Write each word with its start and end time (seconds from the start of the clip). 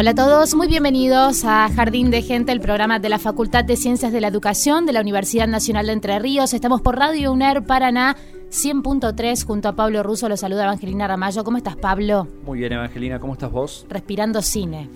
Hola 0.00 0.12
a 0.12 0.14
todos, 0.14 0.54
muy 0.54 0.66
bienvenidos 0.66 1.44
a 1.44 1.68
Jardín 1.68 2.10
de 2.10 2.22
Gente, 2.22 2.52
el 2.52 2.60
programa 2.62 2.98
de 2.98 3.10
la 3.10 3.18
Facultad 3.18 3.66
de 3.66 3.76
Ciencias 3.76 4.12
de 4.12 4.22
la 4.22 4.28
Educación 4.28 4.86
de 4.86 4.94
la 4.94 5.02
Universidad 5.02 5.46
Nacional 5.46 5.88
de 5.88 5.92
Entre 5.92 6.18
Ríos. 6.18 6.54
Estamos 6.54 6.80
por 6.80 6.96
Radio 6.96 7.30
UNER 7.30 7.62
Paraná 7.64 8.16
100.3 8.50 9.44
junto 9.44 9.68
a 9.68 9.76
Pablo 9.76 10.02
Russo. 10.02 10.26
Lo 10.30 10.38
saluda 10.38 10.64
Evangelina 10.64 11.06
Ramallo. 11.06 11.44
¿Cómo 11.44 11.58
estás, 11.58 11.76
Pablo? 11.76 12.26
Muy 12.46 12.60
bien, 12.60 12.72
Evangelina, 12.72 13.20
¿cómo 13.20 13.34
estás 13.34 13.52
vos? 13.52 13.84
Respirando 13.90 14.40
cine. 14.40 14.88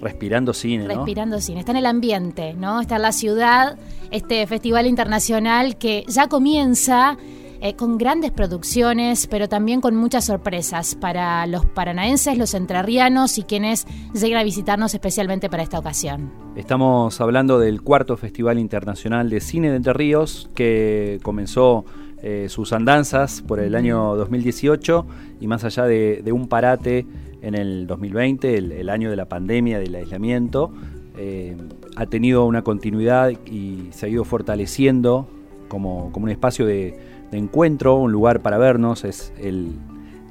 Respirando 0.00 0.54
cine, 0.54 0.84
¿no? 0.84 0.94
Respirando 0.94 1.40
cine. 1.40 1.58
Está 1.58 1.72
en 1.72 1.78
el 1.78 1.86
ambiente, 1.86 2.54
¿no? 2.54 2.80
Está 2.80 2.94
en 2.96 3.02
la 3.02 3.10
ciudad, 3.10 3.76
este 4.12 4.46
festival 4.46 4.86
internacional 4.86 5.76
que 5.76 6.04
ya 6.06 6.28
comienza 6.28 7.16
eh, 7.64 7.76
con 7.76 7.96
grandes 7.96 8.32
producciones, 8.32 9.28
pero 9.28 9.48
también 9.48 9.80
con 9.80 9.94
muchas 9.94 10.24
sorpresas 10.24 10.96
para 10.96 11.46
los 11.46 11.64
paranaenses, 11.64 12.36
los 12.36 12.54
entrerrianos 12.54 13.38
y 13.38 13.44
quienes 13.44 13.86
lleguen 14.12 14.38
a 14.38 14.42
visitarnos 14.42 14.94
especialmente 14.94 15.48
para 15.48 15.62
esta 15.62 15.78
ocasión. 15.78 16.32
Estamos 16.56 17.20
hablando 17.20 17.60
del 17.60 17.80
cuarto 17.80 18.16
Festival 18.16 18.58
Internacional 18.58 19.30
de 19.30 19.38
Cine 19.38 19.70
de 19.70 19.76
Entre 19.76 19.92
Ríos, 19.92 20.50
que 20.56 21.20
comenzó 21.22 21.84
eh, 22.20 22.48
sus 22.48 22.72
andanzas 22.72 23.42
por 23.42 23.60
el 23.60 23.76
año 23.76 24.16
2018 24.16 25.06
y 25.40 25.46
más 25.46 25.62
allá 25.62 25.84
de, 25.84 26.32
un 26.32 26.48
parate 26.48 27.06
en 27.42 27.54
el 27.54 27.86
2020, 27.86 28.58
el, 28.58 28.72
el 28.72 28.88
año 28.88 29.08
de 29.08 29.14
la 29.14 29.26
pandemia, 29.26 29.78
del 29.78 29.94
aislamiento, 29.94 30.72
eh, 31.16 31.56
ha 31.94 32.06
tenido 32.06 32.44
una 32.44 32.62
continuidad 32.62 33.30
y 33.46 33.86
se 33.92 34.06
ha 34.06 34.08
ido 34.08 34.24
fortaleciendo 34.24 35.28
como, 35.68 36.10
como 36.10 36.24
un 36.24 36.30
espacio 36.30 36.66
de, 36.66 37.11
de 37.32 37.38
encuentro, 37.38 37.96
un 37.96 38.12
lugar 38.12 38.40
para 38.40 38.58
vernos, 38.58 39.04
es 39.04 39.32
el 39.40 39.72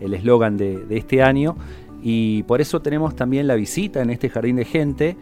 el 0.01 0.13
eslogan 0.13 0.57
de, 0.57 0.83
de 0.85 0.97
este 0.97 1.23
año. 1.23 1.55
Y 2.01 2.43
por 2.43 2.59
eso 2.59 2.81
tenemos 2.81 3.15
también 3.15 3.47
la 3.47 3.55
visita 3.55 4.01
en 4.01 4.09
este 4.09 4.29
jardín 4.29 4.57
de 4.57 4.65
gente 4.65 5.15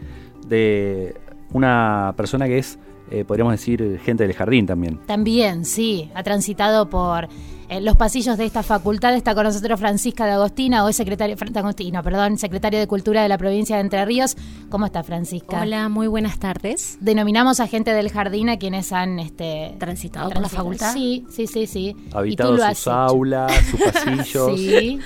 de 0.48 1.14
una 1.52 2.14
persona 2.16 2.46
que 2.46 2.58
es, 2.58 2.78
eh, 3.10 3.24
podríamos 3.24 3.52
decir, 3.52 4.00
gente 4.04 4.26
del 4.26 4.34
jardín 4.34 4.66
también. 4.66 4.98
También, 5.06 5.64
sí, 5.64 6.10
ha 6.14 6.22
transitado 6.22 6.88
por 6.88 7.28
eh, 7.70 7.80
los 7.80 7.94
pasillos 7.96 8.36
de 8.36 8.46
esta 8.46 8.64
facultad. 8.64 9.14
Está 9.14 9.32
con 9.32 9.44
nosotros 9.44 9.78
Francisca 9.78 10.26
de 10.26 10.32
Agostina, 10.32 10.84
hoy 10.84 10.92
de 10.92 11.58
Agostino, 11.60 12.02
perdón, 12.02 12.36
secretaria 12.36 12.80
de 12.80 12.88
Cultura 12.88 13.22
de 13.22 13.28
la 13.28 13.38
provincia 13.38 13.76
de 13.76 13.82
Entre 13.82 14.04
Ríos. 14.04 14.36
¿Cómo 14.70 14.86
está 14.86 15.04
Francisca? 15.04 15.62
Hola, 15.62 15.88
muy 15.88 16.08
buenas 16.08 16.40
tardes. 16.40 16.98
Denominamos 17.00 17.60
a 17.60 17.68
gente 17.68 17.92
del 17.92 18.10
jardín 18.10 18.48
a 18.48 18.58
quienes 18.58 18.92
han 18.92 19.20
este, 19.20 19.76
Transitado 19.78 20.30
por 20.30 20.42
la 20.42 20.48
facultad. 20.48 20.92
Sí, 20.92 21.24
sí, 21.30 21.46
sí, 21.46 21.68
sí. 21.68 21.96
Habitado 22.12 22.58
sus 22.58 22.88
aulas, 22.88 23.52
sus 23.70 23.80
pasillos. 23.92 24.58
Sí, 24.58 24.98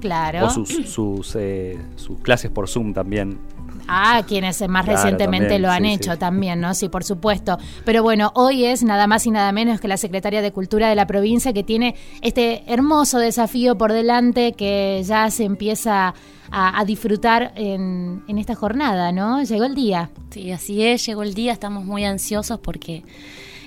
claro. 0.00 0.46
O 0.46 0.50
sus, 0.50 0.68
sus, 0.88 1.34
eh, 1.34 1.76
sus 1.96 2.20
clases 2.20 2.52
por 2.52 2.68
Zoom 2.68 2.94
también. 2.94 3.40
Ah, 3.88 4.22
quienes 4.26 4.60
más 4.68 4.84
Claro, 4.84 4.98
recientemente 4.98 5.48
también, 5.48 5.62
lo 5.62 5.70
han 5.70 5.84
sí, 5.84 5.92
hecho 5.92 6.12
sí. 6.12 6.18
también, 6.18 6.60
¿no? 6.60 6.74
Sí, 6.74 6.88
por 6.88 7.04
supuesto. 7.04 7.58
Pero 7.84 8.02
bueno, 8.02 8.32
hoy 8.34 8.64
es 8.64 8.82
nada 8.82 9.06
más 9.06 9.26
y 9.26 9.30
nada 9.30 9.52
menos 9.52 9.80
que 9.80 9.88
la 9.88 9.96
secretaria 9.96 10.42
de 10.42 10.52
Cultura 10.52 10.88
de 10.88 10.94
la 10.94 11.06
provincia 11.06 11.52
que 11.52 11.62
tiene 11.62 11.94
este 12.20 12.62
hermoso 12.66 13.18
desafío 13.18 13.76
por 13.76 13.92
delante 13.92 14.52
que 14.52 15.02
ya 15.06 15.30
se 15.30 15.44
empieza 15.44 16.14
a, 16.50 16.80
a 16.80 16.84
disfrutar 16.84 17.52
en, 17.56 18.22
en 18.28 18.38
esta 18.38 18.54
jornada, 18.54 19.12
¿no? 19.12 19.42
Llegó 19.42 19.64
el 19.64 19.74
día. 19.74 20.10
Sí, 20.30 20.50
así 20.52 20.82
es, 20.84 21.04
llegó 21.06 21.22
el 21.22 21.34
día, 21.34 21.52
estamos 21.52 21.84
muy 21.84 22.04
ansiosos 22.04 22.58
porque 22.58 23.02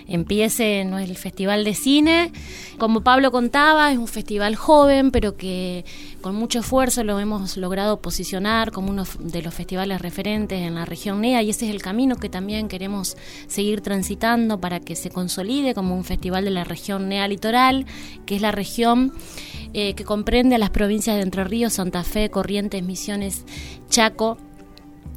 empiece 0.07 0.81
el 0.81 1.17
Festival 1.17 1.63
de 1.63 1.73
Cine. 1.73 2.31
Como 2.77 3.01
Pablo 3.01 3.31
contaba, 3.31 3.91
es 3.91 3.97
un 3.97 4.07
festival 4.07 4.55
joven, 4.55 5.11
pero 5.11 5.35
que 5.37 5.85
con 6.21 6.35
mucho 6.35 6.59
esfuerzo 6.59 7.03
lo 7.03 7.19
hemos 7.19 7.57
logrado 7.57 8.01
posicionar 8.01 8.71
como 8.71 8.89
uno 8.89 9.03
de 9.19 9.41
los 9.41 9.53
festivales 9.53 10.01
referentes 10.01 10.59
en 10.59 10.75
la 10.75 10.85
región 10.85 11.21
NEA 11.21 11.43
y 11.43 11.51
ese 11.51 11.67
es 11.67 11.71
el 11.71 11.81
camino 11.81 12.15
que 12.15 12.29
también 12.29 12.67
queremos 12.67 13.15
seguir 13.47 13.81
transitando 13.81 14.59
para 14.59 14.79
que 14.79 14.95
se 14.95 15.09
consolide 15.09 15.73
como 15.73 15.95
un 15.95 16.03
festival 16.03 16.45
de 16.45 16.51
la 16.51 16.63
región 16.63 17.09
NEA 17.09 17.27
Litoral, 17.27 17.85
que 18.25 18.35
es 18.35 18.41
la 18.41 18.51
región 18.51 19.13
eh, 19.73 19.93
que 19.93 20.03
comprende 20.03 20.55
a 20.55 20.57
las 20.57 20.69
provincias 20.71 21.15
de 21.15 21.21
Entre 21.21 21.43
Ríos, 21.43 21.73
Santa 21.73 22.03
Fe, 22.03 22.29
Corrientes, 22.29 22.81
Misiones, 22.83 23.45
Chaco 23.89 24.37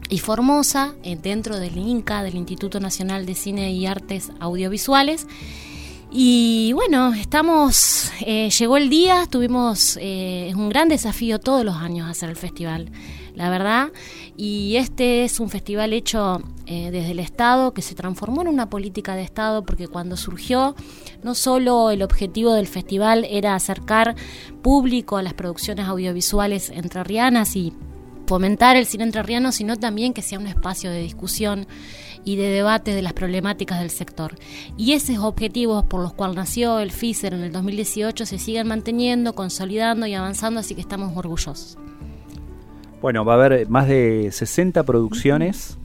y 0.08 0.18
Formosa, 0.18 0.94
eh, 1.02 1.16
dentro 1.20 1.58
del 1.58 1.76
INCA, 1.76 2.22
del 2.22 2.36
Instituto 2.36 2.80
Nacional 2.80 3.26
de 3.26 3.34
Cine 3.34 3.72
y 3.72 3.86
Artes 3.86 4.32
Audiovisuales. 4.40 5.26
Y 6.10 6.72
bueno, 6.72 7.12
estamos, 7.12 8.10
eh, 8.24 8.48
llegó 8.48 8.78
el 8.78 8.88
día, 8.88 9.26
tuvimos, 9.30 9.98
eh, 10.00 10.48
es 10.48 10.54
un 10.54 10.70
gran 10.70 10.88
desafío 10.88 11.38
todos 11.38 11.66
los 11.66 11.76
años 11.76 12.08
hacer 12.08 12.30
el 12.30 12.36
festival, 12.36 12.90
la 13.34 13.50
verdad. 13.50 13.92
Y 14.34 14.76
este 14.76 15.24
es 15.24 15.38
un 15.38 15.50
festival 15.50 15.92
hecho 15.92 16.40
desde 16.64 17.12
el 17.12 17.18
Estado, 17.18 17.72
que 17.72 17.80
se 17.80 17.94
transformó 17.94 18.42
en 18.42 18.48
una 18.48 18.68
política 18.68 19.14
de 19.16 19.22
Estado, 19.22 19.64
porque 19.64 19.88
cuando 19.88 20.18
surgió, 20.18 20.76
no 21.22 21.34
solo 21.34 21.90
el 21.90 22.02
objetivo 22.02 22.52
del 22.52 22.66
festival 22.66 23.26
era 23.28 23.54
acercar 23.54 24.16
público 24.60 25.16
a 25.16 25.22
las 25.22 25.32
producciones 25.32 25.86
audiovisuales 25.86 26.68
entrerrianas 26.68 27.56
y 27.56 27.72
fomentar 28.28 28.76
el 28.76 28.84
cine 28.84 29.04
entrerriano, 29.04 29.52
sino 29.52 29.76
también 29.78 30.12
que 30.12 30.20
sea 30.20 30.38
un 30.38 30.46
espacio 30.46 30.90
de 30.90 31.00
discusión 31.00 31.66
y 32.24 32.36
de 32.36 32.50
debate 32.50 32.94
de 32.94 33.00
las 33.00 33.14
problemáticas 33.14 33.80
del 33.80 33.88
sector. 33.88 34.36
Y 34.76 34.92
esos 34.92 35.16
objetivos 35.18 35.84
por 35.84 36.02
los 36.02 36.12
cuales 36.12 36.36
nació 36.36 36.78
el 36.78 36.92
FISER 36.92 37.32
en 37.32 37.42
el 37.42 37.52
2018 37.52 38.26
se 38.26 38.38
siguen 38.38 38.68
manteniendo, 38.68 39.34
consolidando 39.34 40.06
y 40.06 40.14
avanzando, 40.14 40.60
así 40.60 40.74
que 40.74 40.82
estamos 40.82 41.16
orgullosos. 41.16 41.78
Bueno, 43.00 43.24
va 43.24 43.32
a 43.32 43.36
haber 43.36 43.68
más 43.70 43.88
de 43.88 44.28
60 44.30 44.82
producciones 44.82 45.78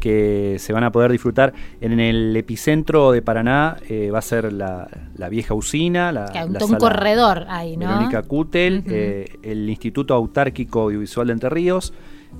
que 0.00 0.56
se 0.58 0.72
van 0.72 0.82
a 0.82 0.90
poder 0.90 1.12
disfrutar. 1.12 1.52
En 1.80 2.00
el 2.00 2.36
epicentro 2.36 3.12
de 3.12 3.22
Paraná 3.22 3.76
eh, 3.88 4.10
va 4.10 4.18
a 4.18 4.22
ser 4.22 4.52
la, 4.52 4.88
la 5.16 5.28
vieja 5.28 5.54
usina, 5.54 6.10
la, 6.10 6.26
Que 6.26 6.40
la 6.40 6.46
un 6.46 6.58
sala 6.58 6.78
corredor 6.78 7.44
ahí, 7.48 7.76
¿no? 7.76 7.86
Verónica 7.86 8.22
Cutel, 8.22 8.82
eh, 8.86 9.36
el 9.42 9.68
Instituto 9.68 10.14
Autárquico 10.14 10.80
Audiovisual 10.80 11.28
de 11.28 11.32
Entre 11.34 11.50
Ríos, 11.50 11.92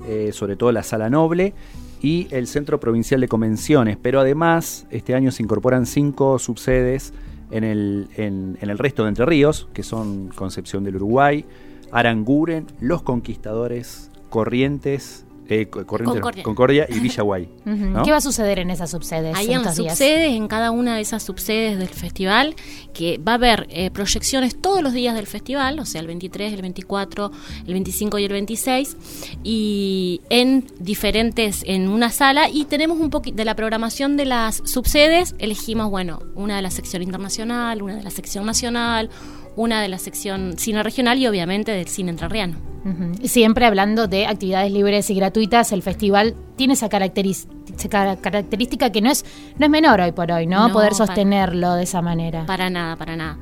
eh, 0.09 0.31
sobre 0.33 0.57
todo 0.57 0.73
la 0.73 0.83
Sala 0.83 1.11
Noble 1.11 1.55
y 2.03 2.27
el 2.31 2.47
Centro 2.47 2.81
Provincial 2.81 3.21
de 3.21 3.29
Convenciones. 3.29 3.97
Pero 4.01 4.21
además, 4.21 4.87
este 4.91 5.15
año 5.15 5.31
se 5.31 5.43
incorporan 5.43 5.87
cinco 5.87 6.39
subsedes 6.39 7.13
en 7.51 7.65
el, 7.65 8.09
en, 8.17 8.57
en 8.61 8.71
el 8.71 8.79
resto 8.79 9.03
de 9.05 9.11
Entre 9.11 9.27
Ríos, 9.27 9.69
que 9.75 9.83
son 9.83 10.29
Concepción 10.29 10.83
del 10.85 10.97
Uruguay, 10.97 11.45
Aranguren, 11.93 12.67
Los 12.81 13.03
Conquistadores, 13.03 14.11
Corrientes, 14.31 15.27
eh, 15.51 15.69
Corrientes 15.69 16.21
Concordia. 16.21 16.43
Concordia 16.43 16.87
y 16.89 17.01
Villaguay. 17.01 17.49
¿no? 17.65 18.03
¿Qué 18.03 18.11
va 18.11 18.19
a 18.19 18.21
suceder 18.21 18.59
en 18.59 18.71
esas 18.71 18.91
subsedes? 18.91 19.37
Ahí 19.37 19.53
en 19.53 19.63
días? 19.63 19.77
subsedes, 19.77 20.35
en 20.35 20.49
cada 20.49 20.71
una 20.71 20.97
de 20.97 21.03
esas 21.03 21.23
subsedes 21.23 21.79
del 21.79 21.89
festival, 21.89 22.55
que 22.95 23.19
va 23.19 23.33
a 23.33 23.35
haber 23.37 23.67
eh, 23.71 23.91
proyecciones 23.91 24.61
todos 24.61 24.83
los 24.83 24.93
días 24.93 25.15
del 25.15 25.27
festival, 25.27 25.79
o 25.79 25.85
sea, 25.85 26.01
el 26.01 26.07
23, 26.07 26.53
el 26.53 26.63
24, 26.63 27.33
el 27.67 27.73
25 27.73 28.19
y 28.19 28.25
el 28.25 28.33
26, 28.33 28.97
y 29.43 30.21
en 30.31 30.67
diferentes, 30.79 31.63
en 31.67 31.89
una 31.89 32.11
sala, 32.11 32.49
y 32.49 32.65
tenemos 32.65 32.99
un 32.99 33.11
poquito 33.11 33.37
de 33.37 33.45
la 33.45 33.57
programación 33.57 34.17
de 34.17 34.27
las 34.27 34.63
subsedes, 34.65 35.35
elegimos, 35.39 35.91
bueno, 35.91 36.21
una 36.35 36.57
de 36.57 36.63
la 36.63 36.71
sección 36.71 37.03
internacional, 37.03 37.83
una 37.83 37.97
de 37.97 38.03
la 38.03 38.11
sección 38.11 38.47
nacional, 38.47 39.11
una 39.57 39.83
de 39.83 39.89
la 39.89 39.99
sección 39.99 40.57
cine 40.59 40.83
regional 40.83 41.19
y 41.19 41.27
obviamente 41.27 41.73
del 41.73 41.89
cine 41.89 42.11
entrerriano. 42.11 42.57
Ujú. 42.85 43.27
Siempre 43.29 43.67
hablando 43.67 44.07
de 44.07 44.27
actividades 44.27 44.73
libres 44.73 45.11
y 45.11 45.15
gratuitas, 45.15 45.73
el 45.73 45.83
festival 45.83 46.35
tiene 46.57 46.75
esa, 46.75 46.89
característica 46.89 48.91
que 48.91 49.01
no 49.03 49.11
es, 49.11 49.25
no 49.59 49.67
es 49.67 49.71
menor 49.71 50.01
hoy 50.01 50.13
por 50.13 50.31
hoy, 50.33 50.47
¿no? 50.47 50.69
No, 50.69 50.73
Poder 50.73 50.93
para- 50.93 51.07
sostenerlo 51.07 51.75
de 51.75 51.83
esa 51.83 52.01
manera. 52.03 52.47
Para 52.47 52.71
nada, 52.71 52.97
para 52.97 53.17
nada. 53.17 53.39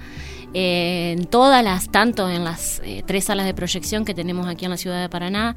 Eh, 0.55 1.15
en 1.19 1.27
todas 1.27 1.63
las, 1.63 1.91
tanto 1.91 2.29
en 2.31 2.43
las 2.43 2.81
eh, 2.83 3.03
tres 3.07 3.25
salas 3.25 3.45
de 3.45 3.53
proyección 3.53 4.07
que 4.07 4.15
tenemos 4.15 4.47
aquí 4.47 4.65
en 4.65 4.71
la 4.71 4.79
ciudad 4.79 5.01
de 5.01 5.09
Paraná, 5.11 5.55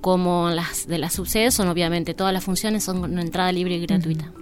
como 0.00 0.50
en 0.50 0.56
las 0.56 0.88
de 0.88 0.98
las 0.98 1.12
subsedes, 1.12 1.54
son 1.54 1.68
obviamente 1.68 2.12
todas 2.12 2.34
las 2.34 2.42
funciones 2.42 2.82
son 2.82 3.00
con 3.00 3.18
entrada 3.18 3.52
libre 3.52 3.76
y 3.76 3.86
gratuita. 3.86 4.32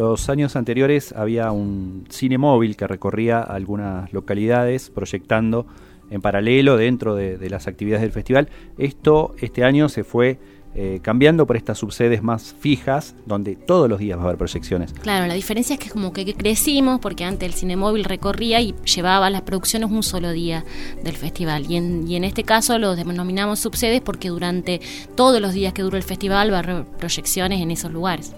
Los 0.00 0.30
años 0.30 0.56
anteriores 0.56 1.12
había 1.12 1.52
un 1.52 2.06
cine 2.08 2.38
móvil 2.38 2.74
que 2.74 2.86
recorría 2.86 3.40
algunas 3.40 4.10
localidades 4.14 4.88
proyectando 4.88 5.66
en 6.10 6.22
paralelo 6.22 6.78
dentro 6.78 7.14
de, 7.14 7.50
las 7.50 7.66
actividades 7.66 8.00
del 8.00 8.10
festival. 8.10 8.48
Esto 8.78 9.34
este 9.42 9.62
año 9.62 9.90
se 9.90 10.02
fue 10.02 10.38
eh, 10.74 11.00
cambiando 11.02 11.46
por 11.46 11.58
estas 11.58 11.76
subsedes 11.76 12.22
más 12.22 12.54
fijas, 12.58 13.14
donde 13.26 13.56
todos 13.56 13.90
los 13.90 13.98
días 13.98 14.16
va 14.16 14.22
a 14.22 14.24
haber 14.28 14.38
proyecciones. 14.38 14.94
Claro, 14.94 15.26
la 15.26 15.34
diferencia 15.34 15.74
es 15.74 15.80
que 15.80 15.90
como 15.90 16.14
que 16.14 16.32
crecimos, 16.32 16.98
porque 16.98 17.24
antes 17.24 17.46
el 17.46 17.52
cine 17.52 17.76
móvil 17.76 18.04
recorría 18.04 18.58
y 18.62 18.74
llevaba 18.86 19.28
las 19.28 19.42
producciones 19.42 19.90
un 19.90 20.02
solo 20.02 20.32
día 20.32 20.64
del 21.04 21.16
festival. 21.18 21.70
Y 21.70 21.76
en, 21.76 22.08
y 22.08 22.16
en 22.16 22.24
este 22.24 22.44
caso 22.44 22.78
lo 22.78 22.96
denominamos 22.96 23.58
subsedes 23.58 24.00
porque 24.00 24.30
durante 24.30 24.80
todos 25.14 25.42
los 25.42 25.52
días 25.52 25.74
que 25.74 25.82
dura 25.82 25.98
el 25.98 26.04
festival 26.04 26.50
va 26.50 26.56
a 26.56 26.60
haber 26.60 26.84
proyecciones 26.86 27.60
en 27.60 27.70
esos 27.70 27.92
lugares. 27.92 28.32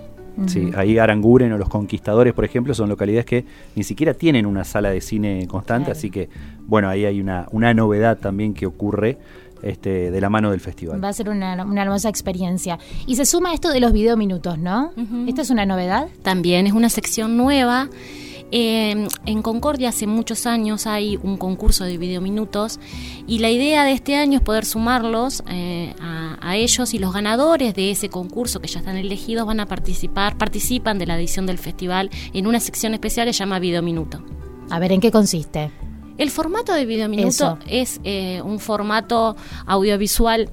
Sí, 0.47 0.71
ahí 0.77 0.99
Aranguren 0.99 1.53
o 1.53 1.59
Los 1.59 1.69
Conquistadores, 1.69 2.33
por 2.33 2.45
ejemplo, 2.45 2.75
son 2.75 2.89
localidades 2.89 3.27
que 3.27 3.45
ni 3.77 3.85
siquiera 3.85 4.15
tienen 4.15 4.47
una 4.47 4.65
sala 4.65 4.91
de 4.91 5.01
cine 5.01 5.47
constante, 5.47 5.87
Claro. 5.87 5.99
así 5.99 6.11
que, 6.11 6.29
bueno, 6.67 6.89
ahí 6.89 7.05
hay 7.05 7.21
una, 7.21 7.47
una 7.53 7.75
novedad 7.75 8.19
también 8.19 8.55
que 8.55 8.65
ocurre 8.67 9.19
este, 9.63 10.11
de 10.11 10.21
la 10.21 10.29
mano 10.31 10.51
del 10.51 10.61
festival. 10.61 11.03
Va 11.05 11.09
a 11.09 11.13
ser 11.13 11.29
una, 11.29 11.65
una 11.65 11.83
hermosa 11.83 12.09
experiencia. 12.09 12.79
Y 13.07 13.15
se 13.17 13.25
suma 13.27 13.55
esto 13.55 13.71
de 13.71 13.79
los 13.81 13.93
videominutos, 13.93 14.59
¿no? 14.59 14.93
¿Esta 15.29 15.43
es 15.43 15.51
una 15.51 15.67
novedad? 15.67 16.09
También 16.23 16.67
es 16.67 16.73
una 16.73 16.89
sección 16.89 17.37
nueva. 17.37 17.89
Eh, 18.55 19.09
en 19.25 19.43
Concordia 19.43 19.89
hace 19.89 20.07
muchos 20.07 20.47
años 20.47 20.87
hay 20.87 21.19
un 21.23 21.39
concurso 21.39 21.85
de 21.85 21.97
videominutos 21.97 22.79
y 23.27 23.39
la 23.39 23.51
idea 23.51 23.85
de 23.85 23.93
este 23.93 24.15
año 24.15 24.39
es 24.39 24.45
poder 24.45 24.67
sumarlos 24.67 25.43
eh, 25.49 25.95
a, 26.01 26.37
a 26.41 26.57
ellos 26.57 26.93
y 26.93 26.99
los 26.99 27.15
ganadores 27.15 27.75
de 27.75 27.91
ese 27.91 28.11
concurso 28.11 28.61
que 28.61 28.69
ya 28.69 28.81
están 28.81 28.99
elegidos 28.99 29.47
van 29.47 29.61
a 29.61 29.67
participar, 29.67 30.37
participan 30.37 30.99
de 30.99 31.07
la 31.07 31.17
edición 31.17 31.47
del 31.47 31.57
festival 31.57 32.11
en 32.35 32.47
una 32.47 32.61
sección 32.61 32.93
especial 32.93 33.27
que 33.27 33.33
se 33.33 33.39
llama 33.39 33.59
Videominuto. 33.59 34.23
A 34.71 34.79
ver, 34.79 34.93
¿en 34.93 35.01
qué 35.01 35.11
consiste? 35.11 35.71
El 36.19 36.31
formato 36.31 36.75
de 36.75 36.85
videominuto 36.85 37.29
Eso. 37.29 37.59
es 37.67 38.01
eh, 38.05 38.43
un 38.45 38.59
formato 38.59 39.35
audiovisual 39.67 40.51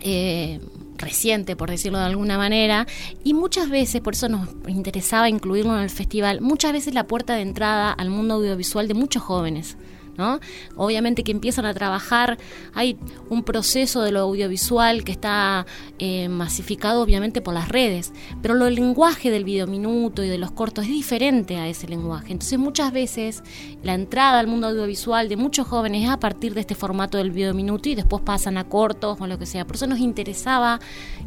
eh, 0.00 0.60
reciente, 0.98 1.56
por 1.56 1.70
decirlo 1.70 1.98
de 1.98 2.04
alguna 2.04 2.36
manera, 2.36 2.86
y 3.24 3.34
muchas 3.34 3.68
veces, 3.70 4.00
por 4.00 4.14
eso 4.14 4.28
nos 4.28 4.48
interesaba 4.68 5.28
incluirlo 5.28 5.76
en 5.76 5.82
el 5.82 5.90
festival, 5.90 6.40
muchas 6.40 6.72
veces 6.72 6.94
la 6.94 7.06
puerta 7.06 7.34
de 7.34 7.42
entrada 7.42 7.92
al 7.92 8.10
mundo 8.10 8.34
audiovisual 8.34 8.88
de 8.88 8.94
muchos 8.94 9.22
jóvenes. 9.22 9.76
¿No? 10.18 10.40
Obviamente 10.76 11.22
que 11.22 11.32
empiezan 11.32 11.64
a 11.64 11.72
trabajar, 11.72 12.36
hay 12.74 12.98
un 13.30 13.44
proceso 13.44 14.02
de 14.02 14.12
lo 14.12 14.20
audiovisual 14.20 15.04
que 15.04 15.12
está 15.12 15.64
eh, 15.98 16.28
masificado 16.28 17.00
obviamente 17.00 17.40
por 17.40 17.54
las 17.54 17.68
redes, 17.68 18.12
pero 18.42 18.54
lo, 18.54 18.66
el 18.66 18.74
lenguaje 18.74 19.30
del 19.30 19.44
videominuto 19.44 20.22
y 20.22 20.28
de 20.28 20.36
los 20.36 20.50
cortos 20.50 20.84
es 20.84 20.90
diferente 20.90 21.56
a 21.56 21.68
ese 21.68 21.88
lenguaje. 21.88 22.32
Entonces 22.32 22.58
muchas 22.58 22.92
veces 22.92 23.42
la 23.82 23.94
entrada 23.94 24.38
al 24.40 24.48
mundo 24.48 24.68
audiovisual 24.68 25.28
de 25.28 25.36
muchos 25.36 25.66
jóvenes 25.66 26.04
es 26.04 26.10
a 26.10 26.18
partir 26.18 26.52
de 26.54 26.60
este 26.60 26.74
formato 26.74 27.18
del 27.18 27.30
videominuto 27.30 27.88
y 27.88 27.94
después 27.94 28.22
pasan 28.22 28.58
a 28.58 28.64
cortos 28.64 29.18
o 29.20 29.26
lo 29.26 29.38
que 29.38 29.46
sea. 29.46 29.66
Por 29.66 29.76
eso 29.76 29.86
nos 29.86 30.00
interesaba 30.00 30.80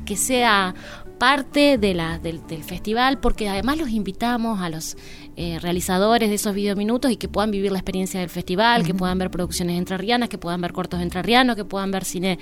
que 0.06 0.18
sea 0.18 0.76
parte 1.18 1.78
del, 1.78 2.02
del 2.22 2.64
festival 2.64 3.20
porque 3.20 3.48
además 3.48 3.78
los 3.78 3.90
invitamos 3.90 4.60
a 4.60 4.70
los 4.70 4.98
eh, 5.38 5.60
realizadores 5.60 6.30
de 6.30 6.36
esos 6.36 6.54
videominutos 6.54 7.12
y 7.12 7.16
que 7.16 7.28
puedan 7.28 7.52
vivir 7.52 7.72
la 7.72 7.78
experiencia 7.80 8.20
del 8.20 8.30
festival, 8.30 8.84
que 8.84 8.94
puedan 8.94 9.18
ver 9.18 9.32
producciones 9.32 9.78
entrerrianas, 9.78 10.30
que 10.30 10.38
puedan 10.38 10.60
ver 10.62 10.74
cortos 10.74 11.02
entrerrianos, 11.02 11.56
que 11.56 11.66
puedan 11.66 11.92
ver 11.92 12.04
cine 12.06 12.38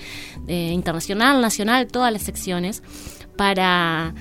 eh, 0.47 0.71
internacional, 0.73 1.39
nacional, 1.41 1.87
todas 1.87 2.11
las 2.11 2.23
secciones, 2.23 2.81
para 3.37 4.13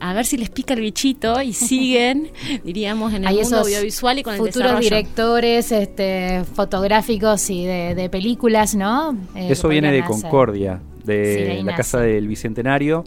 a 0.00 0.12
ver 0.12 0.26
si 0.26 0.36
les 0.36 0.50
pica 0.50 0.74
el 0.74 0.80
bichito 0.80 1.40
y 1.40 1.52
siguen, 1.54 2.30
diríamos, 2.64 3.14
en 3.14 3.22
el 3.22 3.28
Hay 3.28 3.36
mundo 3.42 3.60
audiovisual 3.60 4.18
y 4.18 4.22
con 4.22 4.34
el 4.34 4.38
futuros 4.38 4.56
desarrollo. 4.56 4.80
directores 4.80 5.72
este, 5.72 6.44
fotográficos 6.54 7.48
y 7.50 7.64
de, 7.64 7.94
de 7.94 8.10
películas, 8.10 8.74
¿no? 8.74 9.12
Eh, 9.34 9.48
Eso 9.50 9.68
viene 9.68 9.90
de 9.92 10.00
hacer. 10.00 10.10
Concordia, 10.10 10.80
de 11.04 11.54
la 11.58 11.62
nace. 11.62 11.76
Casa 11.76 12.00
del 12.00 12.28
Bicentenario. 12.28 13.04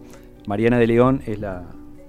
Mariana 0.47 0.79
de 0.79 0.87
León 0.87 1.21
es 1.27 1.39
la, 1.39 1.63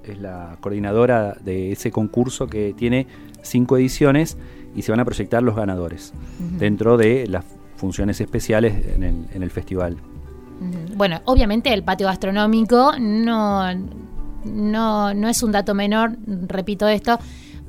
es 0.05 0.19
la 0.20 0.56
coordinadora 0.61 1.37
de 1.44 1.73
ese 1.73 1.91
concurso 1.91 2.47
que 2.47 2.75
tiene 2.76 3.06
cinco 3.43 3.76
ediciones 3.76 4.37
y 4.75 4.82
se 4.82 4.93
van 4.93 5.00
a 5.00 5.05
proyectar 5.05 5.43
los 5.43 5.56
ganadores 5.56 6.12
dentro 6.58 6.97
de 6.97 7.26
las 7.26 7.44
funciones 7.76 8.20
especiales 8.20 8.87
en 8.87 9.02
el, 9.02 9.26
en 9.32 9.43
el 9.43 9.50
festival. 9.50 9.97
Bueno, 10.94 11.20
obviamente 11.25 11.73
el 11.73 11.82
patio 11.82 12.06
gastronómico 12.06 12.93
no, 12.99 13.75
no, 14.44 15.14
no 15.14 15.29
es 15.29 15.43
un 15.43 15.52
dato 15.52 15.75
menor, 15.75 16.17
repito 16.46 16.87
esto, 16.87 17.19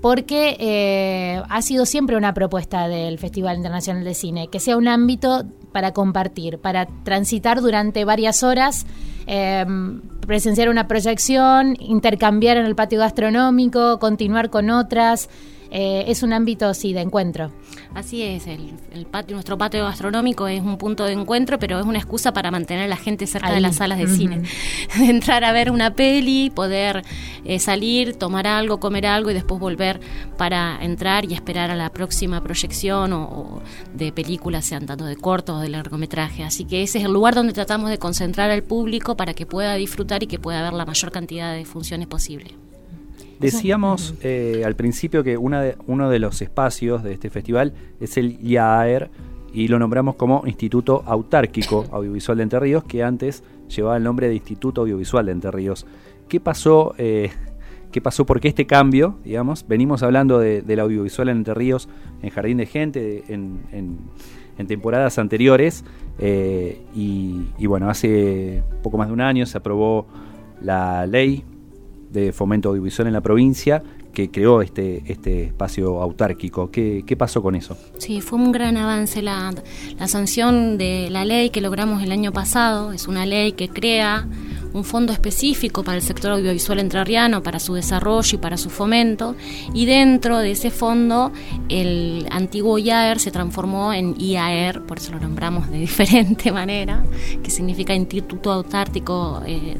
porque 0.02 0.58
eh, 0.60 1.42
ha 1.48 1.62
sido 1.62 1.86
siempre 1.86 2.18
una 2.18 2.34
propuesta 2.34 2.88
del 2.88 3.20
Festival 3.20 3.58
Internacional 3.58 4.04
de 4.04 4.16
Cine, 4.16 4.48
que 4.48 4.60
sea 4.60 4.76
un 4.76 4.88
ámbito 4.88 5.46
para 5.72 5.94
compartir, 5.94 6.58
para 6.58 6.88
transitar 7.04 7.62
durante 7.62 8.04
varias 8.04 8.44
horas, 8.44 8.86
eh, 9.28 9.66
presenciar 10.26 10.70
una 10.70 10.88
proyección, 10.88 11.78
intercambiar 11.80 12.58
en 12.58 12.66
el 12.66 12.76
patio 12.76 13.00
gastronómico, 13.00 14.00
continuar 14.00 14.50
con 14.50 14.72
otras. 14.72 15.30
Eh, 15.70 16.06
es 16.08 16.24
un 16.24 16.34
ámbito, 16.34 16.74
sí, 16.74 16.94
de 16.94 17.02
encuentro. 17.02 17.52
Así 17.94 18.22
es, 18.22 18.48
el, 18.48 18.74
el 18.94 19.06
patio, 19.06 19.36
nuestro 19.36 19.58
patio 19.58 19.84
gastronómico 19.84 20.48
es 20.48 20.62
un 20.62 20.78
punto 20.78 21.04
de 21.04 21.12
encuentro, 21.12 21.60
pero 21.60 21.78
es 21.78 21.86
una 21.86 21.98
excusa 21.98 22.32
para 22.32 22.50
mantener 22.50 22.86
a 22.86 22.88
la 22.88 22.96
gente 22.96 23.28
cerca 23.28 23.50
Ahí. 23.50 23.56
de 23.56 23.62
las 23.62 23.76
salas 23.76 23.98
de 23.98 24.08
cine. 24.08 24.44
Entrar 24.98 25.44
a 25.44 25.52
ver 25.52 25.70
una 25.70 25.94
peli, 25.94 26.50
poder 26.52 27.04
eh, 27.44 27.60
salir, 27.60 28.16
tomar 28.16 28.48
algo, 28.48 28.80
comer 28.80 29.06
algo 29.08 29.30
y 29.30 29.34
después 29.34 29.60
volver 29.60 30.00
para 30.38 30.80
entrar 30.82 31.26
y 31.30 31.34
esperar 31.34 31.70
a 31.70 31.76
la 31.76 31.92
próxima 31.92 32.42
proyección 32.42 33.12
o, 33.12 33.24
o 33.24 33.62
de 33.94 34.14
películas, 34.14 34.64
sean 34.64 34.86
tanto 34.86 35.04
de 35.04 35.18
cortos 35.18 35.58
o 35.58 35.60
de 35.60 35.68
largometraje. 35.68 36.44
Así 36.46 36.64
que 36.64 36.84
ese 36.84 37.00
es 37.00 37.04
el 37.04 37.12
lugar 37.12 37.36
donde 37.36 37.52
tratamos 37.52 37.90
de 37.90 37.98
concentrar 37.98 38.52
al 38.52 38.64
público 38.64 39.18
para 39.18 39.34
que 39.34 39.46
pueda 39.46 39.76
disfrutar 39.76 40.24
y 40.24 40.28
que 40.28 40.40
pueda 40.40 40.62
ver 40.62 40.74
la 40.74 40.86
mayor 40.86 41.12
cantidad 41.12 41.54
de 41.54 41.66
funciones 41.66 42.08
posible. 42.08 42.56
Decíamos 43.42 44.14
eh, 44.22 44.64
al 44.66 44.76
principio 44.76 45.24
que 45.24 45.38
una 45.38 45.62
de- 45.62 45.76
uno 45.88 46.10
de 46.10 46.20
los 46.20 46.42
espacios 46.42 47.04
de 47.04 47.14
este 47.14 47.30
festival 47.30 47.74
es 48.00 48.18
el 48.18 48.38
IAER 48.42 49.10
y 49.54 49.68
lo 49.68 49.80
nombramos 49.80 50.16
como 50.16 50.44
Instituto 50.46 51.04
Autárquico 51.06 51.86
Audiovisual 51.92 52.38
de 52.38 52.44
Entre 52.44 52.60
Ríos, 52.60 52.84
que 52.84 53.04
antes 53.04 53.44
llevaba 53.76 53.98
el 53.98 54.04
nombre 54.04 54.28
de 54.28 54.36
Instituto 54.36 54.82
Audiovisual 54.82 55.26
de 55.26 55.32
Entre 55.34 55.52
Ríos. 55.52 55.86
¿Qué 56.28 56.40
pasó? 56.40 56.94
eh, 56.98 57.32
¿Qué 57.92 58.00
pasó? 58.00 58.26
¿Por 58.26 58.40
qué 58.40 58.48
este 58.48 58.66
cambio? 58.66 59.16
Digamos, 59.26 59.66
venimos 59.68 60.02
hablando 60.02 60.40
de- 60.40 60.62
del 60.62 60.80
audiovisual 60.80 61.28
en 61.28 61.38
Entre 61.38 61.54
Ríos, 61.54 61.90
en 62.22 62.30
Jardín 62.30 62.58
de 62.58 62.66
Gente, 62.66 63.02
de- 63.02 63.24
en, 63.28 63.60
en- 63.74 63.98
en 64.58 64.68
temporadas 64.68 65.18
anteriores, 65.20 65.84
eh, 66.20 66.80
y, 66.96 67.48
y 67.58 67.66
bueno, 67.66 67.90
hace 67.90 68.64
poco 68.84 68.98
más 68.98 69.08
de 69.08 69.14
un 69.14 69.20
año 69.22 69.46
se 69.46 69.58
aprobó 69.58 70.08
la 70.62 71.06
ley 71.08 71.44
de 72.12 72.32
fomento 72.32 72.70
audiovisual 72.70 73.08
en 73.08 73.14
la 73.14 73.22
provincia 73.22 73.82
que 74.14 74.30
creó 74.30 74.62
este, 74.62 75.04
este 75.06 75.46
espacio 75.46 76.02
autárquico. 76.02 76.70
¿Qué, 76.70 77.04
qué 77.06 77.16
pasó 77.16 77.42
con 77.42 77.56
eso? 77.56 77.78
Sí, 77.98 78.22
fue 78.22 78.40
un 78.40 78.52
gran 78.52 78.78
avance 78.78 79.22
la, 79.22 79.54
la 79.98 80.08
sanción 80.08 80.78
de 80.78 81.10
la 81.10 81.24
ley 81.24 81.50
que 81.50 81.62
logramos 81.62 82.04
el 82.04 82.12
año 82.12 82.32
pasado. 82.32 82.92
Es 82.92 83.08
una 83.08 83.26
ley 83.26 83.54
que 83.54 83.70
crea 83.70 84.28
un 84.74 84.84
fondo 84.84 85.12
específico 85.12 85.84
para 85.84 85.98
el 85.98 86.04
sector 86.04 86.32
audiovisual 86.32 86.80
entrerriano, 86.80 87.44
para 87.44 87.60
su 87.60 87.74
desarrollo 87.74 88.36
y 88.36 88.38
para 88.38 88.58
su 88.58 88.70
fomento, 88.70 89.36
y 89.74 89.86
dentro 89.86 90.38
de 90.38 90.52
ese 90.52 90.72
fondo 90.72 91.32
el 91.70 92.26
antiguo 92.32 92.78
IAER 92.78 93.20
se 93.20 93.32
transformó 93.32 93.94
en 93.94 94.16
IAER, 94.18 94.84
por 94.84 95.00
eso 95.00 95.12
lo 95.12 95.20
nombramos 95.20 95.70
de 95.70 95.80
diferente 95.80 96.52
manera, 96.52 97.04
que 97.44 97.52
significa 97.52 97.94
Instituto 97.94 98.52
Autártico 98.52 99.42
eh, 99.46 99.78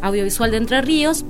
Audiovisual 0.00 0.50
de 0.50 0.56
Entre 0.56 0.82
Ríos, 0.82 1.24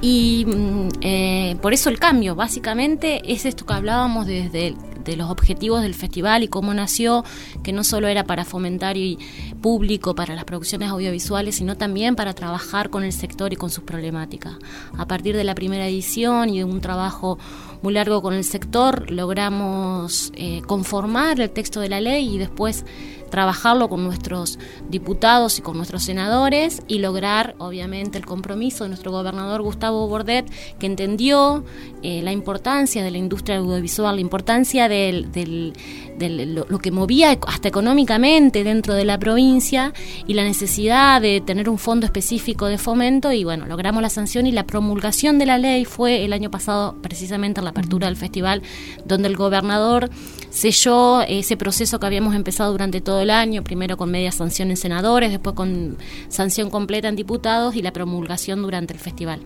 y 0.00 0.44
mm, 0.46 0.88
eh, 1.00 1.56
por 1.60 1.74
eso 1.74 1.90
el 1.90 1.98
cambio, 1.98 2.34
básicamente, 2.34 3.20
es 3.32 3.44
esto 3.44 3.66
que 3.66 3.74
hablábamos 3.74 4.26
desde 4.26 4.74
de 5.08 5.16
los 5.16 5.30
objetivos 5.30 5.82
del 5.82 5.94
festival 5.94 6.42
y 6.42 6.48
cómo 6.48 6.74
nació, 6.74 7.24
que 7.62 7.72
no 7.72 7.82
solo 7.82 8.08
era 8.08 8.24
para 8.24 8.44
fomentar 8.44 8.96
y 8.96 9.18
público 9.60 10.14
para 10.14 10.34
las 10.34 10.44
producciones 10.44 10.90
audiovisuales, 10.90 11.56
sino 11.56 11.76
también 11.76 12.14
para 12.14 12.34
trabajar 12.34 12.90
con 12.90 13.04
el 13.04 13.12
sector 13.12 13.52
y 13.52 13.56
con 13.56 13.70
sus 13.70 13.84
problemáticas. 13.84 14.56
A 14.96 15.08
partir 15.08 15.34
de 15.34 15.44
la 15.44 15.54
primera 15.54 15.88
edición 15.88 16.50
y 16.50 16.58
de 16.58 16.64
un 16.64 16.80
trabajo 16.80 17.38
muy 17.82 17.94
largo 17.94 18.20
con 18.22 18.34
el 18.34 18.44
sector, 18.44 19.10
logramos 19.10 20.30
eh, 20.34 20.62
conformar 20.66 21.40
el 21.40 21.50
texto 21.50 21.80
de 21.80 21.88
la 21.88 22.00
ley 22.00 22.34
y 22.34 22.38
después 22.38 22.84
trabajarlo 23.28 23.88
con 23.88 24.04
nuestros 24.04 24.58
diputados 24.88 25.58
y 25.58 25.62
con 25.62 25.76
nuestros 25.76 26.02
senadores 26.02 26.82
y 26.88 26.98
lograr, 26.98 27.54
obviamente, 27.58 28.18
el 28.18 28.26
compromiso 28.26 28.84
de 28.84 28.88
nuestro 28.88 29.12
gobernador 29.12 29.62
Gustavo 29.62 30.06
Bordet, 30.08 30.50
que 30.78 30.86
entendió 30.86 31.64
eh, 32.02 32.22
la 32.22 32.32
importancia 32.32 33.02
de 33.02 33.10
la 33.10 33.18
industria 33.18 33.58
audiovisual, 33.58 34.16
la 34.16 34.20
importancia 34.20 34.88
del, 34.88 35.32
del, 35.32 35.74
lo, 36.54 36.78
que 36.78 36.90
movía 36.90 37.38
hasta 37.46 37.68
económicamente 37.68 38.64
dentro 38.64 38.94
de 38.94 39.04
la 39.04 39.18
provincia 39.18 39.92
y 40.26 40.34
la 40.34 40.44
necesidad 40.44 41.20
de 41.20 41.40
tener 41.40 41.68
un 41.68 41.78
fondo 41.78 42.06
específico 42.06 42.66
de 42.66 42.78
fomento 42.78 43.32
y 43.32 43.44
bueno, 43.44 43.66
logramos 43.66 44.02
la 44.02 44.10
sanción 44.10 44.46
y 44.46 44.52
la 44.52 44.66
promulgación 44.66 45.38
de 45.38 45.46
la 45.46 45.58
ley 45.58 45.84
fue 45.84 46.24
el 46.24 46.32
año 46.32 46.50
pasado 46.50 46.96
precisamente 47.02 47.60
en 47.60 47.64
la 47.64 47.70
apertura 47.70 48.06
del 48.06 48.16
festival 48.16 48.62
donde 49.04 49.28
el 49.28 49.36
gobernador 49.36 50.10
selló 50.50 51.22
ese 51.22 51.56
proceso 51.56 52.00
que 52.00 52.06
habíamos 52.06 52.34
empezado 52.34 52.72
durante 52.72 53.00
todo 53.00 53.17
el 53.20 53.30
año, 53.30 53.62
primero 53.62 53.96
con 53.96 54.10
media 54.10 54.32
sanción 54.32 54.70
en 54.70 54.76
senadores, 54.76 55.30
después 55.30 55.54
con 55.54 55.96
sanción 56.28 56.70
completa 56.70 57.08
en 57.08 57.16
diputados 57.16 57.76
y 57.76 57.82
la 57.82 57.92
promulgación 57.92 58.62
durante 58.62 58.94
el 58.94 59.00
festival. 59.00 59.40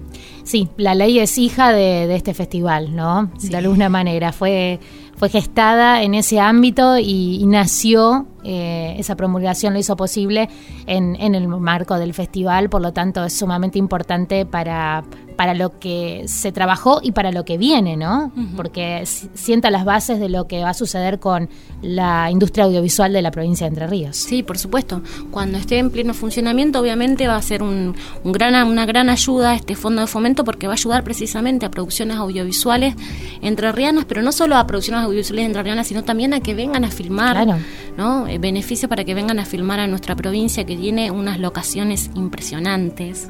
Sí, 0.45 0.69
la 0.77 0.95
ley 0.95 1.19
es 1.19 1.39
hija 1.39 1.73
de, 1.73 2.15
este 2.15 2.35
festival, 2.35 2.95
¿no? 2.95 3.31
De 3.41 3.57
alguna 3.57 3.89
manera, 3.89 4.33
fue, 4.33 4.81
fue 5.17 5.29
gestada 5.29 6.03
en 6.03 6.15
ese 6.15 6.41
ámbito 6.41 6.99
y, 6.99 7.45
nació, 7.47 8.27
eh, 8.45 8.97
esa 8.99 9.17
promulgación 9.17 9.73
lo 9.73 9.79
hizo 9.79 9.97
posible 9.97 10.49
en, 10.87 11.17
en 11.17 11.35
el 11.35 11.49
marco 11.49 11.99
del 11.99 12.15
festival, 12.15 12.69
por 12.69 12.83
lo 12.83 12.93
tanto 12.93 13.25
es 13.25 13.33
sumamente 13.33 13.79
importante 13.79 14.47
para 14.47 15.05
para 15.43 15.55
lo 15.55 15.81
que 15.81 16.23
se 16.27 16.53
trabajó 16.53 17.01
y 17.03 17.11
para 17.11 17.33
lo 17.33 17.45
que 17.45 17.59
viene, 17.59 17.97
¿no? 17.97 18.31
Porque 18.55 19.03
sienta 19.05 19.73
las 19.73 19.85
bases 19.85 20.21
de 20.21 20.29
lo 20.29 20.47
que 20.47 20.63
va 20.63 20.71
a 20.71 20.75
suceder 20.75 21.19
con 21.19 21.49
la 21.83 22.31
industria 22.31 22.67
audiovisual 22.67 23.13
de 23.13 23.23
la 23.23 23.33
provincia 23.33 23.65
de 23.65 23.71
Entre 23.71 23.89
Ríos. 23.89 24.17
Sí, 24.17 24.45
por 24.45 24.57
supuesto. 24.57 25.03
Cuando 25.33 25.59
esté 25.59 25.79
en 25.79 25.91
pleno 25.91 26.15
funcionamiento, 26.15 26.79
obviamente 26.79 27.27
va 27.27 27.35
a 27.35 27.43
ser 27.43 27.65
un, 27.65 27.97
gran, 28.23 28.55
una 28.69 28.87
gran 28.87 29.11
ayuda 29.11 29.57
este 29.57 29.75
fondo 29.75 30.03
de 30.03 30.07
fomento 30.07 30.45
porque 30.45 30.69
va 30.69 30.75
a 30.75 30.77
ayudar 30.77 31.03
precisamente 31.03 31.67
a 31.67 31.73
producciones 31.73 32.19
audiovisuales 32.19 32.95
entrerrianas, 33.41 34.05
pero 34.05 34.23
no 34.23 34.31
solo 34.31 34.55
a 34.55 34.65
producciones 34.69 35.03
audiovisuales 35.03 35.45
entrerrianas, 35.45 35.89
sino 35.89 36.05
también 36.05 36.35
a 36.35 36.41
que 36.41 36.55
vengan 36.55 36.85
a 36.85 36.91
filmar, 36.93 37.59
¿no? 37.97 38.29
Eh, 38.29 38.39
beneficio 38.39 38.89
para 38.89 39.03
que 39.03 39.15
vengan 39.15 39.41
a 39.41 39.45
filmar 39.45 39.81
a 39.81 39.89
nuestra 39.89 40.15
provincia 40.15 40.63
que 40.63 40.77
tiene 40.77 41.11
unas 41.11 41.41
locaciones 41.41 42.13
impresionantes 42.15 43.29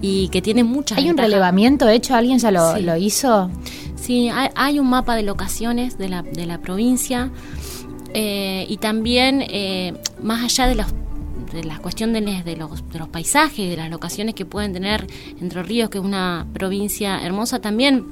y 0.00 0.28
que 0.28 0.42
tiene 0.42 0.64
muchas 0.64 0.98
Hay 0.98 1.10
un 1.10 1.16
relevamiento 1.16 1.88
hecho, 1.88 2.14
alguien 2.14 2.38
ya 2.38 2.50
lo, 2.50 2.78
lo 2.78 2.96
hizo. 2.96 3.50
Sí, 3.96 4.28
hay, 4.30 4.78
un 4.78 4.88
mapa 4.88 5.16
de 5.16 5.22
locaciones 5.22 5.98
de 5.98 6.08
la, 6.08 6.22
de 6.22 6.46
la 6.46 6.58
provincia 6.58 7.30
eh, 8.14 8.66
y 8.68 8.76
también 8.76 9.42
eh, 9.48 9.94
más 10.22 10.44
allá 10.44 10.68
de 10.68 10.76
los 10.76 10.86
de 11.52 11.64
la 11.64 11.78
cuestión 11.78 12.12
de, 12.12 12.20
de, 12.20 12.56
los, 12.56 12.88
de 12.90 12.98
los 12.98 13.08
paisajes, 13.08 13.70
de 13.70 13.76
las 13.76 13.88
locaciones 13.88 14.34
que 14.34 14.44
pueden 14.44 14.72
tener 14.72 15.06
Entre 15.40 15.62
Ríos, 15.62 15.88
que 15.88 15.98
es 15.98 16.04
una 16.04 16.46
provincia 16.52 17.24
hermosa, 17.24 17.60
también 17.60 18.04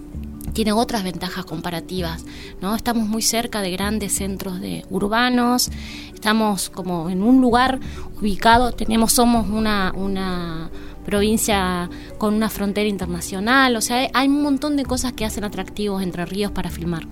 tiene 0.52 0.72
otras 0.72 1.02
ventajas 1.02 1.44
comparativas, 1.44 2.24
¿no? 2.60 2.74
Estamos 2.74 3.08
muy 3.08 3.22
cerca 3.22 3.60
de 3.60 3.70
grandes 3.72 4.14
centros 4.14 4.60
de 4.60 4.84
urbanos, 4.88 5.70
estamos 6.14 6.70
como 6.70 7.10
en 7.10 7.22
un 7.22 7.40
lugar 7.40 7.80
ubicado, 8.20 8.72
tenemos 8.72 9.12
somos 9.12 9.48
una, 9.48 9.92
una 9.96 10.70
provincia 11.04 11.88
con 12.18 12.34
una 12.34 12.50
frontera 12.50 12.88
internacional, 12.88 13.76
o 13.76 13.80
sea, 13.80 14.08
hay 14.12 14.28
un 14.28 14.42
montón 14.42 14.76
de 14.76 14.84
cosas 14.84 15.12
que 15.12 15.24
hacen 15.24 15.44
atractivos 15.44 16.02
Entre 16.02 16.24
Ríos 16.24 16.50
para 16.50 16.70
filmar. 16.70 17.04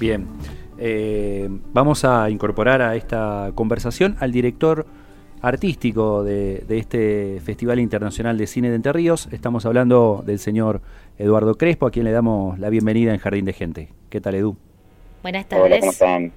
Bien, 0.00 0.26
eh, 0.78 1.48
vamos 1.72 2.04
a 2.04 2.30
incorporar 2.30 2.82
a 2.82 2.96
esta 2.96 3.52
conversación 3.54 4.16
al 4.20 4.32
director 4.32 4.86
artístico 5.40 6.24
de, 6.24 6.64
este 6.68 7.40
Festival 7.44 7.78
Internacional 7.78 8.38
de 8.38 8.46
Cine 8.46 8.70
de 8.70 8.76
Entre 8.76 8.92
Ríos. 8.92 9.28
Estamos 9.30 9.66
hablando 9.66 10.22
del 10.24 10.38
señor 10.38 10.80
Eduardo 11.18 11.56
Crespo, 11.56 11.86
a 11.86 11.90
quien 11.90 12.04
le 12.04 12.12
damos 12.12 12.58
la 12.58 12.70
bienvenida 12.70 13.12
en 13.12 13.20
Jardín 13.20 13.44
de 13.44 13.52
Gente. 13.52 13.88
¿Qué 14.08 14.20
tal, 14.20 14.34
Edu? 14.34 14.56
Buenas 15.22 15.46
tardes. 15.46 15.80
¿cómo 15.80 15.92
están? 15.92 16.32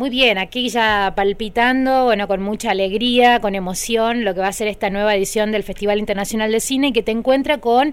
Muy 0.00 0.08
bien, 0.08 0.38
aquí 0.38 0.70
ya 0.70 1.12
palpitando, 1.14 2.04
bueno, 2.04 2.26
con 2.26 2.40
mucha 2.40 2.70
alegría, 2.70 3.38
con 3.38 3.54
emoción, 3.54 4.24
lo 4.24 4.32
que 4.32 4.40
va 4.40 4.48
a 4.48 4.52
ser 4.52 4.66
esta 4.66 4.88
nueva 4.88 5.14
edición 5.14 5.52
del 5.52 5.62
Festival 5.62 5.98
Internacional 5.98 6.50
de 6.50 6.60
Cine 6.60 6.94
que 6.94 7.02
te 7.02 7.12
encuentra 7.12 7.58
con, 7.58 7.92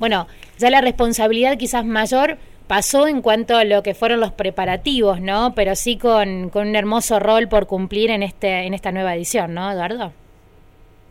bueno, 0.00 0.26
ya 0.58 0.68
la 0.70 0.80
responsabilidad 0.80 1.56
quizás 1.56 1.84
mayor 1.84 2.38
pasó 2.66 3.06
en 3.06 3.22
cuanto 3.22 3.56
a 3.56 3.62
lo 3.62 3.84
que 3.84 3.94
fueron 3.94 4.18
los 4.18 4.32
preparativos, 4.32 5.20
¿no? 5.20 5.54
Pero 5.54 5.76
sí 5.76 5.96
con, 5.96 6.50
con 6.50 6.66
un 6.66 6.74
hermoso 6.74 7.20
rol 7.20 7.46
por 7.46 7.68
cumplir 7.68 8.10
en, 8.10 8.24
este, 8.24 8.66
en 8.66 8.74
esta 8.74 8.90
nueva 8.90 9.14
edición, 9.14 9.54
¿no, 9.54 9.70
Eduardo? 9.70 10.10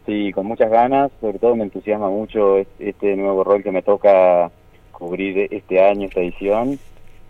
Sí, 0.06 0.34
con 0.34 0.46
muchas 0.46 0.70
ganas, 0.70 1.10
sobre 1.22 1.40
todo 1.40 1.56
me 1.56 1.64
entusiasma 1.64 2.10
mucho 2.10 2.58
este 2.80 3.16
nuevo 3.16 3.46
rol 3.46 3.64
que 3.64 3.72
me 3.72 3.82
toca 3.82 4.52
cubrir 4.92 5.48
este 5.54 5.82
año, 5.82 6.08
esta 6.08 6.20
edición 6.20 6.78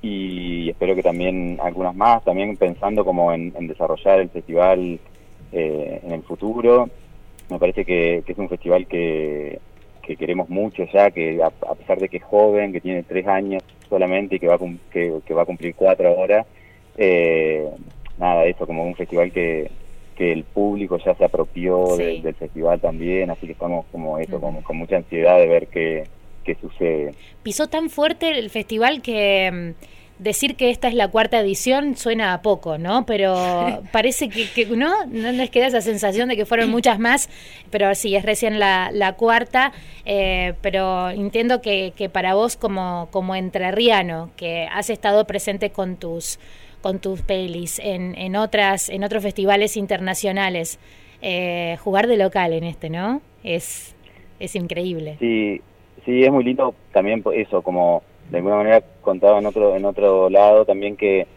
y 0.03 0.69
espero 0.69 0.95
que 0.95 1.01
también 1.01 1.57
algunas 1.63 1.95
más, 1.95 2.24
también 2.25 2.57
pensando 2.57 3.05
como 3.05 3.31
en, 3.31 3.53
desarrollar 3.67 4.19
el 4.19 4.29
festival 4.29 5.00
eh, 5.53 6.01
en 6.03 6.12
el 6.12 6.24
futuro. 6.24 6.89
Me 7.50 7.57
parece 7.57 7.86
que, 7.86 8.22
es 8.27 8.38
un 8.38 8.50
festival 8.50 8.86
que, 8.86 9.60
queremos 10.19 10.50
mucho 10.50 10.83
ya, 10.93 11.10
que 11.10 11.41
a, 11.41 11.50
pesar 11.75 12.00
de 12.00 12.10
que 12.10 12.17
es 12.17 12.24
joven, 12.24 12.74
que 12.74 12.81
tiene 12.81 13.03
tres 13.03 13.25
años 13.27 13.63
solamente 13.88 14.36
y 14.36 14.39
que 14.39 14.48
va 14.48 14.55
a, 14.55 14.60
que, 14.91 15.33
va 15.33 15.43
a 15.43 15.45
cumplir 15.45 15.74
cuatro 15.74 16.10
ahora, 16.10 16.45
eh, 16.98 17.65
nada, 18.17 18.43
eso 18.45 18.67
como 18.67 18.86
un 18.86 18.95
festival 18.95 19.31
que, 19.31 19.72
que 20.17 20.33
el 20.33 20.43
público 20.43 20.98
ya 20.98 21.15
se 21.15 21.24
apropió 21.24 21.95
del 21.95 22.36
festival 22.36 22.81
también, 22.81 23.31
así 23.31 23.45
que 23.45 23.53
estamos 23.53 23.86
como 23.89 24.17
eso, 24.17 24.41
con 24.41 24.77
mucha 24.77 24.98
ansiedad 24.98 25.38
de 25.38 25.48
ver 25.48 25.67
qué, 25.67 26.03
qué 26.43 26.55
sucede. 26.55 27.13
Pisó 27.41 27.67
tan 27.67 27.89
fuerte 27.89 28.38
el 28.38 28.50
festival 28.50 29.01
que 29.01 29.73
mm, 29.77 30.23
decir 30.23 30.55
que 30.55 30.69
esta 30.69 30.88
es 30.88 30.93
la 30.93 31.09
cuarta 31.09 31.39
edición 31.39 31.97
suena 31.97 32.33
a 32.33 32.41
poco, 32.41 32.77
¿no? 32.77 33.05
Pero 33.05 33.83
parece 33.91 34.29
que, 34.29 34.65
¿no? 34.65 35.05
No 35.05 35.31
les 35.31 35.50
queda 35.50 35.67
esa 35.67 35.81
sensación 35.81 36.29
de 36.29 36.35
que 36.35 36.45
fueron 36.45 36.69
muchas 36.69 37.00
más, 37.00 37.29
pero 37.69 37.93
sí, 37.95 38.15
es 38.15 38.23
recién 38.23 38.59
la, 38.59 38.89
la 38.91 39.13
cuarta, 39.13 39.73
eh, 40.05 40.53
pero 40.62 41.09
entiendo 41.09 41.62
que, 41.62 41.93
que, 41.95 42.09
para 42.09 42.33
vos 42.33 42.55
como, 42.55 43.09
como 43.12 43.35
entrerriano, 43.35 44.31
que 44.38 44.67
has 44.71 44.89
estado 44.89 45.25
presente 45.25 45.71
con 45.71 45.97
tus 45.97 46.39
con 46.81 47.00
tus 47.00 47.21
pelis 47.21 47.79
en, 47.79 48.13
en 48.17 48.35
otras 48.35 48.89
en 48.89 49.05
otros 49.05 49.23
festivales 49.23 49.77
internacionales 49.77 50.79
eh, 51.21 51.77
jugar 51.79 52.07
de 52.07 52.17
local 52.17 52.51
en 52.51 52.65
este 52.65 52.89
no 52.89 53.21
es 53.41 53.95
es 54.38 54.53
increíble 54.53 55.15
sí 55.21 55.62
sí 56.05 56.24
es 56.24 56.31
muy 56.31 56.43
lindo 56.43 56.74
también 56.91 57.24
eso 57.33 57.62
como 57.62 58.03
de 58.29 58.38
alguna 58.38 58.57
manera 58.57 58.81
contaba 59.01 59.39
en 59.39 59.45
otro, 59.45 59.75
en 59.75 59.86
otro 59.86 60.29
lado 60.29 60.65
también 60.65 60.95
que 60.95 61.27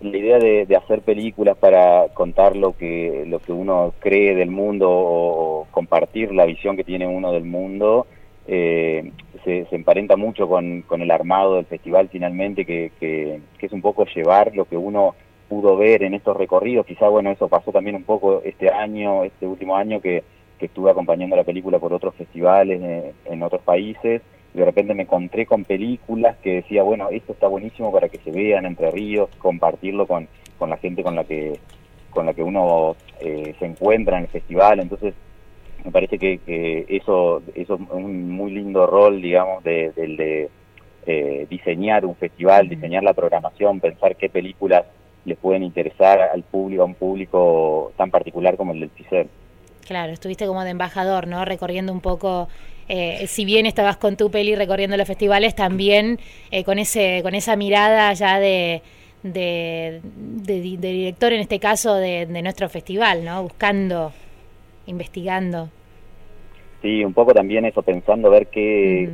la 0.00 0.16
idea 0.16 0.38
de, 0.38 0.76
hacer 0.76 1.02
películas 1.02 1.56
para 1.58 2.08
contar 2.14 2.56
lo 2.56 2.76
que, 2.76 3.24
lo 3.26 3.38
que 3.38 3.52
uno 3.52 3.92
cree 3.98 4.34
del 4.34 4.50
mundo 4.50 4.88
o, 4.90 5.66
compartir 5.70 6.32
la 6.32 6.46
visión 6.46 6.76
que 6.76 6.84
tiene 6.84 7.06
uno 7.06 7.32
del 7.32 7.44
mundo 7.44 8.06
eh, 8.46 9.12
se, 9.44 9.66
emparenta 9.70 10.16
mucho 10.16 10.48
con, 10.48 10.82
con, 10.82 11.02
el 11.02 11.10
armado 11.10 11.56
del 11.56 11.66
festival 11.66 12.08
finalmente, 12.08 12.64
que, 12.64 12.92
que, 12.98 13.40
es 13.60 13.72
un 13.72 13.82
poco 13.82 14.06
llevar 14.06 14.54
lo 14.54 14.64
que 14.64 14.76
uno 14.76 15.14
pudo 15.48 15.76
ver 15.76 16.02
en 16.02 16.14
estos 16.14 16.36
recorridos. 16.36 16.86
Quizá, 16.86 17.08
bueno, 17.08 17.30
eso 17.30 17.48
pasó 17.48 17.70
también 17.70 17.96
un 17.96 18.04
poco 18.04 18.42
este 18.44 18.70
año, 18.70 19.24
este 19.24 19.46
último 19.46 19.76
año 19.76 20.00
que, 20.00 20.24
que 20.60 20.66
estuve 20.66 20.92
acompañando 20.92 21.34
la 21.34 21.42
película 21.42 21.80
por 21.80 21.92
otros 21.92 22.14
festivales 22.14 22.80
eh, 22.80 23.14
en 23.24 23.42
otros 23.42 23.62
países 23.62 24.22
de 24.54 24.64
repente 24.64 24.94
me 24.94 25.04
encontré 25.04 25.46
con 25.46 25.64
películas 25.64 26.36
que 26.42 26.56
decía, 26.56 26.82
bueno, 26.82 27.08
esto 27.10 27.32
está 27.32 27.46
buenísimo 27.46 27.92
para 27.92 28.08
que 28.08 28.18
se 28.18 28.32
vean 28.32 28.66
Entre 28.66 28.90
Ríos, 28.90 29.30
compartirlo 29.38 30.06
con, 30.06 30.28
con 30.58 30.70
la 30.70 30.76
gente 30.76 31.02
con 31.02 31.14
la 31.14 31.24
que 31.24 31.58
con 32.10 32.26
la 32.26 32.34
que 32.34 32.42
uno 32.42 32.96
eh, 33.20 33.54
se 33.60 33.66
encuentra 33.66 34.16
en 34.18 34.24
el 34.24 34.30
festival, 34.30 34.80
entonces 34.80 35.14
me 35.84 35.92
parece 35.92 36.18
que, 36.18 36.84
eso, 36.88 37.40
eso 37.54 37.74
es 37.74 37.80
un 37.92 38.30
muy 38.32 38.50
lindo 38.50 38.84
rol, 38.84 39.22
digamos, 39.22 39.62
de, 39.62 39.92
del 39.92 40.16
de 40.16 40.48
eh, 41.06 41.46
diseñar 41.48 42.04
un 42.04 42.16
festival, 42.16 42.68
diseñar 42.68 43.04
la 43.04 43.14
programación, 43.14 43.78
pensar 43.78 44.16
qué 44.16 44.28
películas 44.28 44.86
les 45.24 45.38
pueden 45.38 45.62
interesar 45.62 46.20
al 46.20 46.42
público, 46.42 46.82
a 46.82 46.86
un 46.86 46.94
público 46.94 47.92
tan 47.96 48.10
particular 48.10 48.56
como 48.56 48.72
el 48.72 48.80
del 48.80 48.90
CICER. 48.90 49.28
Claro, 49.90 50.12
estuviste 50.12 50.46
como 50.46 50.62
de 50.62 50.70
embajador, 50.70 51.26
¿no? 51.26 51.44
Recorriendo 51.44 51.92
un 51.92 52.00
poco, 52.00 52.46
eh, 52.88 53.26
si 53.26 53.44
bien 53.44 53.66
estabas 53.66 53.96
con 53.96 54.16
tu 54.16 54.30
peli 54.30 54.54
recorriendo 54.54 54.96
los 54.96 55.08
festivales, 55.08 55.56
también 55.56 56.20
eh, 56.52 56.62
con 56.62 56.78
ese 56.78 57.22
con 57.24 57.34
esa 57.34 57.56
mirada 57.56 58.12
ya 58.12 58.38
de, 58.38 58.82
de, 59.24 60.00
director, 60.46 61.32
en 61.32 61.40
este 61.40 61.58
caso, 61.58 61.96
de, 61.96 62.24
nuestro 62.40 62.68
festival, 62.68 63.24
¿no? 63.24 63.42
Buscando, 63.42 64.12
investigando. 64.86 65.70
Sí, 66.82 67.04
un 67.04 67.12
poco 67.12 67.34
también 67.34 67.64
eso, 67.64 67.82
pensando 67.82 68.30
ver 68.30 68.46
qué, 68.46 69.10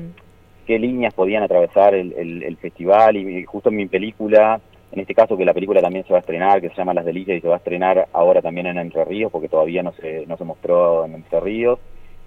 qué 0.66 0.78
líneas 0.78 1.14
podían 1.14 1.42
atravesar 1.42 1.94
el, 1.94 2.12
el 2.42 2.56
festival 2.58 3.16
y 3.16 3.44
justo 3.44 3.70
en 3.70 3.76
mi 3.76 3.86
película 3.86 4.60
en 4.96 5.02
este 5.02 5.14
caso 5.14 5.36
que 5.36 5.44
la 5.44 5.52
película 5.52 5.82
también 5.82 6.06
se 6.06 6.12
va 6.14 6.18
a 6.18 6.20
estrenar, 6.20 6.62
que 6.62 6.70
se 6.70 6.74
llama 6.74 6.94
Las 6.94 7.04
Delicias 7.04 7.36
y 7.36 7.42
se 7.42 7.48
va 7.48 7.56
a 7.56 7.58
estrenar 7.58 8.08
ahora 8.14 8.40
también 8.40 8.66
en 8.66 8.78
Entre 8.78 9.04
Ríos, 9.04 9.30
porque 9.30 9.50
todavía 9.50 9.82
no 9.82 9.92
se, 9.92 10.24
no 10.26 10.38
se 10.38 10.44
mostró 10.44 11.04
en 11.04 11.16
Entre 11.16 11.38
Ríos, 11.38 11.78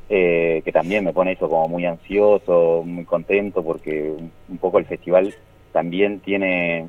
eh, 0.07 0.61
que 0.63 0.71
también 0.71 1.03
me 1.03 1.11
pone 1.11 1.31
eso 1.31 1.49
como 1.49 1.67
muy 1.67 1.87
ansioso, 1.87 2.83
muy 2.85 3.05
contento, 3.05 3.63
porque 3.63 4.13
un, 4.47 4.57
poco 4.59 4.77
el 4.77 4.85
festival 4.85 5.33
también 5.71 6.19
tiene 6.19 6.87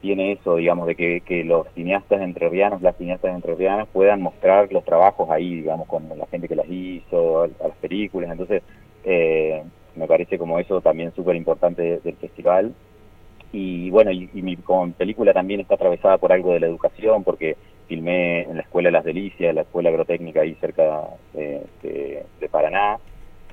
tiene 0.00 0.32
eso, 0.32 0.56
digamos, 0.56 0.86
de 0.86 0.96
que, 0.96 1.44
los 1.44 1.68
cineastas 1.74 2.22
entrerrianos, 2.22 2.80
las 2.80 2.96
cineastas 2.96 3.34
entrerrianas 3.34 3.88
puedan 3.92 4.22
mostrar 4.22 4.72
los 4.72 4.84
trabajos 4.84 5.30
ahí, 5.30 5.56
digamos, 5.56 5.86
con 5.86 6.08
la 6.08 6.26
gente 6.26 6.48
que 6.48 6.56
las 6.56 6.66
hizo, 6.68 7.42
a, 7.42 7.48
las 7.48 7.76
películas. 7.80 8.32
Entonces, 8.32 8.62
eh, 9.04 9.62
me 9.94 10.08
parece 10.08 10.38
como 10.38 10.58
eso 10.58 10.80
también 10.80 11.14
súper 11.14 11.36
importante 11.36 12.00
del 12.02 12.16
festival 12.16 12.74
y 13.52 13.90
bueno, 13.90 14.10
y, 14.10 14.28
mi 14.32 14.56
película 14.96 15.34
también 15.34 15.60
está 15.60 15.74
atravesada 15.74 16.16
por 16.16 16.32
algo 16.32 16.52
de 16.54 16.60
la 16.60 16.66
educación, 16.66 17.22
porque 17.22 17.56
filmé 17.86 18.42
en 18.42 18.56
la 18.56 18.62
Escuela 18.62 18.88
de 18.88 18.92
las 18.92 19.04
Delicias, 19.04 19.54
la 19.54 19.62
Escuela 19.62 19.90
Agrotécnica 19.90 20.40
ahí 20.40 20.54
cerca 20.54 21.08
de, 21.34 22.24
Paraná. 22.50 22.98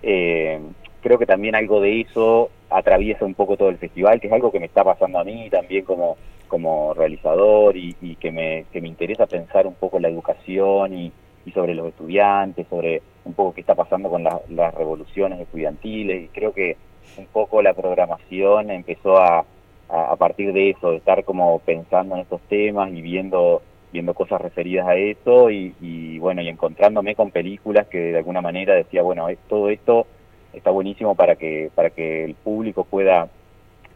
Eh, 0.02 0.60
creo 1.02 1.20
que 1.20 1.26
también 1.26 1.56
algo 1.56 1.82
de 1.82 2.02
eso 2.02 2.50
atraviesa 2.70 3.26
un 3.26 3.34
poco 3.34 3.58
todo 3.58 3.70
el 3.70 3.78
festival, 3.78 4.22
que 4.22 4.28
es 4.28 4.34
algo 4.34 4.52
que 4.52 4.60
me 4.60 4.68
está 4.68 4.84
pasando 4.84 5.20
a 5.20 5.24
mí 5.26 5.50
también 5.50 5.84
como, 5.84 6.18
como 6.48 6.94
realizador 6.94 7.76
y, 7.76 7.94
que, 8.20 8.32
me, 8.32 8.66
que 8.72 8.80
me 8.80 8.88
interesa 8.88 9.28
pensar 9.28 9.68
un 9.68 9.76
poco 9.76 10.00
la 10.00 10.08
educación 10.08 10.94
y, 10.94 11.12
sobre 11.54 11.74
los 11.74 11.88
estudiantes, 11.88 12.68
sobre 12.70 13.02
un 13.26 13.34
poco 13.34 13.56
qué 13.56 13.62
está 13.62 13.74
pasando 13.74 14.08
con 14.08 14.24
las 14.24 14.74
revoluciones 14.76 15.40
estudiantiles 15.40 16.26
y 16.26 16.28
creo 16.28 16.54
que 16.54 16.78
un 17.18 17.26
poco 17.26 17.64
la 17.64 17.74
programación 17.74 18.70
empezó 18.70 19.18
a, 19.18 19.44
a, 19.90 20.16
partir 20.16 20.54
de 20.54 20.70
eso, 20.70 20.92
de 20.92 20.98
estar 20.98 21.24
como 21.24 21.60
pensando 21.60 22.16
en 22.16 22.22
estos 22.22 22.42
temas 22.42 22.92
y 22.94 23.02
viendo 23.02 23.62
viendo 23.92 24.14
cosas 24.14 24.40
referidas 24.40 24.88
a 24.88 24.96
eso 24.96 25.50
y, 25.50 26.20
bueno, 26.20 26.44
y 26.44 26.48
encontrándome 26.48 27.16
con 27.16 27.32
películas 27.32 27.88
que 27.88 27.98
de 27.98 28.18
alguna 28.20 28.40
manera 28.40 28.76
decía, 28.76 29.02
bueno, 29.02 29.28
todo 29.48 29.70
esto 29.70 30.06
está 30.54 30.70
buenísimo 30.70 31.16
para 31.16 31.36
que 31.36 31.72
para 31.74 31.90
que 31.90 32.24
el 32.24 32.36
público 32.36 32.84
pueda 32.84 33.30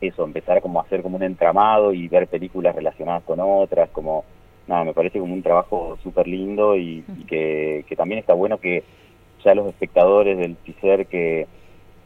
eso, 0.01 0.23
empezar 0.23 0.61
como 0.61 0.79
a 0.79 0.83
hacer 0.83 1.03
como 1.03 1.17
un 1.17 1.23
entramado 1.23 1.93
y 1.93 2.07
ver 2.07 2.27
películas 2.27 2.75
relacionadas 2.75 3.23
con 3.23 3.39
otras, 3.39 3.89
como 3.91 4.25
nada, 4.67 4.83
me 4.83 4.93
parece 4.93 5.19
como 5.19 5.33
un 5.33 5.43
trabajo 5.43 5.97
súper 6.03 6.27
lindo 6.27 6.75
y, 6.75 7.03
que, 7.27 7.85
que, 7.87 7.95
también 7.95 8.19
está 8.19 8.33
bueno 8.33 8.57
que 8.57 8.83
ya 9.43 9.53
los 9.53 9.67
espectadores 9.67 10.37
del 10.37 10.55
TICER 10.55 11.05
que, 11.05 11.47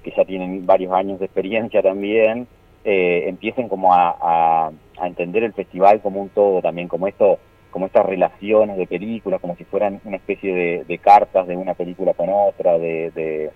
que 0.04 0.12
ya 0.16 0.26
tienen 0.26 0.66
varios 0.66 0.92
años 0.92 1.20
de 1.20 1.26
experiencia 1.26 1.82
también, 1.82 2.48
eh, 2.90 3.28
empiecen 3.28 3.68
como 3.68 3.94
a, 3.94 4.72
entender 5.04 5.44
el 5.44 5.52
festival 5.52 6.02
como 6.02 6.22
un 6.22 6.30
todo 6.30 6.62
también, 6.62 6.88
como 6.88 7.06
esto, 7.06 7.38
como 7.70 7.86
estas 7.86 8.06
relaciones 8.06 8.78
de 8.78 8.88
películas, 8.88 9.42
como 9.42 9.58
si 9.58 9.66
fueran 9.66 10.00
una 10.06 10.16
especie 10.16 10.86
de, 10.88 10.98
cartas 11.00 11.48
de 11.48 11.58
una 11.58 11.74
película 11.74 12.14
con 12.14 12.30
otra, 12.30 12.78
de, 12.78 13.52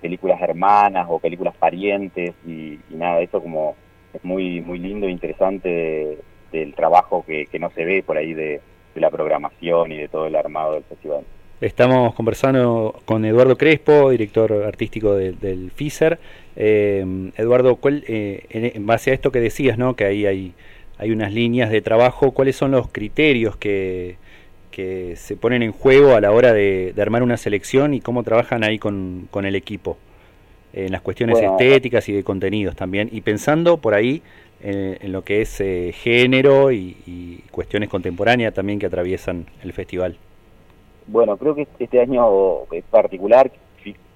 películas 0.00 0.42
hermanas 0.42 1.06
o 1.08 1.20
películas 1.20 1.54
parientes 1.56 2.34
y, 2.44 2.80
nada, 2.90 3.20
eso 3.20 3.40
como 3.40 3.76
es 4.12 4.24
muy 4.24 4.60
muy 4.60 4.80
lindo 4.80 5.06
e 5.06 5.12
interesante 5.12 6.18
del 6.50 6.74
trabajo 6.74 7.24
que, 7.24 7.46
no 7.60 7.70
se 7.70 7.84
ve 7.84 8.02
por 8.02 8.16
ahí 8.16 8.34
de 8.34 8.60
la 8.96 9.10
programación 9.10 9.92
y 9.92 9.98
de 9.98 10.08
todo 10.08 10.26
el 10.26 10.34
armado 10.34 10.72
del 10.72 10.82
festival. 10.82 11.24
Estamos 11.62 12.14
conversando 12.14 13.00
con 13.06 13.24
Eduardo 13.24 13.56
Crespo, 13.56 14.10
director 14.10 14.52
artístico 14.64 15.14
del 15.14 15.70
FISER. 15.74 16.18
Eh, 16.54 17.30
Eduardo, 17.34 17.76
¿cuál, 17.76 18.04
eh, 18.06 18.44
en, 18.50 18.84
base 18.84 19.10
a 19.10 19.14
esto 19.14 19.32
que 19.32 19.40
decías, 19.40 19.78
¿no? 19.78 19.96
que 19.96 20.04
ahí 20.04 20.26
hay, 20.26 20.52
hay 20.98 21.12
unas 21.12 21.32
líneas 21.32 21.70
de 21.70 21.80
trabajo, 21.80 22.32
¿cuáles 22.32 22.56
son 22.56 22.72
los 22.72 22.88
criterios 22.88 23.56
que, 23.56 24.16
que 24.70 25.14
se 25.16 25.34
ponen 25.36 25.62
en 25.62 25.72
juego 25.72 26.14
a 26.14 26.20
la 26.20 26.30
hora 26.30 26.52
de, 26.52 26.92
armar 26.98 27.22
una 27.22 27.38
selección 27.38 27.94
y 27.94 28.02
cómo 28.02 28.22
trabajan 28.22 28.62
ahí 28.62 28.78
con, 28.78 29.26
con 29.30 29.46
el 29.46 29.54
equipo? 29.54 29.96
En 30.74 30.92
las 30.92 31.00
cuestiones 31.00 31.38
estéticas 31.38 32.06
y 32.10 32.12
de 32.12 32.22
contenidos 32.22 32.76
también, 32.76 33.08
y 33.10 33.22
pensando 33.22 33.78
por 33.78 33.94
ahí 33.94 34.20
en, 34.62 35.10
lo 35.10 35.24
que 35.24 35.40
es 35.40 35.58
eh, 35.62 35.94
género 35.94 36.70
y 36.70 37.42
cuestiones 37.50 37.88
contemporáneas 37.88 38.52
también 38.52 38.78
que 38.78 38.84
atraviesan 38.84 39.46
el 39.64 39.72
festival. 39.72 40.18
Bueno, 41.08 41.36
creo 41.36 41.54
que 41.54 41.68
este 41.78 42.00
año 42.00 42.64
es 42.72 42.84
particular. 42.84 43.50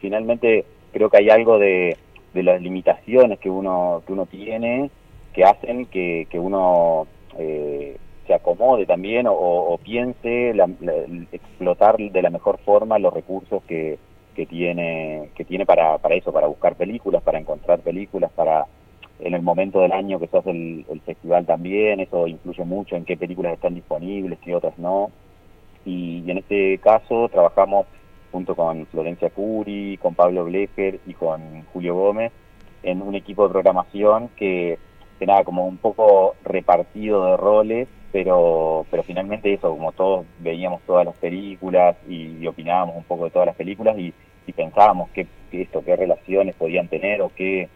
Finalmente 0.01 0.65
creo 0.93 1.09
que 1.09 1.19
hay 1.19 1.31
algo 1.31 1.59
de, 1.59 1.97
las 2.35 2.61
limitaciones 2.61 3.39
que 3.39 3.51
uno 3.51 4.03
que 4.07 4.13
uno 4.13 4.27
tiene 4.27 4.91
que 5.33 5.45
hacen 5.45 5.87
que, 5.87 6.27
que 6.31 6.39
uno 6.39 7.07
eh, 7.39 7.97
se 8.27 8.35
acomode 8.35 8.87
también 8.87 9.27
o, 9.29 9.79
piense 9.83 10.53
explotar 11.33 11.97
de 11.97 12.23
la 12.23 12.31
mejor 12.31 12.59
forma 12.59 12.99
los 12.99 13.13
recursos 13.13 13.63
que, 13.65 13.99
que 14.35 14.47
tiene 14.47 15.31
que 15.37 15.45
tiene 15.45 15.67
para, 15.67 15.99
para 15.99 16.17
eso, 16.17 16.33
para 16.33 16.49
buscar 16.49 16.75
películas, 16.75 17.23
para 17.23 17.39
encontrar 17.39 17.81
películas, 17.81 18.33
para 18.33 18.67
en 19.21 19.35
el 19.35 19.43
momento 19.43 19.81
del 19.81 19.93
año 19.93 20.19
que 20.19 20.29
se 20.29 20.39
hace 20.39 20.51
el, 20.51 20.87
el 20.89 21.01
festival 21.03 21.45
también, 21.47 22.01
eso 22.01 22.27
influye 22.27 22.65
mucho 22.65 22.97
en 22.97 23.05
qué 23.05 23.17
películas 23.17 23.53
están 23.53 23.75
disponibles, 23.75 24.39
qué 24.41 24.55
otras 24.55 24.77
no 24.79 25.11
y, 25.85 26.31
en 26.31 26.39
este 26.39 26.79
caso 26.79 27.29
trabajamos 27.29 27.87
junto 28.33 28.55
con 28.55 28.87
Florencia 28.87 29.31
Curi, 29.31 29.99
con 29.99 30.15
Pablo 30.15 30.45
Blecher 30.45 31.01
y 31.07 31.15
con 31.15 31.65
Julio 31.73 31.95
Gómez 31.95 32.33
en 32.83 33.03
un 33.03 33.15
equipo 33.15 33.45
de 33.45 33.53
programación 33.53 34.29
que, 34.37 34.79
que 35.19 35.27
nada, 35.27 35.45
como 35.45 35.67
un 35.67 35.77
poco 35.77 36.35
repartido 36.45 37.27
de 37.27 37.37
roles, 37.37 37.89
pero, 38.13 38.87
pero 38.91 39.03
finalmente 39.03 39.53
eso, 39.53 39.71
como 39.71 39.93
todos 39.93 40.27
veíamos 40.39 40.81
todas 40.83 41.05
las 41.05 41.17
películas 41.17 41.97
y, 42.09 42.47
opinábamos 42.47 42.97
un 42.97 43.05
poco 43.05 43.25
de 43.25 43.31
todas 43.31 43.47
las 43.47 43.57
películas 43.57 43.97
y, 43.99 44.13
pensábamos 44.57 45.09
qué, 45.11 45.29
esto, 45.53 45.85
qué 45.85 45.95
relaciones 45.95 46.57
podían 46.57 46.89
tener 46.89 47.23
o 47.23 47.31
qué, 47.37 47.69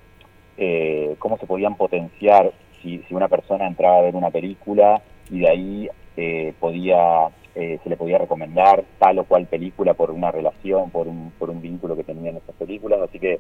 eh, 0.56 1.14
cómo 1.20 1.38
se 1.38 1.46
podían 1.46 1.76
potenciar 1.76 2.50
si, 2.82 2.98
si 3.06 3.14
una 3.14 3.28
persona 3.28 3.68
entraba 3.68 3.98
a 3.98 4.02
ver 4.02 4.16
una 4.16 4.32
película 4.32 5.00
y 5.30 5.38
de 5.38 5.48
ahí 5.48 5.88
eh, 6.16 6.55
podía 6.61 7.31
eh, 7.57 7.79
se 7.85 7.88
le 7.88 7.96
podía 7.96 8.18
recomendar 8.18 8.85
tal 8.98 9.20
o 9.20 9.24
cual 9.24 9.46
película 9.46 9.94
por 9.94 10.11
una 10.11 10.33
relación, 10.33 10.90
por 10.90 11.07
un, 11.07 11.33
por 11.38 11.50
un 11.50 11.62
vínculo 11.62 11.94
que 11.94 12.03
tenían 12.03 12.37
esas 12.37 12.55
películas, 12.57 13.00
así 13.00 13.20
que 13.20 13.38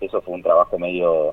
eso 0.00 0.20
fue 0.20 0.34
un 0.34 0.42
trabajo 0.42 0.80
medio, 0.80 1.32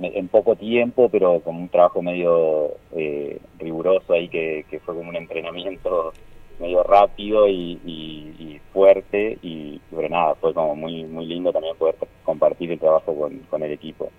en 0.00 0.26
poco 0.26 0.56
tiempo, 0.56 1.08
pero 1.08 1.38
con 1.40 1.54
un 1.54 1.68
trabajo 1.68 2.02
medio 2.02 2.72
eh, 2.96 3.38
riguroso 3.60 4.12
ahí 4.12 4.28
que, 4.28 4.64
fue 4.84 4.96
como 4.96 5.08
un 5.08 5.14
entrenamiento 5.14 6.12
medio 6.58 6.82
rápido 6.82 7.48
y, 7.48 8.60
fuerte 8.72 9.38
y, 9.42 9.80
pero 9.94 10.08
nada, 10.08 10.34
fue 10.36 10.54
como 10.54 10.74
muy 10.74 11.04
muy 11.04 11.26
lindo 11.26 11.52
también 11.52 11.76
poder 11.76 11.94
compartir 12.24 12.72
el 12.72 12.80
trabajo 12.80 13.14
con, 13.48 13.62
el 13.62 13.72
equipo. 13.72 14.10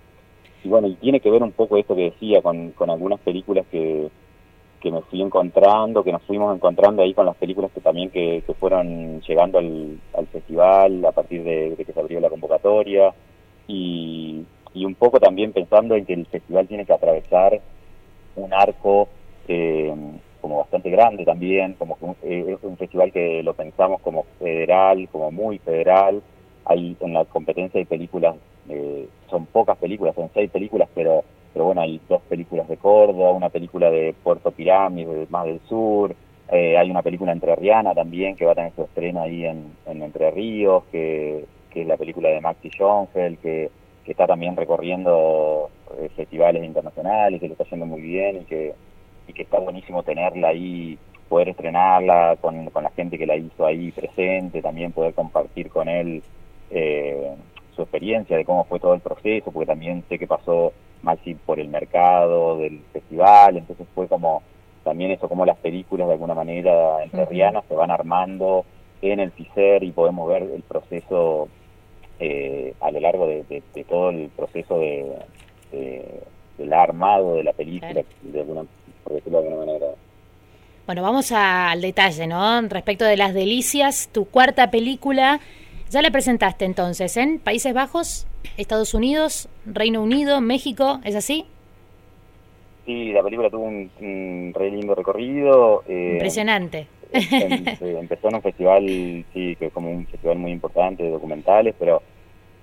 Y 0.64 0.70
bueno, 0.70 0.88
y 0.88 0.96
tiene 0.96 1.20
que 1.20 1.32
ver 1.32 1.44
un 1.44 1.52
poco 1.52 1.76
esto 1.76 1.96
que 1.96 2.12
decía, 2.12 2.42
con 2.42 2.90
algunas 2.90 3.20
películas 3.20 3.66
que, 3.70 4.10
que 4.84 4.92
me 4.92 5.02
fui 5.04 5.22
encontrando, 5.22 6.04
que 6.04 6.12
nos 6.12 6.22
fuimos 6.24 6.54
encontrando 6.54 7.02
ahí 7.02 7.14
con 7.14 7.26
las 7.26 7.38
películas 7.38 7.72
que 7.74 7.80
también 7.80 8.10
que, 8.10 8.44
fueron 8.60 9.22
llegando 9.22 9.58
al, 9.58 9.98
festival 10.30 11.06
a 11.06 11.14
partir 11.14 11.42
de, 11.42 11.74
que 11.78 11.94
se 11.94 12.00
abrió 12.00 12.20
la 12.20 12.30
convocatoria. 12.30 13.14
Y, 13.66 14.46
un 14.76 14.96
poco 14.96 15.20
también 15.20 15.54
pensando 15.54 15.96
en 15.96 16.06
que 16.06 16.14
el 16.14 16.26
festival 16.26 16.68
tiene 16.68 16.86
que 16.86 16.92
atravesar 16.92 17.62
un 18.36 18.54
arco 18.54 19.08
eh, 19.48 19.94
como 20.42 20.58
bastante 20.58 20.90
grande 20.90 21.24
también, 21.24 21.76
como 21.76 21.98
que 21.98 22.08
eh, 22.24 22.54
es 22.54 22.64
un 22.64 22.76
festival 22.76 23.14
que 23.14 23.42
lo 23.44 23.54
pensamos 23.54 24.02
como 24.02 24.26
federal, 24.40 25.08
como 25.10 25.32
muy 25.32 25.60
federal, 25.60 26.22
hay 26.66 26.98
en 27.00 27.14
la 27.14 27.24
competencia 27.24 27.80
de 27.80 27.86
películas, 27.86 28.36
eh, 28.68 29.08
son 29.30 29.46
pocas 29.46 29.78
películas, 29.78 30.16
son 30.16 30.30
seis 30.34 30.52
películas, 30.52 30.90
pero 30.94 31.24
pero 31.54 31.66
bueno, 31.66 31.82
hay 31.82 32.02
dos 32.10 32.22
películas 32.24 32.68
de 32.68 32.78
Córdoba, 32.78 33.32
una 33.32 33.50
película 33.50 33.90
de 33.92 34.14
Puerto 34.24 34.52
Pirámide, 34.52 35.28
más 35.30 35.46
del 35.46 35.60
sur, 35.70 36.16
Eh, 36.52 36.78
hay 36.78 36.92
una 36.92 37.02
película 37.02 37.32
entrerriana 37.32 37.96
también 37.96 38.36
que 38.36 38.46
va 38.46 38.52
a 38.52 38.56
tener 38.56 38.74
su 38.76 38.84
estreno 38.84 39.22
ahí 39.22 39.46
en, 39.46 39.74
Entre 39.88 40.30
Ríos, 40.30 40.84
que, 40.92 41.46
es 41.74 41.88
la 41.88 41.98
película 41.98 42.30
de 42.30 42.42
Maxi 42.42 42.70
Schoenfeld, 42.70 43.40
que, 43.40 43.72
que 44.06 44.12
está 44.12 44.28
también 44.28 44.56
recorriendo 44.56 45.70
eh, 46.00 46.10
festivales 46.16 46.64
internacionales, 46.64 47.40
que 47.40 47.48
lo 47.48 47.54
está 47.54 47.64
haciendo 47.64 47.88
muy 47.88 48.02
bien 48.02 48.42
y 48.42 48.46
que, 48.46 48.74
y 49.28 49.34
que 49.34 49.44
está 49.44 49.58
buenísimo 49.60 50.04
tenerla 50.04 50.50
ahí, 50.50 50.98
poder 51.30 51.50
estrenarla 51.50 52.38
con, 52.40 52.70
con 52.70 52.84
la 52.84 52.92
gente 52.92 53.18
que 53.18 53.26
la 53.26 53.36
hizo 53.38 53.66
ahí 53.66 53.92
presente, 53.92 54.62
también 54.62 54.92
poder 54.92 55.14
compartir 55.16 55.70
con 55.70 55.88
él 55.90 56.22
eh, 56.70 57.34
su 57.76 57.82
experiencia 57.82 58.38
de 58.38 58.46
cómo 58.46 58.66
fue 58.66 58.80
todo 58.80 58.94
el 58.94 59.02
proceso, 59.02 59.52
porque 59.52 59.66
también 59.66 60.04
sé 60.08 60.20
que 60.20 60.28
pasó 60.28 60.74
Maxi 61.04 61.36
por 61.36 61.60
el 61.60 61.68
mercado 61.68 62.58
del 62.58 62.82
festival, 62.92 63.58
entonces 63.58 63.86
fue 63.94 64.08
como 64.08 64.42
también 64.84 65.12
eso, 65.12 65.30
como 65.30 65.46
las 65.46 65.58
películas 65.58 66.08
de 66.08 66.14
alguna 66.14 66.34
manera 66.34 67.04
enterrianas 67.04 67.64
se 67.68 67.76
van 67.76 67.92
armando 67.92 68.66
en 69.02 69.20
el 69.20 69.32
FICER 69.32 69.84
y 69.84 69.92
podemos 69.92 70.28
ver 70.28 70.44
el 70.44 70.62
proceso 70.64 71.48
eh, 72.20 72.74
a 72.82 72.92
lo 72.92 73.00
largo 73.00 73.28
de, 73.28 73.64
todo 73.88 74.10
el 74.10 74.30
proceso 74.30 74.80
de, 74.80 75.06
del 76.58 76.74
armado 76.74 77.36
de 77.36 77.44
la 77.44 77.54
película, 77.54 78.04
de 78.22 78.40
alguna, 78.40 78.64
por 79.04 79.14
decirlo 79.14 79.42
de 79.42 79.48
alguna 79.48 79.66
manera. 79.66 79.88
Bueno, 80.86 81.02
vamos 81.02 81.32
al 81.32 81.80
detalle, 81.82 82.28
¿no? 82.28 82.62
Respecto 82.64 83.06
de 83.06 83.16
Las 83.16 83.34
Delicias, 83.34 84.10
tu 84.12 84.26
cuarta 84.26 84.70
película, 84.70 85.40
ya 85.94 86.02
la 86.02 86.10
presentaste 86.10 86.66
entonces 86.66 87.16
en 87.18 87.38
Países 87.40 87.74
Bajos, 87.74 88.26
Estados 88.58 88.96
Unidos, 88.96 89.48
Reino 89.66 90.02
Unido, 90.02 90.42
México, 90.42 91.00
¿es 91.04 91.16
así? 91.16 91.46
Sí, 92.86 93.14
la 93.14 93.22
película 93.22 93.50
tuvo 93.50 93.66
un, 93.66 94.52
re 94.56 94.72
lindo 94.72 94.96
recorrido. 94.96 95.84
Eh, 95.88 96.14
Impresionante. 96.14 96.88
empezó 97.14 98.30
en 98.30 98.36
un 98.36 98.42
festival, 98.42 98.86
sí, 99.34 99.56
que 99.56 99.68
es 99.68 99.72
como 99.72 99.92
un 99.92 100.08
festival 100.08 100.40
muy 100.40 100.52
importante 100.52 101.04
de 101.04 101.12
documentales, 101.12 101.76
pero 101.78 102.02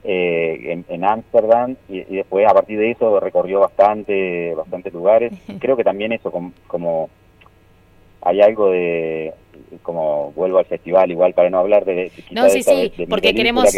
eh, 0.02 0.82
en 0.88 1.04
Ámsterdam 1.04 1.76
y, 1.88 2.02
después 2.16 2.46
a 2.48 2.52
partir 2.52 2.80
de 2.80 2.90
eso 2.90 3.20
recorrió 3.20 3.60
bastante, 3.60 4.54
bastantes 4.56 4.92
lugares. 4.92 5.32
Creo 5.60 5.76
que 5.76 5.84
también 5.84 6.12
eso 6.12 6.32
como 6.66 7.08
hay 8.22 8.40
algo 8.40 8.70
de 8.70 9.32
como 9.82 10.32
vuelvo 10.32 10.58
al 10.58 10.64
festival 10.64 11.10
igual 11.10 11.32
para 11.32 11.50
no 11.50 11.58
hablar 11.58 11.84
de, 11.84 12.10
no 12.30 12.48
sí 12.48 12.62
sí 12.62 12.92
porque 13.08 13.34
queremos 13.34 13.68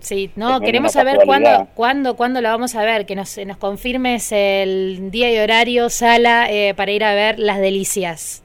sí 0.00 0.30
no 0.36 0.60
queremos 0.60 0.92
saber 0.92 1.18
cuándo 1.24 1.66
cuándo 1.74 2.16
cuándo 2.16 2.40
la 2.40 2.50
vamos 2.50 2.74
a 2.74 2.84
ver 2.84 3.06
que 3.06 3.16
nos 3.16 3.38
nos 3.38 3.56
confirmes 3.56 4.32
el 4.32 5.10
día 5.10 5.32
y 5.32 5.38
horario 5.38 5.88
sala 5.88 6.50
eh, 6.50 6.74
para 6.74 6.92
ir 6.92 7.04
a 7.04 7.14
ver 7.14 7.38
las 7.38 7.58
delicias. 7.58 8.42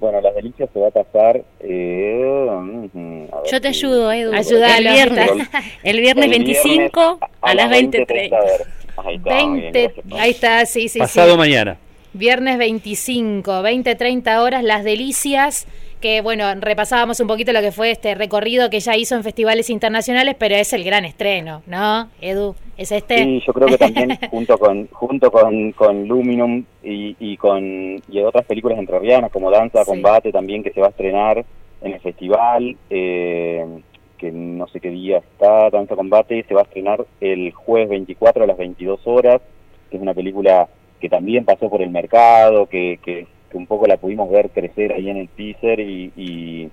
Bueno 0.00 0.20
las 0.20 0.34
delicias 0.34 0.68
se 0.72 0.80
va 0.80 0.88
a 0.88 0.90
pasar 0.90 1.42
eh, 1.60 2.88
yo 3.50 3.60
te 3.60 3.68
ayudo 3.68 4.12
Edu 4.12 4.32
el 4.32 4.88
viernes 4.88 5.30
el 5.82 6.00
viernes 6.00 6.30
25 6.30 7.18
a, 7.40 7.54
las 7.54 7.70
20.30 7.70 8.36
ahí 8.96 9.16
está, 9.16 9.34
20, 9.34 9.94
ahí 10.18 10.30
está 10.30 10.66
sí 10.66 10.88
sí. 10.88 10.98
Pasado 10.98 11.36
mañana 11.36 11.78
Viernes 12.14 12.58
25, 12.58 13.62
20, 13.62 13.94
30 13.94 14.42
horas, 14.42 14.62
Las 14.62 14.84
Delicias, 14.84 15.66
que 16.02 16.20
bueno, 16.20 16.44
repasábamos 16.60 17.18
un 17.20 17.26
poquito 17.26 17.52
lo 17.52 17.62
que 17.62 17.72
fue 17.72 17.90
este 17.90 18.14
recorrido 18.14 18.68
que 18.68 18.80
ya 18.80 18.96
hizo 18.96 19.14
en 19.14 19.22
festivales 19.22 19.70
internacionales, 19.70 20.36
pero 20.38 20.54
es 20.54 20.74
el 20.74 20.84
gran 20.84 21.06
estreno, 21.06 21.62
¿no, 21.66 22.10
Edu? 22.20 22.54
¿Es 22.76 22.92
este? 22.92 23.24
Sí, 23.24 23.42
yo 23.46 23.54
creo 23.54 23.68
que 23.68 23.78
también 23.78 24.18
junto 24.30 24.58
con 24.58 24.88
junto 24.88 25.30
con, 25.30 25.72
con 25.72 26.06
Luminum 26.06 26.64
y, 26.82 27.16
y 27.18 27.36
con 27.38 28.02
y 28.06 28.20
otras 28.20 28.44
películas 28.44 28.78
entrerrianas 28.78 29.30
como 29.30 29.50
Danza, 29.50 29.84
Combate 29.86 30.32
también 30.32 30.62
que 30.62 30.72
se 30.72 30.80
va 30.80 30.88
a 30.88 30.90
estrenar 30.90 31.42
en 31.80 31.92
el 31.92 32.00
festival, 32.00 32.76
eh, 32.90 33.64
que 34.18 34.30
no 34.30 34.66
sé 34.68 34.80
qué 34.80 34.90
día 34.90 35.18
está, 35.18 35.70
Danza, 35.70 35.96
Combate, 35.96 36.44
se 36.46 36.52
va 36.52 36.60
a 36.60 36.64
estrenar 36.64 37.06
el 37.22 37.52
jueves 37.52 37.88
24 37.88 38.44
a 38.44 38.46
las 38.46 38.58
22 38.58 39.00
horas, 39.06 39.40
que 39.90 39.96
es 39.96 40.02
una 40.02 40.12
película 40.12 40.68
que 41.02 41.08
también 41.08 41.44
pasó 41.44 41.68
por 41.68 41.82
el 41.82 41.90
mercado, 41.90 42.66
que, 42.66 43.00
que, 43.04 43.26
un 43.54 43.66
poco 43.66 43.86
la 43.88 43.96
pudimos 43.96 44.30
ver 44.30 44.50
crecer 44.50 44.92
ahí 44.92 45.10
en 45.10 45.16
el 45.16 45.28
teaser 45.28 45.80
y, 45.80 46.70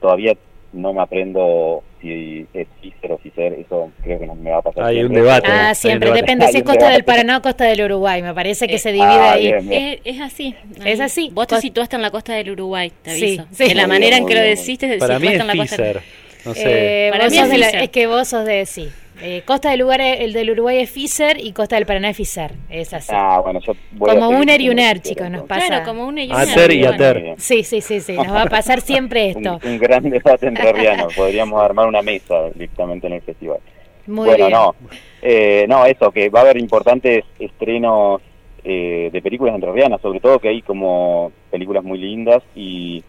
todavía 0.00 0.36
no 0.74 0.92
me 0.92 1.00
aprendo 1.00 1.82
si 1.98 2.46
es 2.52 2.68
Fisher 2.82 3.12
o 3.12 3.16
Fisher, 3.16 3.54
eso 3.54 3.90
creo 4.02 4.18
que 4.18 4.26
no 4.26 4.34
me 4.34 4.50
va 4.50 4.58
a 4.58 4.62
pasar. 4.62 4.84
Hay 4.84 5.02
un 5.02 5.14
debate. 5.14 5.48
Ah, 5.50 5.74
siempre, 5.74 6.12
depende 6.12 6.46
si 6.48 6.58
es 6.58 6.62
Costa 6.62 6.90
del 6.90 7.04
Paraná 7.04 7.38
o 7.38 7.42
Costa 7.42 7.64
del 7.64 7.80
Uruguay, 7.80 8.20
me 8.20 8.34
parece 8.34 8.68
que 8.68 8.78
se 8.78 8.92
divide 8.92 9.06
ah, 9.06 9.32
ahí. 9.32 10.00
Es, 10.04 10.20
así. 10.20 10.54
Es 10.84 11.00
así. 11.00 11.30
Vos 11.32 11.46
te 11.46 11.58
situaste 11.58 11.96
en 11.96 12.02
la 12.02 12.10
costa 12.10 12.34
del 12.34 12.50
Uruguay, 12.50 12.92
te 13.02 13.12
aviso. 13.12 13.46
Sí, 13.50 13.68
De 13.68 13.74
la 13.74 13.86
manera 13.86 14.18
en 14.18 14.26
que 14.26 14.34
lo 14.34 14.40
decís, 14.42 14.78
te 14.78 14.94
es 14.94 15.02
en 15.02 15.46
la 15.46 15.56
costa 15.56 16.02
No 16.44 16.52
sé. 16.52 17.06
Eh, 17.06 17.10
Para 17.10 17.30
mí 17.30 17.38
es, 17.38 17.74
es 17.74 17.88
que 17.88 18.06
vos 18.06 18.28
sos 18.28 18.44
de 18.44 18.66
sí. 18.66 18.90
Eh, 19.22 19.42
costa 19.46 19.70
del 19.70 19.80
lugar, 19.80 20.00
el 20.00 20.32
del 20.32 20.50
Uruguay 20.50 20.78
es 20.78 20.90
Fisher 20.90 21.38
y 21.38 21.52
Costa 21.52 21.76
del 21.76 21.86
Paraná 21.86 22.10
es 22.10 22.16
Fisher. 22.16 22.52
Es 22.68 22.92
así. 22.92 23.12
Ah, 23.14 23.40
bueno, 23.42 23.60
yo 23.60 23.74
como 23.98 24.28
Uner 24.30 24.60
y 24.60 24.68
Uner, 24.70 25.00
chicos, 25.00 25.30
nos 25.30 25.44
pasa. 25.44 25.66
Claro, 25.66 25.84
como 25.84 26.06
Uner 26.06 26.24
y 26.24 26.32
Uner. 26.32 26.48
Ater 26.48 26.72
y 26.72 26.84
Ater. 26.84 27.34
Sí, 27.38 27.62
sí, 27.62 27.80
sí, 27.80 28.00
sí, 28.00 28.14
nos 28.14 28.32
va 28.32 28.42
a 28.42 28.46
pasar 28.46 28.80
siempre 28.80 29.30
esto. 29.30 29.60
un, 29.64 29.78
gran 29.78 30.02
debate 30.10 30.50
Riano. 30.72 31.08
Podríamos 31.14 31.62
armar 31.62 31.86
una 31.86 32.02
mesa 32.02 32.50
directamente 32.50 33.06
en 33.06 33.12
el 33.14 33.22
festival. 33.22 33.58
Muy 34.06 34.28
bueno, 34.28 34.50
no. 34.50 34.74
Eh, 35.22 35.64
no, 35.68 35.86
eso, 35.86 36.10
que 36.10 36.28
va 36.28 36.40
a 36.40 36.42
haber 36.42 36.58
importantes 36.58 37.24
estrenos 37.38 38.20
eh, 38.64 39.10
de 39.12 39.22
películas 39.22 39.54
entrerrianas, 39.54 40.00
sobre 40.00 40.20
todo 40.20 40.38
que 40.38 40.48
hay 40.48 40.60
como 40.62 41.32
películas 41.50 41.84
muy 41.84 41.98
lindas 41.98 42.42
y, 42.54 43.02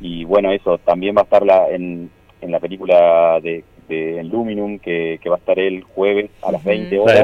y 0.00 0.24
bueno, 0.24 0.52
eso, 0.52 0.78
también 0.78 1.16
va 1.16 1.22
a 1.22 1.24
estar 1.24 1.44
la, 1.44 1.68
en, 1.68 2.10
en 2.40 2.50
la 2.50 2.60
película 2.60 3.40
de 3.42 3.64
de 3.88 4.22
Luminum, 4.24 4.78
que, 4.78 5.18
va 5.28 5.36
a 5.36 5.38
estar 5.38 5.58
el 5.58 5.82
jueves 5.82 6.30
a 6.42 6.52
las 6.52 6.62
20 6.62 6.98
horas. 6.98 7.14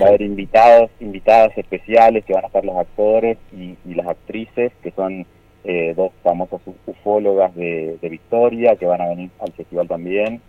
Va 0.00 0.06
a 0.06 0.08
haber 0.10 0.22
invitados, 0.22 0.90
invitadas 1.00 1.56
especiales 1.56 2.24
que 2.24 2.32
van 2.32 2.44
a 2.44 2.46
estar 2.48 2.64
los 2.64 2.76
actores 2.76 3.38
y, 3.52 3.76
las 3.94 4.06
actrices, 4.06 4.72
que 4.82 4.90
son 4.92 5.26
eh, 5.64 5.94
dos 5.96 6.12
famosas 6.22 6.60
ufólogas 6.86 7.54
de, 7.54 7.98
Victoria, 8.02 8.76
que 8.76 8.86
van 8.86 9.00
a 9.00 9.08
venir 9.08 9.30
al 9.40 9.52
festival 9.52 9.88
también 9.88 10.40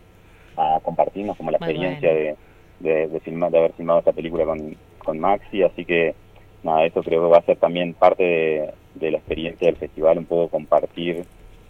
a 0.55 0.79
compartirnos 0.83 1.35
como 1.37 1.51
la 1.51 1.57
experiencia 1.57 2.13
de, 2.13 2.35
de, 2.79 3.19
filmar, 3.21 3.51
de 3.51 3.57
haber 3.57 3.73
filmado 3.73 3.99
esta 3.99 4.11
película 4.11 4.45
con, 4.45 4.75
con 4.99 5.19
Maxi, 5.19 5.63
así 5.63 5.85
que 5.85 6.13
nada, 6.61 6.85
eso 6.85 7.01
creo 7.01 7.23
que 7.23 7.31
va 7.31 7.37
a 7.37 7.45
ser 7.45 7.57
también 7.57 7.93
parte 7.93 8.23
de, 8.23 8.73
de 8.95 9.11
la 9.11 9.17
experiencia 9.17 9.67
del 9.67 9.77
festival, 9.77 10.19
un 10.19 10.25
poco 10.25 10.49
compartir 10.49 11.25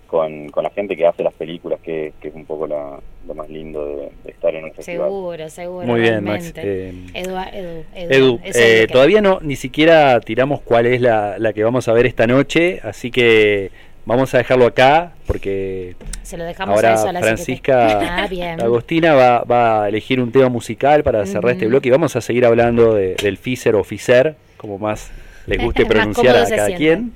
con, 0.08 0.50
con 0.50 0.64
la 0.64 0.70
gente 0.70 0.96
que 0.96 1.06
hace 1.06 1.24
las 1.24 1.34
películas, 1.34 1.80
que, 1.82 2.14
que 2.22 2.28
es 2.30 2.36
un 2.36 2.46
poco 2.46 2.68
lo 2.68 3.34
más 3.34 3.50
lindo 3.50 3.86
de, 3.86 4.32
estar 4.32 4.54
en 4.56 4.66
un 4.66 4.74
festival. 4.74 5.08
Seguro, 5.08 5.50
seguro. 5.50 5.88
Muy 5.88 6.02
bien, 6.02 6.24
Max. 6.24 6.54
Eh, 6.56 6.94
Edu, 7.14 7.36
Edu, 7.52 7.84
Edu, 7.96 8.40
eh, 8.44 8.88
todavía 8.92 9.22
no 9.22 9.40
ni 9.42 9.56
siquiera 9.56 10.20
tiramos 10.20 10.62
cuál 10.62 10.86
es 10.86 11.02
la, 11.02 11.38
la 11.40 11.54
que 11.54 11.64
vamos 11.64 11.88
a 11.88 11.94
ver 11.94 12.06
esta 12.06 12.28
noche, 12.28 12.80
así 12.84 13.12
que 13.12 13.72
vamos 14.06 14.34
a 14.34 14.38
dejarlo 14.38 14.66
acá 14.66 15.14
porque 15.26 15.96
Se 16.24 16.38
lo 16.38 16.44
dejamos 16.44 16.76
ahora 16.76 16.94
a 16.94 17.22
Francisca 17.22 18.00
ah, 18.20 18.28
Agostina 18.60 19.14
va, 19.14 19.44
va, 19.44 19.84
a 19.86 19.90
elegir 19.90 20.20
un 20.20 20.32
tema 20.32 20.50
musical 20.50 21.04
para 21.04 21.26
cerrar 21.26 21.54
este 21.54 21.68
bloque 21.68 21.88
y 21.88 21.92
vamos 21.92 22.16
a 22.16 22.22
seguir 22.22 22.46
hablando 22.46 22.94
de, 22.94 23.16
del 23.16 23.38
Fisher 23.38 23.76
o 23.76 23.84
Fisher, 23.84 24.36
como 24.58 24.78
más 24.78 25.12
les 25.48 25.62
guste 25.62 25.86
pronunciar 25.88 26.38
a 26.38 26.46
cada 26.48 26.76
quien. 26.76 27.14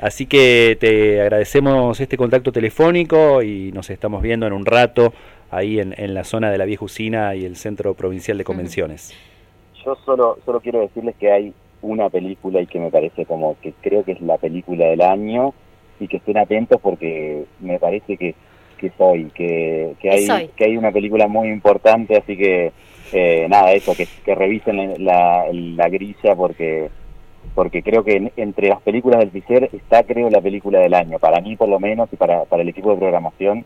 Así 0.00 0.26
que 0.26 0.76
te 0.78 1.20
agradecemos 1.22 1.98
este 2.00 2.16
contacto 2.16 2.52
telefónico 2.52 3.42
y 3.42 3.72
nos 3.72 3.88
estamos 3.88 4.22
viendo 4.22 4.46
en 4.46 4.52
un 4.52 4.66
rato 4.66 5.12
ahí 5.50 5.78
en, 5.80 6.14
la 6.14 6.24
zona 6.24 6.50
de 6.50 6.58
la 6.58 6.64
vieja 6.64 6.84
usina 6.84 7.34
y 7.34 7.44
el 7.44 7.56
Centro 7.56 7.94
Provincial 7.94 8.36
de 8.36 8.44
Convenciones. 8.44 9.14
Yo 9.84 9.96
solo, 10.04 10.38
solo 10.44 10.60
quiero 10.60 10.80
decirles 10.80 11.14
que 11.18 11.32
hay 11.32 11.54
una 11.82 12.10
película 12.10 12.60
y 12.60 12.66
que 12.66 12.78
me 12.78 12.90
parece 12.90 13.24
como 13.24 13.56
que 13.60 13.72
creo 13.80 14.04
que 14.04 14.12
es 14.12 14.20
la 14.20 14.36
película 14.36 14.86
del 14.86 15.00
año 15.00 15.54
y 15.98 16.08
que 16.08 16.18
estén 16.18 16.36
atentos 16.36 16.80
porque 16.80 17.44
me 17.60 17.78
parece 17.78 18.16
que, 18.16 18.34
que 18.76 18.92
soy, 18.98 19.30
que, 19.34 19.94
que, 20.00 20.10
hay, 20.10 20.48
que 20.48 20.64
hay 20.64 20.76
una 20.76 20.92
película 20.92 21.26
muy 21.26 21.48
importante, 21.48 22.16
así 22.16 22.36
que 22.36 22.72
eh, 23.12 23.46
nada, 23.48 23.72
eso, 23.72 23.94
que, 23.94 24.06
que 24.24 24.34
revisen 24.34 25.04
la, 25.04 25.46
la 25.52 25.88
grilla 25.88 26.34
porque 26.34 26.90
porque 27.56 27.82
creo 27.82 28.04
que 28.04 28.32
entre 28.36 28.68
las 28.68 28.82
películas 28.82 29.18
del 29.18 29.30
Fisher 29.30 29.70
está, 29.72 30.02
creo, 30.02 30.28
la 30.28 30.42
película 30.42 30.78
del 30.78 30.92
año. 30.92 31.18
Para 31.18 31.40
mí, 31.40 31.56
por 31.56 31.70
lo 31.70 31.80
menos, 31.80 32.12
y 32.12 32.16
para, 32.16 32.44
para 32.44 32.60
el 32.60 32.68
equipo 32.68 32.90
de 32.90 32.98
programación, 32.98 33.64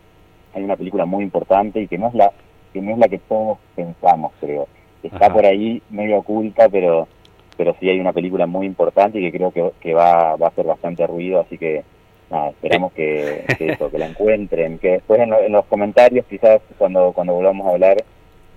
hay 0.55 0.63
una 0.63 0.77
película 0.77 1.05
muy 1.05 1.25
importante 1.25 1.81
y 1.81 1.87
que 1.89 1.97
no 1.97 2.07
es 2.07 2.13
la 2.13 2.31
que 2.71 2.81
no 2.81 2.93
es 2.93 2.97
la 2.97 3.09
que 3.09 3.19
todos 3.19 3.57
pensamos, 3.75 4.31
creo. 4.39 4.69
Está 5.03 5.31
por 5.31 5.45
ahí 5.45 5.83
medio 5.89 6.19
oculta, 6.19 6.69
pero 6.69 7.09
pero 7.57 7.75
sí 7.81 7.89
hay 7.89 7.99
una 7.99 8.13
película 8.13 8.47
muy 8.47 8.65
importante 8.65 9.19
y 9.19 9.29
que 9.29 9.37
creo 9.37 9.51
que, 9.51 9.71
que 9.81 9.93
va, 9.93 10.37
va 10.37 10.47
a 10.47 10.49
hacer 10.49 10.65
bastante 10.65 11.05
ruido, 11.05 11.41
así 11.41 11.57
que 11.57 11.83
nada, 12.29 12.51
esperamos 12.51 12.93
que, 12.93 13.43
que, 13.57 13.73
eso, 13.73 13.91
que 13.91 13.97
la 13.97 14.07
encuentren, 14.07 14.79
que 14.79 14.91
después 14.91 15.19
en, 15.19 15.33
en, 15.33 15.51
los 15.51 15.65
comentarios, 15.65 16.25
quizás 16.27 16.61
cuando, 16.77 17.11
cuando 17.11 17.33
volvamos 17.33 17.67
a 17.67 17.71
hablar, 17.71 17.97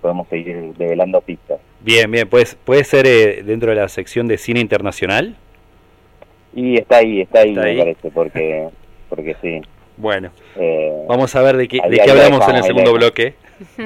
podemos 0.05 0.27
seguir 0.27 0.55
develando 0.77 1.19
pistas. 1.19 1.59
Bien, 1.79 2.11
bien, 2.11 2.29
pues, 2.29 2.55
¿puede 2.63 2.83
ser 2.83 3.07
eh, 3.07 3.41
dentro 3.43 3.71
de 3.71 3.77
la 3.77 3.89
sección 3.89 4.27
de 4.27 4.37
cine 4.37 4.59
internacional? 4.59 5.35
Y 6.53 6.77
está 6.77 6.97
ahí, 6.97 7.21
está 7.21 7.39
ahí, 7.39 7.55
me 7.55 7.75
parece, 7.75 8.11
porque 8.11 8.67
porque 9.09 9.35
sí. 9.41 9.61
Bueno, 9.97 10.29
Eh, 10.57 11.05
vamos 11.07 11.35
a 11.35 11.41
ver 11.41 11.57
de 11.57 11.67
qué, 11.67 11.79
de 11.89 11.97
qué 11.97 12.05
la 12.05 12.25
hablamos 12.25 12.47
en 12.47 12.55
el 12.57 12.63
segundo 12.63 12.93
bloque 12.93 13.33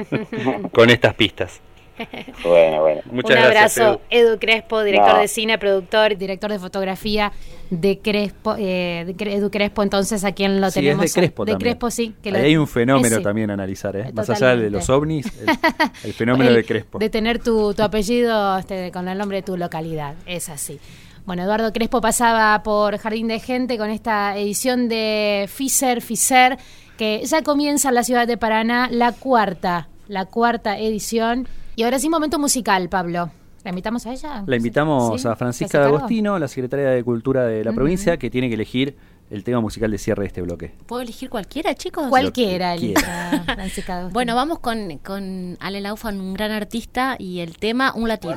con 0.72 0.90
estas 0.90 1.14
pistas. 1.14 1.62
bueno, 2.44 2.80
bueno. 2.80 3.00
Muchas 3.10 3.36
Un 3.36 3.50
gracias. 3.50 3.78
abrazo, 3.78 4.00
Edu. 4.10 4.28
Edu 4.30 4.38
Crespo, 4.38 4.82
director 4.82 5.14
No. 5.14 5.20
de 5.20 5.28
cine, 5.28 5.58
productor, 5.58 6.16
director 6.16 6.50
de 6.50 6.58
fotografía 6.58 7.32
de 7.70 7.98
Crespo, 8.00 8.56
eh, 8.58 9.04
de 9.16 9.32
Edu 9.34 9.50
Crespo, 9.50 9.82
entonces 9.82 10.24
a 10.24 10.32
quien 10.32 10.60
lo 10.60 10.70
Sí, 10.70 10.80
tenemos. 10.80 11.04
es 11.04 11.14
de 11.14 11.20
Crespo 11.20 11.44
De 11.44 11.52
también. 11.52 11.70
Crespo, 11.72 11.90
sí. 11.90 12.14
que 12.22 12.30
lo- 12.32 12.38
hay 12.38 12.56
un 12.56 12.66
fenómeno 12.66 13.16
ese. 13.16 13.24
también 13.24 13.50
a 13.50 13.54
analizar, 13.54 13.94
¿eh? 13.96 14.04
Eh, 14.08 14.12
Más 14.12 14.28
allá 14.30 14.56
de 14.56 14.70
los 14.70 14.88
ovnis, 14.90 15.26
el, 15.40 15.48
el 16.04 16.12
fenómeno 16.14 16.50
El- 16.50 16.56
de 16.56 16.64
Crespo. 16.64 16.98
De 16.98 17.10
tener 17.10 17.38
tu, 17.38 17.74
tu 17.74 17.82
apellido 17.82 18.58
este, 18.58 18.90
con 18.90 19.08
el 19.08 19.16
nombre 19.18 19.38
de 19.38 19.42
tu 19.42 19.56
localidad. 19.56 20.14
Es 20.26 20.48
así. 20.48 20.80
Bueno, 21.26 21.42
Eduardo 21.44 21.72
Crespo 21.72 22.00
pasaba 22.00 22.60
por 22.62 22.96
Jardín 22.98 23.28
de 23.28 23.38
Gente 23.38 23.76
con 23.78 23.90
esta 23.90 24.36
edición 24.36 24.88
de 24.88 25.48
Fiser, 25.52 26.00
Fiser, 26.02 26.58
que 26.96 27.22
ya 27.24 27.42
comienza 27.42 27.90
en 27.90 27.94
la 27.94 28.02
ciudad 28.04 28.26
de 28.26 28.36
Paraná, 28.36 28.88
la 28.90 29.12
cuarta, 29.12 29.88
la 30.08 30.24
cuarta 30.24 30.78
edición. 30.78 31.46
Y 31.76 31.82
ahora 31.82 31.98
sí, 31.98 32.08
momento 32.08 32.38
musical, 32.38 32.88
Pablo. 32.88 33.30
¿La 33.62 33.70
invitamos 33.70 34.06
a 34.06 34.12
ella? 34.12 34.42
La 34.46 34.56
invitamos 34.56 35.20
¿Sí? 35.20 35.28
a 35.28 35.32
¿Se 35.32 35.36
Francisca 35.36 35.66
hace 35.66 35.78
cargo? 35.78 35.96
D'Agostino, 35.96 36.38
la 36.38 36.48
secretaria 36.48 36.90
de 36.90 37.04
Cultura 37.04 37.44
de 37.44 37.62
la 37.62 37.72
provincia, 37.72 38.16
que 38.16 38.30
tiene 38.30 38.48
que 38.48 38.54
elegir 38.54 38.96
el 39.30 39.44
tema 39.44 39.60
musical 39.60 39.90
de 39.90 39.98
cierre 39.98 40.22
de 40.22 40.26
este 40.28 40.42
bloque. 40.42 40.74
¿Puedo 40.86 41.02
elegir 41.02 41.28
cualquiera, 41.28 41.74
chicos? 41.74 42.08
Cualquiera, 42.08 42.74
elija, 42.74 43.44
Francisca 43.44 43.98
Agostino. 43.98 44.14
Bueno, 44.14 44.34
vamos 44.34 44.58
con, 44.60 44.98
con 44.98 45.56
Ale 45.60 45.80
Laufan, 45.82 46.20
un 46.20 46.34
gran 46.34 46.50
artista, 46.52 47.16
y 47.18 47.40
el 47.40 47.58
tema 47.58 47.92
Un 47.94 48.08
latido. 48.08 48.36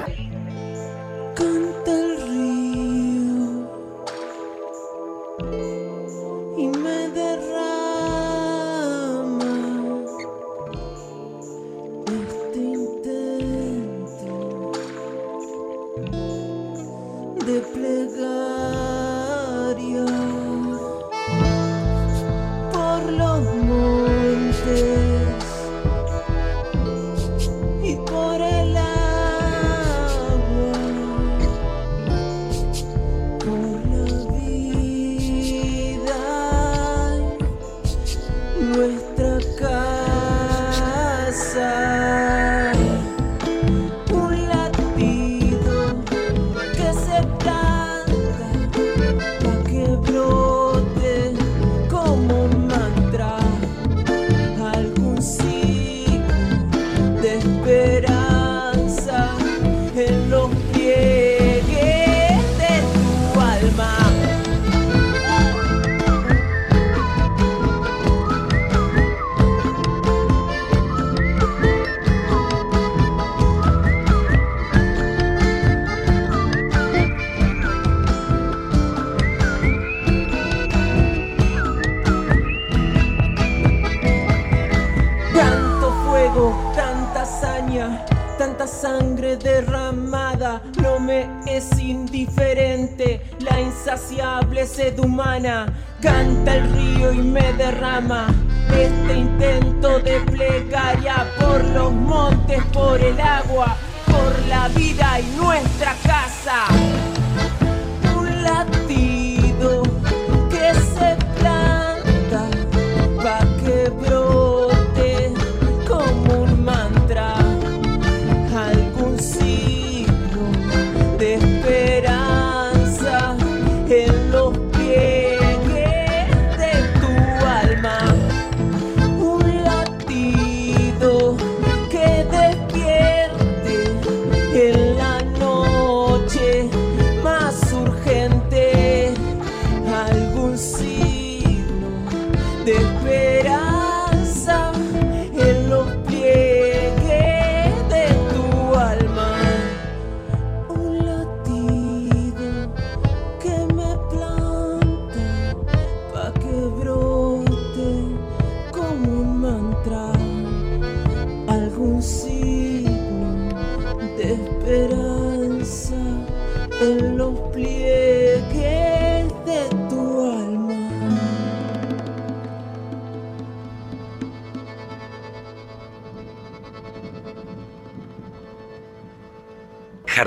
Humana. 95.01 95.65
Canta 96.01 96.55
el 96.55 96.71
río 96.73 97.13
y 97.13 97.17
me 97.17 97.53
derrama 97.53 98.27
este 98.71 99.17
intento 99.17 99.99
de 99.99 100.19
plegaria 100.21 101.27
por 101.39 101.63
los 101.69 101.91
montes, 101.91 102.63
por 102.73 102.99
el 102.99 103.19
agua, 103.19 103.75
por 104.05 104.47
la 104.47 104.67
vida 104.69 105.19
y 105.19 105.35
nuestra 105.37 105.95
casa. 106.03 107.22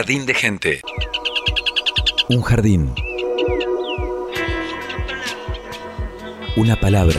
Jardín 0.07 0.25
de 0.25 0.35
gente. 0.35 0.83
Un 2.29 2.41
jardín. 2.43 2.95
Una 6.57 6.77
palabra. 6.77 7.19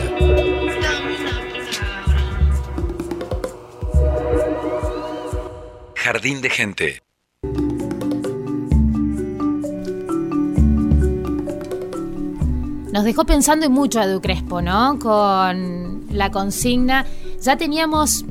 Jardín 5.96 6.40
de 6.40 6.48
gente. 6.48 7.02
Nos 12.90 13.04
dejó 13.04 13.26
pensando 13.26 13.66
y 13.66 13.68
mucho 13.68 14.00
Edu 14.00 14.22
Crespo, 14.22 14.62
¿no? 14.62 14.98
Con 14.98 16.06
la 16.10 16.30
consigna. 16.30 17.04
Ya 17.42 17.58
teníamos, 17.58 18.24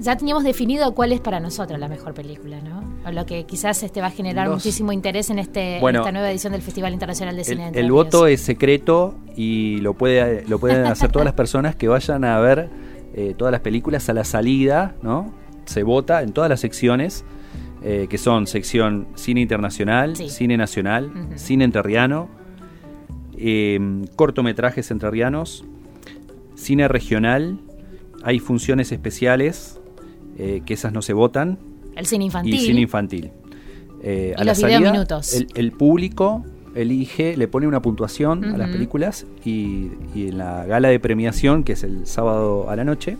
ya 0.00 0.16
teníamos 0.16 0.42
definido 0.42 0.96
cuál 0.96 1.12
es 1.12 1.20
para 1.20 1.38
nosotros 1.38 1.78
la 1.78 1.86
mejor 1.86 2.12
película, 2.12 2.60
¿no? 2.60 2.79
O 3.06 3.10
lo 3.12 3.24
que 3.24 3.44
quizás 3.44 3.82
este 3.82 4.00
va 4.00 4.08
a 4.08 4.10
generar 4.10 4.46
Los- 4.46 4.56
muchísimo 4.56 4.92
interés 4.92 5.30
en 5.30 5.38
este 5.38 5.76
en 5.76 5.80
Bueno, 5.80 6.00
esta 6.00 6.12
nueva 6.12 6.30
edición 6.30 6.52
del 6.52 6.62
Festival 6.62 6.92
Internacional 6.92 7.34
de 7.34 7.42
El, 7.42 7.46
Cine. 7.46 7.70
de 7.72 7.80
el 7.80 7.86
Ríos. 7.86 7.90
voto 7.92 8.26
es 8.26 8.40
secreto 8.42 9.14
y 9.36 9.78
lo, 9.78 9.94
puede, 9.94 10.44
lo 10.48 10.58
pueden 10.58 10.84
hacer 10.86 11.10
todas 11.10 11.24
las 11.24 11.34
personas 11.34 11.74
que 11.76 11.88
vayan 11.88 12.24
a 12.24 12.38
ver 12.40 12.68
eh, 13.14 13.34
todas 13.36 13.52
las 13.52 13.62
películas 13.62 14.08
a 14.08 14.12
la 14.12 14.24
salida, 14.24 14.94
¿no? 15.02 15.32
Se 15.64 15.82
vota 15.82 16.22
en 16.22 16.32
todas 16.32 16.50
las 16.50 16.60
secciones, 16.60 17.24
eh, 17.82 18.06
que 18.10 18.18
son 18.18 18.46
sección 18.46 19.08
cine 19.14 19.40
internacional, 19.40 20.14
Sí. 20.16 20.28
cine 20.28 20.56
nacional, 20.58 21.10
cine 21.36 21.64
entrerriano, 21.64 22.28
eh, 23.36 23.80
cortometrajes 24.16 24.90
entrerrianos, 24.90 25.64
cine 26.54 26.86
regional, 26.88 27.58
hay 28.22 28.38
funciones 28.38 28.92
especiales, 28.92 29.80
eh, 30.38 30.62
que 30.66 30.74
esas 30.74 30.92
no 30.92 31.00
se 31.02 31.12
votan, 31.14 31.58
El 31.96 32.06
cine 32.06 32.24
infantil. 32.26 32.54
y 32.54 32.58
cine 32.58 32.80
infantil. 32.80 33.30
Eh, 34.02 34.34
Y 34.38 34.44
los 34.44 34.62
videominutos. 34.62 35.34
El, 35.34 35.48
el 35.54 35.72
público 35.72 36.44
elige, 36.74 37.36
le 37.36 37.48
pone 37.48 37.66
una 37.66 37.82
puntuación 37.82 38.44
a 38.44 38.56
las 38.56 38.70
películas 38.70 39.26
y, 39.44 39.88
y 40.14 40.28
en 40.28 40.38
la 40.38 40.64
gala 40.66 40.88
de 40.88 41.00
premiación, 41.00 41.64
que 41.64 41.72
es 41.72 41.82
el 41.82 42.06
sábado 42.06 42.70
a 42.70 42.76
la 42.76 42.84
noche, 42.84 43.16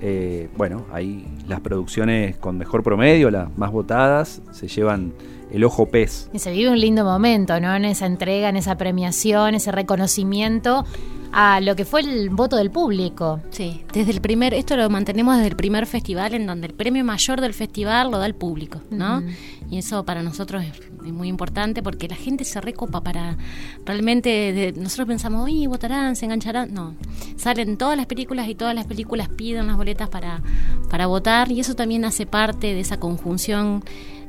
eh, 0.00 0.48
bueno, 0.56 0.86
ahí 0.92 1.24
las 1.48 1.60
producciones 1.60 2.36
con 2.36 2.56
mejor 2.56 2.82
promedio, 2.82 3.30
las 3.30 3.56
más 3.58 3.72
votadas, 3.72 4.40
se 4.52 4.68
llevan 4.68 5.12
el 5.50 5.64
ojo 5.64 5.86
pez. 5.86 6.30
Y 6.32 6.38
se 6.38 6.52
vive 6.52 6.70
un 6.70 6.78
lindo 6.78 7.04
momento, 7.04 7.58
¿no? 7.58 7.74
En 7.74 7.84
esa 7.84 8.06
entrega, 8.06 8.48
en 8.48 8.56
esa 8.56 8.76
premiación, 8.76 9.54
ese 9.54 9.72
reconocimiento 9.72 10.84
a 11.32 11.60
lo 11.60 11.76
que 11.76 11.84
fue 11.84 12.00
el 12.00 12.30
voto 12.30 12.56
del 12.56 12.70
público. 12.70 13.40
Sí, 13.50 13.82
desde 13.92 14.10
el 14.12 14.20
primer, 14.20 14.54
esto 14.54 14.76
lo 14.76 14.88
mantenemos 14.90 15.36
desde 15.36 15.48
el 15.50 15.56
primer 15.56 15.86
festival 15.86 16.34
en 16.34 16.46
donde 16.46 16.66
el 16.68 16.74
premio 16.74 17.04
mayor 17.04 17.40
del 17.40 17.54
festival 17.54 18.10
lo 18.10 18.18
da 18.18 18.26
el 18.26 18.34
público, 18.34 18.80
¿no? 18.90 19.22
Y 19.70 19.78
eso 19.78 20.04
para 20.04 20.22
nosotros 20.22 20.64
es, 20.64 20.72
es 21.06 21.12
muy 21.12 21.28
importante 21.28 21.82
porque 21.82 22.08
la 22.08 22.16
gente 22.16 22.44
se 22.44 22.60
recopa 22.60 23.02
para 23.02 23.36
realmente, 23.84 24.28
de- 24.52 24.72
nosotros 24.72 25.06
pensamos, 25.08 25.44
uy, 25.44 25.66
votarán, 25.66 26.16
se 26.16 26.24
engancharán. 26.24 26.72
No, 26.72 26.94
salen 27.36 27.76
todas 27.76 27.96
las 27.96 28.06
películas 28.06 28.48
y 28.48 28.54
todas 28.54 28.74
las 28.74 28.86
películas 28.86 29.28
piden 29.28 29.66
las 29.66 29.76
boletas 29.76 30.08
para, 30.08 30.42
para 30.88 31.06
votar 31.06 31.52
y 31.52 31.60
eso 31.60 31.74
también 31.74 32.04
hace 32.04 32.24
parte 32.26 32.68
de 32.74 32.80
esa 32.80 32.98
conjunción 32.98 33.84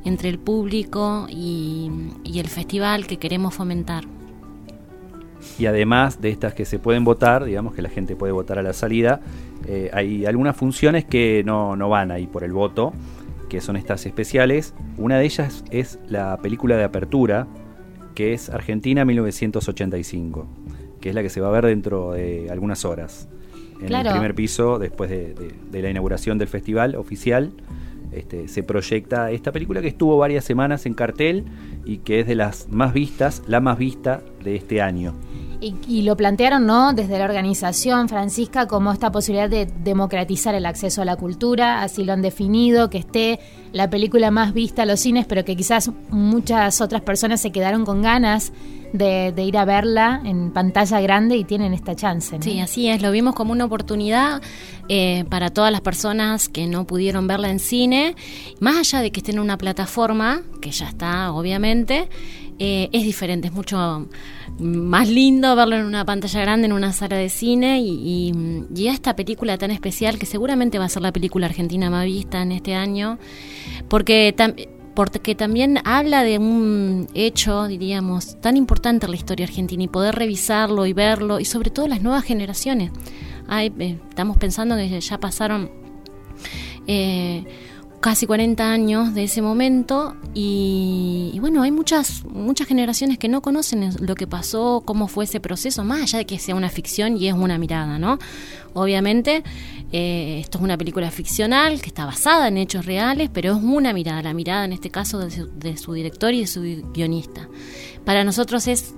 entre 0.06 0.30
el 0.30 0.40
público 0.40 1.28
y, 1.30 1.90
y 2.24 2.40
el 2.40 2.48
festival 2.48 3.08
que 3.08 3.18
queremos 3.18 3.54
fomentar. 3.54 4.06
Y 5.58 5.66
además 5.68 6.22
de 6.22 6.30
estas 6.30 6.54
que 6.54 6.66
se 6.66 6.80
pueden 6.80 7.04
votar, 7.04 7.44
digamos 7.46 7.74
que 7.74 7.82
la 7.82 7.90
gente 7.90 8.16
puede 8.16 8.32
votar 8.34 8.60
a 8.60 8.64
la 8.64 8.74
salida, 8.74 9.22
eh, 9.68 9.90
hay 9.94 10.26
algunas 10.26 10.56
funciones 10.56 11.06
que 11.06 11.44
no, 11.46 11.76
no 11.76 11.90
van 11.90 12.12
ahí 12.12 12.28
por 12.28 12.44
el 12.44 12.52
voto, 12.52 12.94
que 13.50 13.62
son 13.62 13.76
estas 13.76 14.06
especiales. 14.06 14.74
Una 14.98 15.18
de 15.18 15.26
ellas 15.26 15.64
es 15.72 16.00
la 16.08 16.38
película 16.38 16.78
de 16.78 16.84
apertura, 16.84 17.48
que 18.16 18.34
es 18.34 18.50
Argentina 18.50 19.06
1985, 19.06 20.48
que 21.02 21.10
es 21.10 21.16
la 21.16 21.22
que 21.22 21.30
se 21.30 21.42
va 21.42 21.48
a 21.48 21.52
ver 21.52 21.66
dentro 21.66 22.12
de 22.12 22.50
algunas 22.52 22.86
horas. 22.86 23.28
En 23.82 23.88
Claro. 23.88 24.10
el 24.10 24.16
primer 24.16 24.36
piso, 24.36 24.78
después 24.78 25.10
de, 25.10 25.34
de- 25.34 25.54
de 25.72 25.82
la 25.82 25.90
inauguración 25.90 26.38
del 26.38 26.50
festival 26.50 26.96
oficial, 26.96 27.54
este, 28.12 28.48
se 28.48 28.64
proyecta 28.64 29.32
esta 29.32 29.52
película 29.52 29.82
que 29.82 29.88
estuvo 29.90 30.18
varias 30.18 30.44
semanas 30.44 30.86
en 30.86 30.94
cartel 30.94 31.46
y 31.86 31.98
que 31.98 32.22
es 32.22 32.28
de 32.28 32.36
las 32.36 32.68
más 32.70 32.94
vistas, 32.94 33.44
la 33.48 33.60
más 33.60 33.78
vista 33.78 34.22
de 34.44 34.56
este 34.56 34.82
año. 34.82 35.14
Y, 35.62 35.76
y 35.88 36.04
lo 36.04 36.16
plantearon, 36.16 36.66
¿no? 36.66 36.94
Desde 36.94 37.20
la 37.20 37.26
organización, 37.26 38.08
Francisca, 38.08 38.68
como 38.68 38.92
esta 38.94 39.12
posibilidad 39.12 39.50
de 39.50 39.66
democratizar 39.66 40.56
el 40.56 40.66
acceso 40.66 41.02
a 41.02 41.06
la 41.06 41.18
cultura, 41.18 41.82
así 41.82 42.06
lo 42.06 42.14
han 42.14 42.22
definido, 42.22 42.90
que 42.90 43.00
esté 43.00 43.40
la 43.74 43.90
película 43.90 44.32
más 44.32 44.54
vista 44.54 44.84
a 44.84 44.86
los 44.86 45.02
cines, 45.02 45.26
pero 45.26 45.44
que 45.44 45.56
quizás 45.56 45.92
muchas 46.10 46.80
otras 46.80 47.02
personas 47.02 47.42
se 47.42 47.52
quedaron 47.52 47.86
con 47.86 48.02
ganas 48.02 48.54
de, 48.94 49.32
de 49.32 49.44
ir 49.44 49.58
a 49.58 49.66
verla 49.66 50.22
en 50.26 50.52
pantalla 50.52 51.00
grande 51.02 51.38
y 51.38 51.44
tienen 51.44 51.74
esta 51.74 51.96
chance. 51.96 52.38
¿no? 52.38 52.44
Sí, 52.44 52.60
así 52.60 52.88
es, 52.88 53.02
lo 53.02 53.12
vimos 53.12 53.36
como 53.36 53.52
una 53.52 53.66
oportunidad 53.66 54.42
eh, 54.88 55.26
para 55.30 55.50
todas 55.52 55.72
las 55.72 55.82
personas 55.82 56.50
que 56.50 56.68
no 56.68 56.86
pudieron 56.86 57.28
verla 57.28 57.50
en 57.50 57.60
cine, 57.60 58.16
más 58.60 58.78
allá 58.78 59.02
de 59.02 59.12
que 59.12 59.20
esté 59.20 59.32
en 59.32 59.40
una 59.40 59.58
plataforma, 59.58 60.42
que 60.62 60.72
ya 60.72 60.88
está, 60.88 61.32
obviamente, 61.32 62.10
eh, 62.62 62.90
es 62.92 63.04
diferente, 63.04 63.48
es 63.48 63.54
mucho 63.54 64.08
más 64.60 65.08
lindo 65.08 65.56
verlo 65.56 65.78
en 65.78 65.86
una 65.86 66.04
pantalla 66.04 66.42
grande, 66.42 66.66
en 66.66 66.74
una 66.74 66.92
sala 66.92 67.16
de 67.16 67.30
cine, 67.30 67.80
y, 67.80 68.34
y, 68.34 68.66
y 68.76 68.88
esta 68.88 69.16
película 69.16 69.58
tan 69.58 69.72
especial, 69.72 70.18
que 70.18 70.26
seguramente 70.26 70.80
va 70.80 70.86
a 70.86 70.90
ser 70.90 71.04
la 71.04 71.14
película 71.14 71.46
argentina 71.46 71.90
más 71.90 72.06
vista 72.06 72.42
en 72.42 72.52
este 72.52 72.76
año, 72.76 73.18
porque 73.88 74.36
tam- 74.36 74.56
porque 74.94 75.36
también 75.36 75.80
habla 75.86 76.24
de 76.24 76.38
un 76.38 77.08
hecho, 77.14 77.68
diríamos, 77.68 78.40
tan 78.42 78.58
importante 78.58 79.06
en 79.06 79.12
la 79.12 79.18
historia 79.18 79.46
argentina 79.46 79.84
y 79.84 79.88
poder 79.88 80.16
revisarlo 80.16 80.86
y 80.86 80.94
verlo, 80.94 81.40
y 81.40 81.46
sobre 81.46 81.70
todo 81.70 81.88
las 81.88 82.02
nuevas 82.02 82.24
generaciones. 82.24 82.92
Hay, 83.48 83.74
eh, 83.80 83.98
estamos 84.10 84.38
pensando 84.38 84.76
que 84.76 85.00
ya 85.00 85.20
pasaron 85.20 85.72
eh, 86.88 87.46
casi 88.00 88.26
40 88.26 88.72
años 88.72 89.14
de 89.14 89.24
ese 89.24 89.42
momento 89.42 90.16
y, 90.34 91.32
y 91.34 91.40
bueno, 91.40 91.62
hay 91.64 91.72
muchas, 91.72 92.24
muchas 92.26 92.68
generaciones 92.68 93.18
que 93.18 93.28
no 93.28 93.42
conocen 93.42 93.90
lo 94.00 94.16
que 94.16 94.28
pasó, 94.28 94.84
cómo 94.86 95.08
fue 95.08 95.26
ese 95.26 95.40
proceso, 95.40 95.84
más 95.84 96.02
allá 96.02 96.20
de 96.20 96.26
que 96.26 96.40
sea 96.40 96.56
una 96.56 96.70
ficción 96.70 97.18
y 97.18 97.28
es 97.28 97.34
una 97.34 97.58
mirada, 97.58 98.00
¿no? 98.00 98.20
Obviamente, 98.74 99.44
eh, 99.92 100.40
esto 100.40 100.58
es 100.60 100.64
una 100.64 100.78
película 100.78 101.10
ficcional 101.12 101.82
que 101.82 101.88
está 101.88 102.06
basada 102.06 102.48
en 102.48 102.58
hechos 102.58 102.86
reales, 102.86 103.30
pero 103.34 103.56
es 103.56 103.64
una 103.64 103.94
mirada, 103.94 104.22
la 104.22 104.34
mirada 104.34 104.66
en 104.66 104.74
este 104.74 104.90
caso 104.90 105.20
de 105.20 105.32
su, 105.32 105.48
de 105.58 105.78
su 105.78 105.94
director 105.94 106.34
y 106.34 106.42
de 106.42 106.48
su 106.48 106.62
guionista. 106.94 107.48
Para 108.06 108.24
nosotros 108.24 108.68
es 108.68 108.94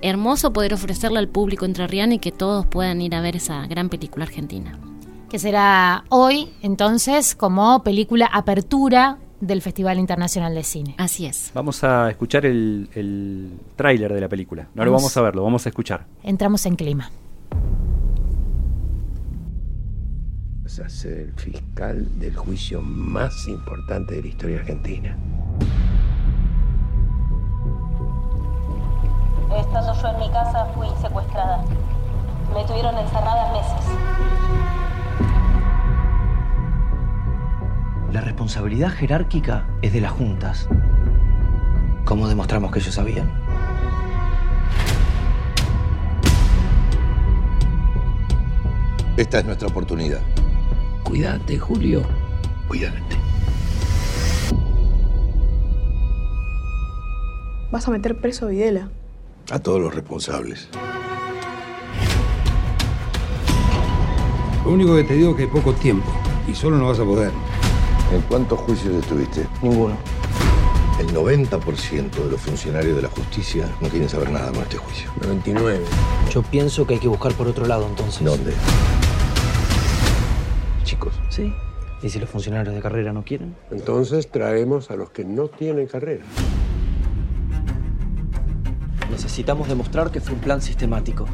hermoso 0.00 0.52
poder 0.52 0.74
ofrecerle 0.74 1.18
al 1.18 1.28
público 1.28 1.64
entrerriano 1.64 2.14
y 2.14 2.18
que 2.18 2.32
todos 2.32 2.66
puedan 2.66 3.00
ir 3.00 3.14
a 3.14 3.20
ver 3.20 3.36
esa 3.36 3.66
gran 3.66 3.88
película 3.88 4.24
argentina. 4.24 4.78
Que 5.28 5.38
será 5.38 6.04
hoy, 6.08 6.50
entonces, 6.60 7.34
como 7.34 7.82
película 7.82 8.26
apertura 8.32 9.18
del 9.40 9.62
Festival 9.62 9.98
Internacional 9.98 10.54
de 10.54 10.62
Cine. 10.62 10.94
Así 10.98 11.26
es. 11.26 11.50
Vamos 11.54 11.82
a 11.84 12.10
escuchar 12.10 12.44
el, 12.46 12.88
el 12.94 13.52
tráiler 13.76 14.12
de 14.12 14.20
la 14.20 14.28
película. 14.28 14.68
No 14.74 14.84
lo 14.84 14.90
Vamos. 14.92 15.02
vamos 15.02 15.16
a 15.16 15.20
ver, 15.22 15.34
lo 15.36 15.42
vamos 15.42 15.66
a 15.66 15.68
escuchar. 15.70 16.06
Entramos 16.22 16.64
en 16.66 16.76
clima. 16.76 17.10
Vas 20.72 20.86
a 20.86 20.88
ser 20.88 21.18
el 21.18 21.32
fiscal 21.34 22.18
del 22.18 22.34
juicio 22.34 22.80
más 22.80 23.46
importante 23.46 24.14
de 24.14 24.22
la 24.22 24.28
historia 24.28 24.60
argentina. 24.60 25.18
Estando 29.54 29.92
yo 30.00 30.08
en 30.08 30.18
mi 30.18 30.30
casa 30.30 30.64
fui 30.74 30.86
secuestrada. 31.02 31.62
Me 32.54 32.64
tuvieron 32.64 32.96
encerrada 32.96 33.52
meses. 33.52 33.86
La 38.10 38.22
responsabilidad 38.22 38.92
jerárquica 38.92 39.66
es 39.82 39.92
de 39.92 40.00
las 40.00 40.12
juntas. 40.12 40.70
¿Cómo 42.06 42.28
demostramos 42.28 42.72
que 42.72 42.78
ellos 42.78 42.94
sabían? 42.94 43.30
Esta 49.18 49.40
es 49.40 49.44
nuestra 49.44 49.68
oportunidad. 49.68 50.22
Cuídate, 51.04 51.58
Julio. 51.58 52.02
Cuídate. 52.68 53.16
Vas 57.70 57.88
a 57.88 57.90
meter 57.90 58.20
preso 58.20 58.46
a 58.46 58.48
Videla. 58.50 58.88
A 59.50 59.58
todos 59.58 59.80
los 59.80 59.94
responsables. 59.94 60.68
Lo 64.64 64.70
único 64.70 64.94
que 64.94 65.04
te 65.04 65.14
digo 65.14 65.30
es 65.30 65.36
que 65.36 65.42
hay 65.42 65.48
poco 65.48 65.72
tiempo 65.72 66.10
y 66.46 66.54
solo 66.54 66.76
no 66.78 66.88
vas 66.88 67.00
a 67.00 67.04
poder. 67.04 67.32
¿En 68.12 68.20
cuántos 68.22 68.60
juicios 68.60 68.94
estuviste? 68.94 69.46
Ninguno. 69.62 69.96
El 71.00 71.12
90% 71.14 72.10
de 72.10 72.30
los 72.30 72.40
funcionarios 72.40 72.94
de 72.94 73.02
la 73.02 73.08
justicia 73.08 73.66
no 73.80 73.88
quieren 73.88 74.08
saber 74.08 74.30
nada 74.30 74.52
con 74.52 74.62
este 74.62 74.76
juicio. 74.76 75.10
99. 75.22 75.80
Yo 76.30 76.42
pienso 76.42 76.86
que 76.86 76.94
hay 76.94 77.00
que 77.00 77.08
buscar 77.08 77.32
por 77.32 77.48
otro 77.48 77.66
lado 77.66 77.86
entonces. 77.88 78.22
¿Dónde? 78.22 78.52
Sí. 81.32 81.50
¿Y 82.02 82.10
si 82.10 82.18
los 82.18 82.28
funcionarios 82.28 82.74
de 82.74 82.82
carrera 82.82 83.14
no 83.14 83.24
quieren? 83.24 83.56
Entonces 83.70 84.30
traemos 84.30 84.90
a 84.90 84.96
los 84.96 85.10
que 85.10 85.24
no 85.24 85.48
tienen 85.48 85.86
carrera. 85.86 86.24
Necesitamos 89.10 89.66
demostrar 89.66 90.10
que 90.10 90.20
fue 90.20 90.34
un 90.34 90.40
plan 90.40 90.60
sistemático. 90.60 91.24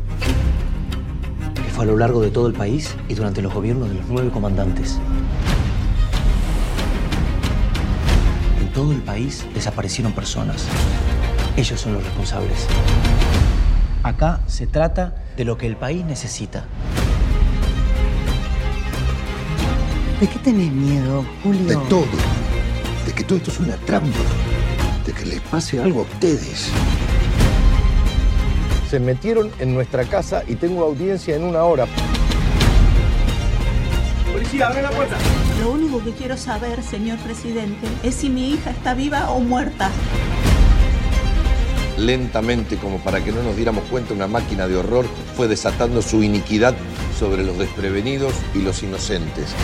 Que 1.53 1.63
fue 1.63 1.83
a 1.83 1.87
lo 1.89 1.97
largo 1.97 2.21
de 2.21 2.31
todo 2.31 2.47
el 2.47 2.53
país 2.53 2.95
y 3.09 3.15
durante 3.15 3.43
los 3.43 3.53
gobiernos 3.53 3.89
de 3.89 3.97
los 3.97 4.07
nueve 4.09 4.31
comandantes. 4.31 5.01
En 8.61 8.73
todo 8.73 8.93
el 8.93 9.01
país 9.01 9.45
desaparecieron 9.53 10.13
personas. 10.13 10.69
Ellos 11.57 11.81
son 11.81 11.95
los 11.95 12.05
responsables. 12.05 12.69
Acá 14.05 14.43
se 14.47 14.69
trata 14.69 15.25
de 15.37 15.45
lo 15.45 15.59
que 15.59 15.67
el 15.67 15.77
país 15.77 16.05
necesita. 16.05 16.67
¿De 20.21 20.27
qué 20.27 20.39
tenés 20.41 20.73
miedo, 20.73 21.25
Julio? 21.45 21.65
de 21.65 21.77
todo. 21.89 22.07
De 23.07 23.13
que 23.13 23.23
todo 23.23 23.39
esto 23.39 23.53
es 23.53 23.61
una 23.61 23.77
trampa. 23.77 24.19
De 25.07 25.13
que 25.13 25.25
les 25.25 25.41
pase 25.43 25.81
algo 25.81 26.01
a 26.01 26.03
ustedes. 26.03 26.71
Se 28.91 28.99
metieron 28.99 29.53
en 29.61 29.75
nuestra 29.75 30.05
casa 30.05 30.43
y 30.49 30.57
tengo 30.57 30.83
audiencia 30.83 31.37
en 31.37 31.45
una 31.45 31.63
hora. 31.63 31.87
Lo 35.61 35.71
único 35.71 36.03
que 36.03 36.11
quiero 36.11 36.37
saber, 36.37 36.83
señor 36.83 37.19
presidente, 37.19 37.87
es 38.03 38.17
si 38.17 38.29
mi 38.29 38.51
hija 38.51 38.71
está 38.71 38.95
viva 38.95 39.31
o 39.31 39.39
muerta. 39.39 39.89
Lentamente, 41.97 42.77
como 42.77 42.99
para 42.99 43.23
que 43.23 43.31
no 43.31 43.45
nos 43.45 43.55
diéramos 43.55 43.85
cuenta, 43.85 44.15
una 44.15 44.27
máquina 44.27 44.67
de 44.67 44.77
horror 44.77 45.07
fue 45.37 45.47
desatando 45.47 46.03
su 46.03 46.25
iniquidad 46.25 46.75
sobre 47.17 47.45
los 47.45 47.57
desprevenidos 47.57 48.33
y 48.55 48.63
los 48.63 48.83
inocentes. 48.83 49.55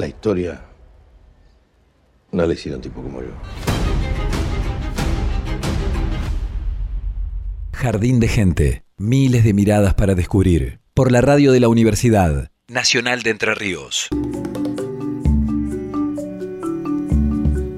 La 0.00 0.06
historia 0.06 0.62
no 2.32 2.46
le 2.46 2.54
hicieron 2.54 2.80
tipo 2.80 3.02
como 3.02 3.20
yo. 3.20 3.28
Jardín 7.74 8.18
de 8.18 8.28
gente, 8.28 8.84
miles 8.96 9.44
de 9.44 9.52
miradas 9.52 9.92
para 9.92 10.14
descubrir. 10.14 10.80
Por 10.94 11.12
la 11.12 11.20
radio 11.20 11.52
de 11.52 11.60
la 11.60 11.68
Universidad 11.68 12.50
Nacional 12.66 13.22
de 13.22 13.28
Entre 13.28 13.54
Ríos. 13.54 14.08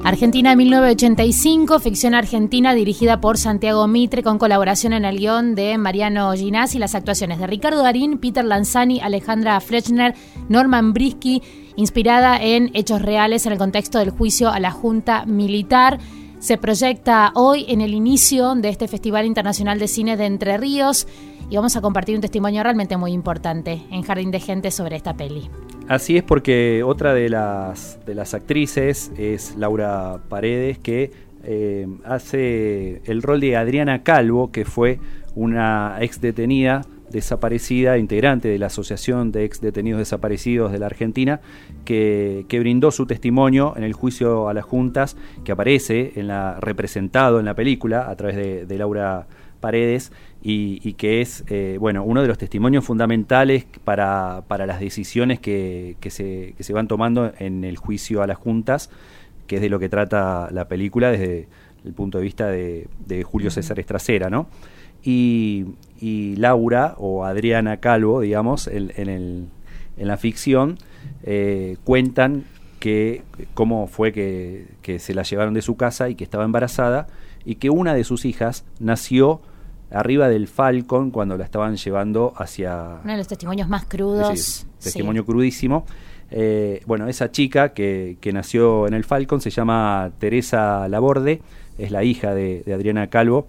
Argentina 0.04 0.54
1985, 0.54 1.80
ficción 1.80 2.14
argentina 2.14 2.74
dirigida 2.74 3.20
por 3.20 3.36
Santiago 3.36 3.88
Mitre 3.88 4.22
con 4.22 4.38
colaboración 4.38 4.92
en 4.92 5.04
el 5.04 5.18
guion 5.18 5.56
de 5.56 5.76
Mariano 5.76 6.32
Ginás 6.34 6.76
y 6.76 6.78
las 6.78 6.94
actuaciones 6.94 7.40
de 7.40 7.48
Ricardo 7.48 7.82
Darín, 7.82 8.18
Peter 8.18 8.44
Lanzani, 8.44 9.00
Alejandra 9.00 9.60
Flechner, 9.60 10.14
Norman 10.48 10.92
Brisky, 10.92 11.42
inspirada 11.76 12.42
en 12.42 12.70
hechos 12.74 13.02
reales 13.02 13.46
en 13.46 13.52
el 13.52 13.58
contexto 13.58 13.98
del 13.98 14.10
juicio 14.10 14.50
a 14.50 14.60
la 14.60 14.70
Junta 14.70 15.24
Militar. 15.26 15.98
Se 16.38 16.58
proyecta 16.58 17.32
hoy 17.34 17.66
en 17.68 17.80
el 17.80 17.94
inicio 17.94 18.54
de 18.54 18.68
este 18.68 18.88
Festival 18.88 19.26
Internacional 19.26 19.78
de 19.78 19.88
Cine 19.88 20.16
de 20.16 20.26
Entre 20.26 20.56
Ríos 20.56 21.06
y 21.48 21.56
vamos 21.56 21.76
a 21.76 21.80
compartir 21.80 22.14
un 22.14 22.20
testimonio 22.20 22.62
realmente 22.62 22.96
muy 22.96 23.12
importante 23.12 23.82
en 23.90 24.02
Jardín 24.02 24.30
de 24.30 24.40
Gente 24.40 24.70
sobre 24.70 24.96
esta 24.96 25.14
peli. 25.14 25.48
Así 25.88 26.16
es 26.16 26.22
porque 26.22 26.82
otra 26.82 27.12
de 27.14 27.28
las, 27.28 27.98
de 28.06 28.14
las 28.14 28.34
actrices 28.34 29.12
es 29.18 29.54
Laura 29.56 30.20
Paredes, 30.28 30.78
que 30.78 31.10
eh, 31.44 31.86
hace 32.04 33.02
el 33.04 33.22
rol 33.22 33.40
de 33.40 33.56
Adriana 33.56 34.02
Calvo, 34.02 34.50
que 34.50 34.64
fue 34.64 34.98
una 35.34 35.96
ex 36.00 36.20
detenida 36.20 36.82
desaparecida, 37.12 37.98
integrante 37.98 38.48
de 38.48 38.58
la 38.58 38.66
Asociación 38.66 39.32
de 39.32 39.44
Ex 39.44 39.60
Detenidos 39.60 39.98
Desaparecidos 39.98 40.72
de 40.72 40.78
la 40.78 40.86
Argentina, 40.86 41.40
que, 41.84 42.44
brindó 42.50 42.90
su 42.90 43.06
testimonio 43.06 43.74
en 43.76 43.84
el 43.84 43.92
juicio 43.92 44.48
a 44.48 44.54
las 44.54 44.64
juntas, 44.64 45.16
que 45.44 45.52
aparece 45.52 46.12
en 46.16 46.28
la, 46.28 46.58
representado 46.60 47.38
en 47.38 47.44
la 47.44 47.54
película 47.54 48.08
a 48.08 48.16
través 48.16 48.66
de, 48.68 48.78
Laura 48.78 49.26
Paredes, 49.60 50.12
y, 50.42 50.92
que 50.94 51.20
es 51.20 51.44
eh, 51.48 51.76
bueno 51.78 52.02
uno 52.02 52.22
de 52.22 52.28
los 52.28 52.38
testimonios 52.38 52.84
fundamentales 52.84 53.66
para, 53.84 54.42
las 54.48 54.80
decisiones 54.80 55.38
que, 55.38 55.96
se, 56.08 56.54
que 56.56 56.62
se 56.62 56.72
van 56.72 56.88
tomando 56.88 57.32
en 57.38 57.64
el 57.64 57.76
juicio 57.76 58.22
a 58.22 58.26
las 58.26 58.38
juntas, 58.38 58.90
que 59.46 59.56
es 59.56 59.62
de 59.62 59.68
lo 59.68 59.78
que 59.78 59.88
trata 59.88 60.48
la 60.50 60.66
película 60.68 61.10
desde 61.10 61.48
el 61.84 61.92
punto 61.92 62.18
de 62.18 62.24
vista 62.24 62.46
de, 62.48 62.86
Julio 63.24 63.50
César 63.50 63.78
Estracera, 63.78 64.30
¿no? 64.30 64.46
Y, 65.04 65.66
Laura 66.36 66.94
o 66.98 67.24
Adriana 67.24 67.78
Calvo, 67.78 68.20
digamos, 68.20 68.66
en, 68.66 68.90
el, 68.96 69.48
en 69.96 70.08
la 70.08 70.16
ficción, 70.16 70.78
eh, 71.22 71.76
cuentan 71.84 72.44
que 72.80 73.22
cómo 73.54 73.86
fue 73.86 74.12
que, 74.12 74.66
que 74.82 74.98
se 74.98 75.14
la 75.14 75.22
llevaron 75.22 75.54
de 75.54 75.62
su 75.62 75.76
casa 75.76 76.08
y 76.08 76.16
que 76.16 76.24
estaba 76.24 76.44
embarazada 76.44 77.06
y 77.44 77.56
que 77.56 77.70
una 77.70 77.94
de 77.94 78.04
sus 78.04 78.24
hijas 78.24 78.64
nació 78.80 79.40
arriba 79.92 80.28
del 80.28 80.48
Falcon 80.48 81.10
cuando 81.10 81.36
la 81.36 81.44
estaban 81.44 81.76
llevando 81.76 82.32
hacia... 82.36 83.00
Uno 83.02 83.12
de 83.12 83.18
los 83.18 83.28
testimonios 83.28 83.68
más 83.68 83.84
crudos. 83.84 84.66
testimonio 84.82 85.24
crudísimo. 85.24 85.84
Eh, 86.30 86.82
bueno, 86.86 87.08
esa 87.08 87.30
chica 87.30 87.74
que, 87.74 88.16
nació 88.32 88.86
en 88.86 88.94
el 88.94 89.04
Falcon 89.04 89.40
se 89.40 89.50
llama 89.50 90.12
Teresa 90.18 90.88
Laborde, 90.88 91.42
es 91.78 91.90
la 91.90 92.04
hija 92.04 92.34
de, 92.34 92.64
Adriana 92.74 93.08
Calvo 93.08 93.48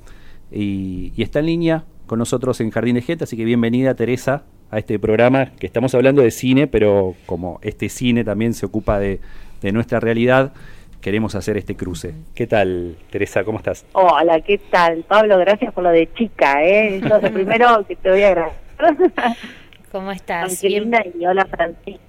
y, 0.51 1.13
está 1.17 1.39
en 1.39 1.45
línea 1.45 1.85
con 2.05 2.19
nosotros 2.19 2.59
en 2.61 2.71
Jardín 2.71 2.95
de 2.95 3.01
Gente, 3.01 3.23
así 3.23 3.37
que 3.37 3.45
bienvenida 3.45 3.95
Teresa 3.95 4.43
a 4.71 4.79
este 4.79 4.99
programa 4.99 5.51
que 5.59 5.67
estamos 5.67 5.93
hablando 5.95 6.21
de 6.21 6.31
cine, 6.31 6.67
pero 6.67 7.15
como 7.25 7.59
este 7.61 7.89
cine 7.89 8.23
también 8.23 8.53
se 8.53 8.65
ocupa 8.65 8.99
de, 8.99 9.19
de 9.61 9.71
nuestra 9.71 9.99
realidad, 9.99 10.53
queremos 11.01 11.35
hacer 11.35 11.57
este 11.57 11.75
cruce. 11.75 12.13
¿Qué 12.33 12.47
tal, 12.47 12.95
Teresa? 13.09 13.43
¿Cómo 13.43 13.59
estás? 13.59 13.85
Hola, 13.91 14.39
¿qué 14.41 14.57
tal? 14.57 15.03
Pablo, 15.03 15.37
gracias 15.37 15.73
por 15.73 15.83
lo 15.83 15.91
de 15.91 16.11
chica, 16.13 16.63
¿eh? 16.63 16.97
Eso 16.97 17.17
es 17.17 17.23
lo 17.23 17.31
primero 17.33 17.85
que 17.87 17.95
te 17.95 18.09
voy 18.09 18.23
a 18.23 18.27
agradecer. 18.29 18.61
¿Cómo 19.91 20.11
estás? 20.11 20.61
Bien. 20.61 20.91
y 21.19 21.25
hola, 21.25 21.45
Francisca. 21.45 22.01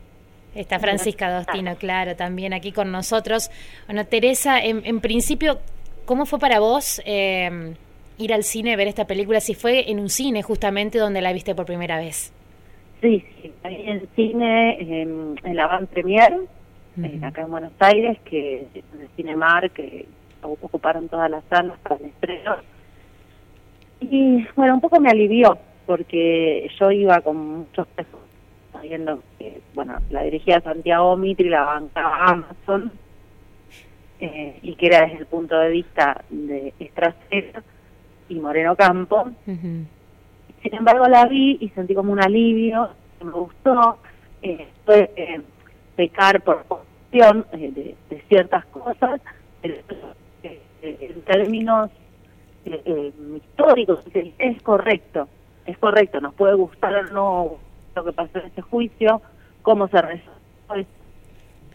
Está 0.54 0.78
Francisca 0.78 1.30
Dostino, 1.32 1.74
claro, 1.76 2.14
también 2.14 2.54
aquí 2.54 2.70
con 2.70 2.92
nosotros. 2.92 3.50
Bueno, 3.86 4.06
Teresa, 4.06 4.60
en, 4.60 5.00
principio, 5.00 5.58
¿cómo 6.04 6.26
fue 6.26 6.38
para 6.38 6.60
vos 6.60 7.02
eh, 7.04 7.74
ir 8.18 8.32
al 8.32 8.44
cine, 8.44 8.76
ver 8.76 8.88
esta 8.88 9.06
película? 9.06 9.40
Si 9.40 9.54
fue 9.54 9.90
en 9.90 9.98
un 9.98 10.08
cine 10.08 10.42
justamente 10.42 10.98
donde 10.98 11.20
la 11.20 11.32
viste 11.32 11.54
por 11.54 11.66
primera 11.66 11.98
vez. 11.98 12.32
Sí, 13.00 13.24
sí, 13.42 13.52
ahí 13.62 13.82
en 13.86 13.98
el 13.98 14.08
cine, 14.16 14.80
en, 14.80 15.40
en 15.44 15.56
la 15.56 15.66
Van 15.66 15.86
Premier, 15.86 16.40
eh, 17.02 17.20
acá 17.22 17.42
en 17.42 17.50
Buenos 17.50 17.72
Aires, 17.78 18.18
que 18.24 18.66
en 18.74 19.00
el 19.00 19.08
Cinemar, 19.16 19.70
que 19.72 20.06
ocuparon 20.42 21.08
todas 21.08 21.30
las 21.30 21.44
salas 21.50 21.78
para 21.80 21.96
el 21.96 22.06
estreno. 22.06 22.56
Y 24.00 24.46
bueno, 24.56 24.74
un 24.74 24.80
poco 24.80 25.00
me 25.00 25.10
alivió, 25.10 25.58
porque 25.86 26.70
yo 26.78 26.90
iba 26.90 27.20
con 27.20 27.36
muchos 27.36 27.86
pesos, 27.88 28.20
sabiendo 28.72 29.22
que, 29.38 29.60
bueno, 29.74 29.98
la 30.10 30.22
dirigía 30.22 30.60
Santiago 30.60 31.16
Mitri, 31.16 31.48
la 31.48 31.62
bancaba 31.62 32.24
Amazon, 32.24 32.92
eh, 34.20 34.58
y 34.62 34.74
que 34.76 34.86
era 34.86 35.02
desde 35.02 35.18
el 35.18 35.26
punto 35.26 35.58
de 35.58 35.70
vista 35.70 36.24
de 36.30 36.72
Estrasera 36.78 37.62
y 38.34 38.40
Moreno 38.40 38.76
Campo. 38.76 39.30
Sin 39.46 40.74
embargo, 40.74 41.06
la 41.08 41.26
vi 41.26 41.58
y 41.60 41.68
sentí 41.70 41.94
como 41.94 42.12
un 42.12 42.22
alivio, 42.22 42.90
me 43.22 43.30
gustó. 43.30 43.98
Eh, 44.42 44.68
fue, 44.84 45.10
pecar 45.96 46.42
por 46.42 46.64
cuestión 46.64 47.46
eh, 47.52 47.94
de, 48.10 48.22
ciertas 48.28 48.64
cosas, 48.66 49.20
pero 49.62 49.76
eh, 50.42 50.60
en 50.82 51.22
términos 51.22 51.90
eh, 52.64 53.12
históricos 53.36 54.00
es 54.38 54.62
correcto, 54.62 55.28
es 55.66 55.78
correcto, 55.78 56.20
nos 56.20 56.34
puede 56.34 56.54
gustar 56.54 56.94
o 56.94 57.02
no 57.12 57.56
lo 57.94 58.04
que 58.04 58.12
pasó 58.12 58.38
en 58.38 58.46
ese 58.46 58.62
juicio, 58.62 59.22
cómo 59.62 59.88
se 59.88 60.00
resuelve. 60.02 60.86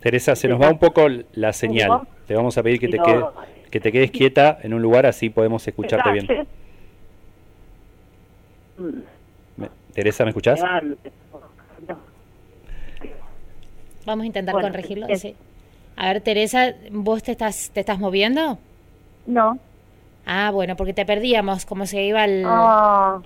Teresa, 0.02 0.36
se 0.36 0.48
nos 0.48 0.62
va 0.62 0.70
un 0.70 0.80
poco 0.80 1.08
la 1.34 1.52
señal. 1.52 2.02
Te 2.26 2.34
vamos 2.34 2.58
a 2.58 2.64
pedir 2.64 2.80
que 2.80 2.88
te, 2.88 3.00
quedes, 3.00 3.24
que 3.70 3.80
te 3.80 3.92
quedes 3.92 4.12
quieta 4.12 4.58
en 4.62 4.74
un 4.74 4.82
lugar, 4.82 5.06
así 5.06 5.30
podemos 5.30 5.68
escucharte 5.68 6.12
bien. 6.12 6.28
Teresa, 9.94 10.24
¿me 10.24 10.30
escuchás? 10.30 10.62
Vamos 14.06 14.24
a 14.24 14.26
intentar 14.26 14.56
corregirlo. 14.56 15.08
A 15.96 16.14
ver, 16.14 16.22
Teresa, 16.22 16.74
¿vos 16.92 17.24
te 17.24 17.32
estás, 17.32 17.72
te 17.74 17.82
estás 17.82 18.00
moviendo? 18.00 18.58
No. 19.26 19.60
Ah, 20.26 20.52
bueno, 20.52 20.76
porque 20.76 20.94
te 20.94 21.06
perdíamos, 21.06 21.66
como 21.66 21.86
se 21.86 22.04
iba 22.04 22.24
el... 22.24 22.44
Ah. 22.46 23.22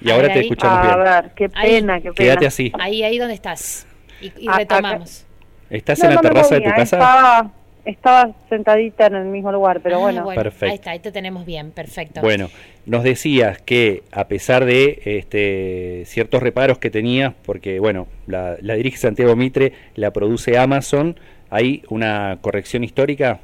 Y 0.00 0.10
ahora 0.10 0.32
te 0.32 0.40
escuchamos 0.40 0.82
bien. 0.82 0.92
A 0.92 0.96
ver, 0.96 1.30
qué 1.34 1.48
pena, 1.48 2.00
qué 2.00 2.12
pena. 2.12 2.14
Quédate 2.14 2.46
así. 2.46 2.72
Ahí, 2.78 3.02
ahí 3.02 3.18
donde 3.18 3.34
estás. 3.34 3.86
Y, 4.20 4.48
retomamos. 4.48 5.26
¿Estás 5.70 6.02
en 6.02 6.14
la 6.14 6.20
terraza 6.20 6.54
de 6.54 6.60
tu 6.60 6.70
casa? 6.70 6.96
Estaba, 6.96 7.50
estaba 7.84 8.30
sentadita 8.48 9.06
en 9.06 9.14
el 9.14 9.26
mismo 9.26 9.52
lugar, 9.52 9.80
pero 9.80 9.96
ah, 9.96 10.00
bueno. 10.00 10.26
Perfecto. 10.28 10.66
Ahí 10.66 10.74
está, 10.74 10.90
ahí 10.92 10.98
te 11.00 11.12
tenemos 11.12 11.44
bien, 11.44 11.70
perfecto. 11.70 12.20
Bueno, 12.20 12.48
nos 12.86 13.02
decías 13.02 13.60
que 13.60 14.02
a 14.12 14.26
pesar 14.26 14.64
de 14.64 15.02
este, 15.04 16.04
ciertos 16.06 16.42
reparos 16.42 16.78
que 16.78 16.90
tenías, 16.90 17.34
porque 17.44 17.80
bueno, 17.80 18.06
la, 18.26 18.56
dirige 18.56 18.96
Santiago 18.96 19.36
Mitre, 19.36 19.72
la 19.94 20.12
produce 20.12 20.58
Amazon, 20.58 21.16
¿hay 21.50 21.82
una 21.88 22.38
corrección 22.40 22.84
histórica? 22.84 23.40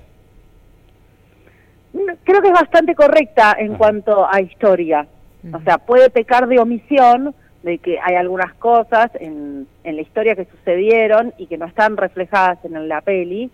Creo 2.25 2.41
que 2.41 2.49
es 2.49 2.55
bastante 2.55 2.95
correcta 2.95 3.57
en 3.59 3.75
cuanto 3.75 4.27
a 4.31 4.41
historia. 4.41 5.07
O 5.53 5.61
sea, 5.63 5.79
puede 5.79 6.11
pecar 6.11 6.47
de 6.47 6.59
omisión 6.59 7.35
de 7.63 7.79
que 7.79 7.99
hay 7.99 8.15
algunas 8.15 8.55
cosas 8.55 9.11
en, 9.19 9.67
en 9.85 9.97
la 9.97 10.03
historia 10.03 10.35
que 10.35 10.47
sucedieron 10.47 11.35
y 11.37 11.47
que 11.47 11.59
no 11.59 11.67
están 11.67 11.97
reflejadas 11.97 12.59
en 12.65 12.89
la 12.89 13.01
peli, 13.01 13.51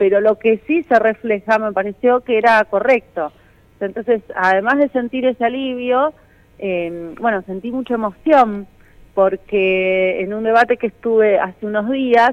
pero 0.00 0.22
lo 0.22 0.38
que 0.38 0.62
sí 0.66 0.82
se 0.84 0.98
refleja 0.98 1.58
me 1.58 1.72
pareció 1.72 2.20
que 2.20 2.38
era 2.38 2.64
correcto. 2.64 3.32
Entonces, 3.80 4.22
además 4.34 4.78
de 4.78 4.88
sentir 4.88 5.26
ese 5.26 5.44
alivio, 5.44 6.14
em, 6.58 7.14
bueno, 7.16 7.42
sentí 7.42 7.70
mucha 7.70 7.92
emoción 7.92 8.66
porque 9.12 10.22
en 10.22 10.32
un 10.32 10.42
debate 10.42 10.78
que 10.78 10.86
estuve 10.86 11.38
hace 11.38 11.66
unos 11.66 11.90
días 11.90 12.30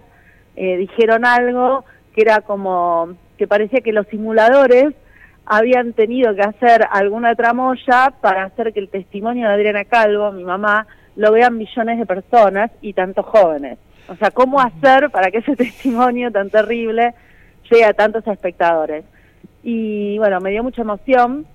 eh, 0.55 0.77
dijeron 0.77 1.25
algo 1.25 1.83
que 2.15 2.21
era 2.21 2.39
como 2.39 3.17
que 3.37 3.47
parecía 3.47 3.81
que 3.81 3.91
los 3.91 4.07
simuladores 4.07 4.93
habían 5.45 5.91
tenido 5.91 6.33
que 6.35 6.43
hacer 6.43 6.87
alguna 6.89 7.35
tramoya 7.35 8.13
para 8.21 8.45
hacer 8.45 8.71
que 8.71 8.79
el 8.79 8.87
testimonio 8.87 9.45
de 9.45 9.55
Adriana 9.55 9.83
Calvo, 9.83 10.31
mi 10.31 10.45
mamá, 10.45 10.87
lo 11.17 11.33
vean 11.33 11.57
millones 11.57 11.99
de 11.99 12.05
personas 12.05 12.71
y 12.79 12.93
tantos 12.93 13.25
jóvenes. 13.25 13.77
O 14.07 14.15
sea, 14.15 14.31
¿cómo 14.31 14.61
hacer 14.61 15.09
para 15.09 15.31
que 15.31 15.39
ese 15.39 15.53
testimonio 15.57 16.31
tan 16.31 16.49
terrible 16.49 17.13
llegue 17.69 17.85
a 17.85 17.93
tantos 17.93 18.25
espectadores? 18.27 19.05
Y 19.63 20.17
bueno, 20.17 20.39
me 20.39 20.51
dio 20.51 20.63
mucha 20.63 20.81
emoción 20.81 21.45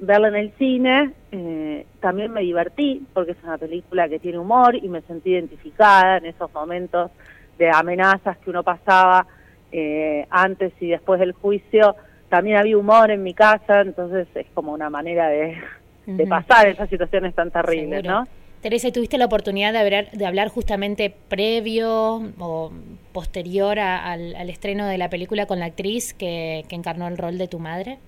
verla 0.00 0.28
en 0.28 0.36
el 0.36 0.52
cine. 0.58 1.12
Eh, 1.32 1.86
también 2.00 2.32
me 2.32 2.40
divertí 2.40 3.06
porque 3.12 3.32
es 3.32 3.42
una 3.44 3.58
película 3.58 4.08
que 4.08 4.18
tiene 4.18 4.38
humor 4.38 4.74
y 4.74 4.88
me 4.88 5.02
sentí 5.02 5.30
identificada 5.30 6.18
en 6.18 6.26
esos 6.26 6.52
momentos 6.52 7.10
de 7.58 7.70
amenazas 7.70 8.38
que 8.38 8.50
uno 8.50 8.62
pasaba 8.62 9.26
eh, 9.72 10.26
antes 10.30 10.72
y 10.80 10.88
después 10.88 11.20
del 11.20 11.32
juicio, 11.32 11.94
también 12.28 12.56
había 12.56 12.76
humor 12.76 13.10
en 13.10 13.22
mi 13.22 13.34
casa, 13.34 13.82
entonces 13.82 14.26
es 14.34 14.46
como 14.54 14.72
una 14.72 14.88
manera 14.90 15.28
de, 15.28 15.58
de 16.06 16.26
pasar 16.26 16.66
esas 16.68 16.88
situaciones 16.88 17.34
tan 17.34 17.50
terribles, 17.50 18.02
Seguro. 18.02 18.20
¿no? 18.20 18.39
Teresa, 18.62 18.92
¿tuviste 18.92 19.16
la 19.16 19.24
oportunidad 19.24 19.72
de 19.72 19.78
hablar, 19.78 20.10
de 20.10 20.26
hablar 20.26 20.48
justamente 20.48 21.14
previo 21.28 22.20
o 22.38 22.70
posterior 23.12 23.78
a- 23.78 24.12
al, 24.12 24.36
al 24.36 24.50
estreno 24.50 24.86
de 24.86 24.98
la 24.98 25.08
película 25.08 25.46
con 25.46 25.58
la 25.60 25.66
actriz 25.66 26.12
que, 26.12 26.64
que 26.68 26.76
encarnó 26.76 27.08
el 27.08 27.16
rol 27.16 27.38
de 27.38 27.48
tu 27.48 27.58
madre? 27.58 27.98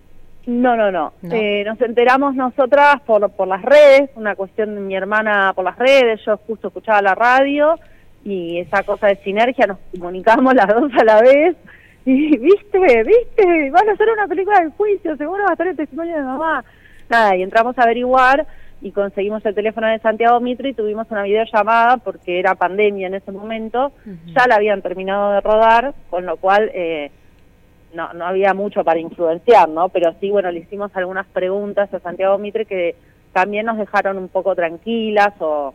No, 0.45 0.77
no, 0.77 0.91
no. 0.91 1.13
No. 1.23 1.35
Eh, 1.35 1.63
nos 1.65 1.81
enteramos 1.81 2.35
nosotras 2.35 3.01
por, 3.07 3.31
por 3.31 3.49
las 3.49 3.63
redes, 3.63 4.11
una 4.15 4.35
cuestión 4.35 4.75
de 4.75 4.81
mi 4.83 4.95
hermana 4.95 5.53
por 5.55 5.65
las 5.65 5.79
redes, 5.79 6.21
yo 6.27 6.37
justo 6.47 6.69
escuchaba 6.69 7.01
la 7.01 7.15
radio 7.15 7.77
y 8.25 8.59
esa 8.59 8.83
cosa 8.83 9.07
de 9.07 9.17
sinergia, 9.25 9.67
nos 9.67 9.79
comunicamos 9.93 10.53
las 10.55 10.69
dos 10.69 10.93
a 11.01 11.05
la 11.05 11.23
vez 11.23 11.57
y 12.05 12.37
viste, 12.37 12.79
viste, 13.05 13.71
van 13.71 13.89
a 13.89 13.93
hacer 13.93 14.09
una 14.11 14.27
película 14.27 14.59
del 14.61 14.71
juicio, 14.73 15.17
seguro 15.17 15.45
va 15.45 15.51
a 15.51 15.53
estar 15.53 15.67
el 15.69 15.77
testimonio 15.77 16.17
de 16.17 16.23
mamá. 16.23 16.63
Nada, 17.09 17.37
y 17.37 17.43
entramos 17.43 17.79
a 17.79 17.83
averiguar 17.85 18.47
y 18.83 18.91
conseguimos 18.91 19.45
el 19.47 19.55
teléfono 19.55 19.87
de 19.87 19.99
Santiago 20.01 20.41
Mitre 20.41 20.71
y 20.71 20.75
tuvimos 20.75 21.07
una 21.11 21.23
videollamada 21.23 21.99
porque 21.99 22.39
era 22.39 22.55
pandemia 22.57 23.07
en 23.07 23.15
ese 23.15 23.33
momento, 23.33 23.93
ya 24.27 24.47
la 24.47 24.57
habían 24.57 24.83
terminado 24.83 25.33
de 25.33 25.41
rodar, 25.41 25.95
con 26.11 26.27
lo 26.27 26.37
cual... 26.37 26.71
Eh, 26.75 27.11
no, 27.95 28.13
no 28.15 28.27
había 28.27 28.55
mucho 28.55 28.85
para 28.85 29.01
influenciar, 29.01 29.69
¿no? 29.69 29.91
Pero 29.91 30.15
sí, 30.19 30.31
bueno, 30.31 30.51
le 30.51 30.61
hicimos 30.61 30.91
algunas 30.95 31.27
preguntas 31.27 31.93
a 31.93 32.01
Santiago 32.01 32.39
Mitre 32.39 32.65
que 32.65 32.97
también 33.33 33.67
nos 33.67 33.79
dejaron 33.79 34.19
un 34.19 34.29
poco 34.29 34.55
tranquilas 34.55 35.35
o 35.41 35.75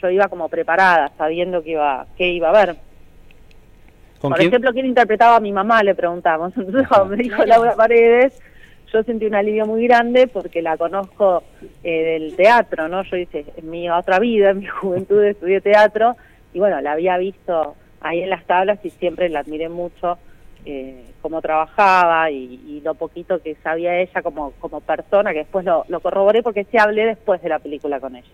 yo 0.00 0.10
iba 0.10 0.28
como 0.28 0.48
preparada, 0.48 1.12
sabiendo 1.16 1.62
que 1.62 1.70
iba, 1.70 2.06
que 2.16 2.28
iba 2.28 2.48
a 2.48 2.66
ver. 2.66 2.76
¿Con 4.20 4.30
Por 4.30 4.38
quién? 4.38 4.48
ejemplo, 4.48 4.72
¿quién 4.72 4.86
interpretaba 4.86 5.36
a 5.36 5.40
mi 5.40 5.52
mamá? 5.52 5.82
Le 5.82 5.94
preguntamos. 5.94 6.52
Entonces, 6.56 6.88
me 7.08 7.16
dijo 7.16 7.44
Laura 7.44 7.74
Paredes, 7.74 8.40
yo 8.92 9.02
sentí 9.02 9.26
un 9.26 9.34
alivio 9.34 9.66
muy 9.66 9.84
grande 9.86 10.26
porque 10.26 10.62
la 10.62 10.76
conozco 10.76 11.42
eh, 11.82 12.02
del 12.02 12.36
teatro, 12.36 12.88
¿no? 12.88 13.02
Yo 13.04 13.16
hice 13.16 13.44
en 13.56 13.70
mi 13.70 13.88
otra 13.88 14.18
vida, 14.18 14.50
en 14.50 14.58
mi 14.58 14.66
juventud, 14.80 15.22
estudié 15.24 15.60
teatro 15.60 16.16
y 16.52 16.58
bueno, 16.58 16.80
la 16.80 16.92
había 16.92 17.16
visto 17.18 17.74
ahí 18.00 18.20
en 18.20 18.30
las 18.30 18.44
tablas 18.44 18.78
y 18.84 18.90
siempre 18.90 19.28
la 19.28 19.40
admiré 19.40 19.68
mucho 19.68 20.18
eh, 20.64 21.04
cómo 21.20 21.40
trabajaba 21.40 22.30
y, 22.30 22.80
lo 22.84 22.94
poquito 22.94 23.40
que 23.40 23.54
sabía 23.62 24.00
ella 24.00 24.22
como, 24.22 24.50
como 24.60 24.80
persona, 24.80 25.32
que 25.32 25.38
después 25.40 25.64
lo, 25.64 25.84
lo 25.88 26.00
corroboré 26.00 26.42
porque 26.42 26.64
sí 26.64 26.76
hablé 26.78 27.06
después 27.06 27.40
de 27.42 27.48
la 27.48 27.60
película 27.60 28.00
con 28.00 28.16
ella. 28.16 28.26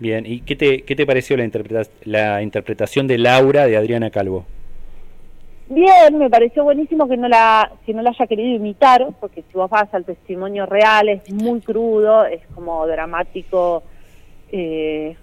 Bien, 0.00 0.24
¿y 0.26 0.40
qué 0.40 0.56
te, 0.56 0.82
qué 0.82 0.96
te 0.96 1.06
pareció 1.06 1.36
la, 1.36 1.44
interpreta- 1.44 1.88
la 2.04 2.42
interpretación 2.42 3.06
de 3.06 3.18
Laura 3.18 3.66
de 3.66 3.76
Adriana 3.76 4.10
Calvo? 4.10 4.44
Bien, 5.68 6.18
me 6.18 6.28
pareció 6.28 6.64
buenísimo 6.64 7.08
que 7.08 7.16
no 7.16 7.28
la 7.28 7.72
que 7.86 7.94
no 7.94 8.02
la 8.02 8.10
haya 8.10 8.26
querido 8.26 8.56
imitar, 8.56 9.08
porque 9.20 9.42
si 9.42 9.54
vos 9.54 9.70
vas 9.70 9.92
al 9.94 10.04
testimonio 10.04 10.66
real 10.66 11.08
es 11.08 11.32
muy 11.32 11.60
crudo, 11.60 12.24
es 12.26 12.42
como 12.54 12.86
dramático, 12.86 13.82
eh, 14.50 15.16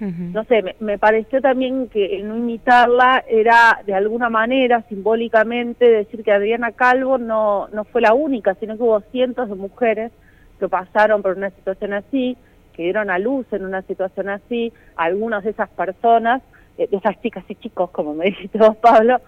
no 0.00 0.44
sé, 0.44 0.62
me, 0.62 0.76
me 0.80 0.98
pareció 0.98 1.42
también 1.42 1.88
que 1.88 2.16
el 2.16 2.26
no 2.26 2.36
imitarla 2.36 3.22
era 3.28 3.82
de 3.84 3.92
alguna 3.92 4.30
manera, 4.30 4.82
simbólicamente, 4.88 5.84
decir 5.84 6.24
que 6.24 6.32
Adriana 6.32 6.72
Calvo 6.72 7.18
no, 7.18 7.68
no 7.68 7.84
fue 7.84 8.00
la 8.00 8.14
única, 8.14 8.54
sino 8.54 8.76
que 8.76 8.82
hubo 8.82 9.00
cientos 9.12 9.50
de 9.50 9.56
mujeres 9.56 10.10
que 10.58 10.68
pasaron 10.68 11.20
por 11.20 11.36
una 11.36 11.50
situación 11.50 11.92
así, 11.92 12.38
que 12.72 12.84
dieron 12.84 13.10
a 13.10 13.18
luz 13.18 13.46
en 13.52 13.64
una 13.66 13.82
situación 13.82 14.30
así, 14.30 14.72
algunas 14.96 15.44
de 15.44 15.50
esas 15.50 15.68
personas, 15.68 16.40
eh, 16.78 16.88
de 16.90 16.96
esas 16.96 17.20
chicas 17.20 17.44
y 17.48 17.56
chicos, 17.56 17.90
como 17.90 18.14
me 18.14 18.24
dijiste 18.30 18.56
vos, 18.56 18.76
Pablo, 18.76 19.18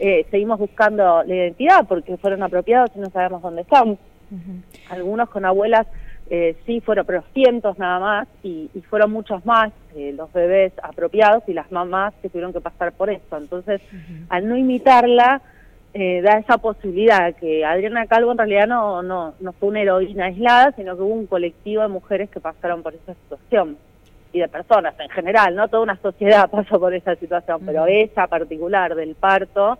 eh, 0.00 0.26
seguimos 0.30 0.58
buscando 0.58 1.22
la 1.22 1.34
identidad 1.34 1.86
porque 1.86 2.16
fueron 2.16 2.42
apropiados 2.42 2.90
y 2.96 2.98
no 2.98 3.10
sabemos 3.10 3.42
dónde 3.42 3.62
están. 3.62 3.98
Algunos 4.88 5.28
con 5.28 5.44
abuelas 5.44 5.86
eh, 6.30 6.56
sí 6.64 6.80
fueron, 6.80 7.04
pero 7.04 7.24
cientos 7.34 7.78
nada 7.78 7.98
más, 7.98 8.28
y, 8.44 8.70
y 8.72 8.80
fueron 8.82 9.10
muchos 9.10 9.44
más 9.44 9.72
eh, 9.96 10.14
los 10.16 10.32
bebés 10.32 10.72
apropiados 10.80 11.42
y 11.48 11.52
las 11.52 11.70
mamás 11.72 12.14
que 12.22 12.28
tuvieron 12.28 12.52
que 12.52 12.60
pasar 12.60 12.92
por 12.92 13.10
esto. 13.10 13.36
Entonces, 13.36 13.80
al 14.28 14.48
no 14.48 14.56
imitarla, 14.56 15.42
eh, 15.92 16.22
da 16.22 16.38
esa 16.38 16.58
posibilidad 16.58 17.34
que 17.34 17.64
Adriana 17.64 18.06
Calvo 18.06 18.30
en 18.30 18.38
realidad 18.38 18.68
no, 18.68 19.02
no, 19.02 19.34
no 19.40 19.52
fue 19.54 19.70
una 19.70 19.82
heroína 19.82 20.26
aislada, 20.26 20.72
sino 20.76 20.96
que 20.96 21.02
hubo 21.02 21.14
un 21.14 21.26
colectivo 21.26 21.82
de 21.82 21.88
mujeres 21.88 22.30
que 22.30 22.38
pasaron 22.38 22.84
por 22.84 22.94
esa 22.94 23.14
situación 23.14 23.76
y 24.32 24.38
de 24.38 24.46
personas 24.46 24.94
en 25.00 25.08
general, 25.08 25.56
no 25.56 25.66
toda 25.66 25.82
una 25.82 25.96
sociedad 25.96 26.48
pasó 26.52 26.78
por 26.78 26.94
esa 26.94 27.16
situación, 27.16 27.62
pero 27.66 27.86
esa 27.86 28.28
particular 28.28 28.94
del 28.94 29.16
parto 29.16 29.78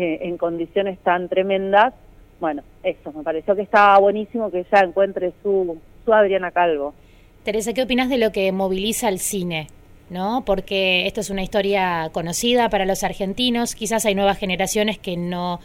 eh, 0.00 0.28
en 0.28 0.38
condiciones 0.38 0.96
tan 1.00 1.28
tremendas, 1.28 1.92
bueno, 2.38 2.62
eso, 2.84 3.12
me 3.12 3.24
pareció 3.24 3.56
que 3.56 3.62
estaba 3.62 3.98
buenísimo 3.98 4.48
que 4.48 4.60
ella 4.60 4.84
encuentre 4.84 5.32
su, 5.42 5.76
su 6.04 6.12
Adriana 6.12 6.52
Calvo. 6.52 6.94
Teresa, 7.42 7.72
¿qué 7.72 7.82
opinas 7.82 8.08
de 8.08 8.18
lo 8.18 8.30
que 8.30 8.52
moviliza 8.52 9.08
el 9.08 9.18
cine? 9.18 9.66
¿No? 10.08 10.44
Porque 10.46 11.08
esto 11.08 11.20
es 11.20 11.30
una 11.30 11.42
historia 11.42 12.10
conocida 12.12 12.70
para 12.70 12.86
los 12.86 13.02
argentinos, 13.02 13.74
quizás 13.74 14.06
hay 14.06 14.14
nuevas 14.14 14.38
generaciones 14.38 15.00
que 15.00 15.16
no, 15.16 15.58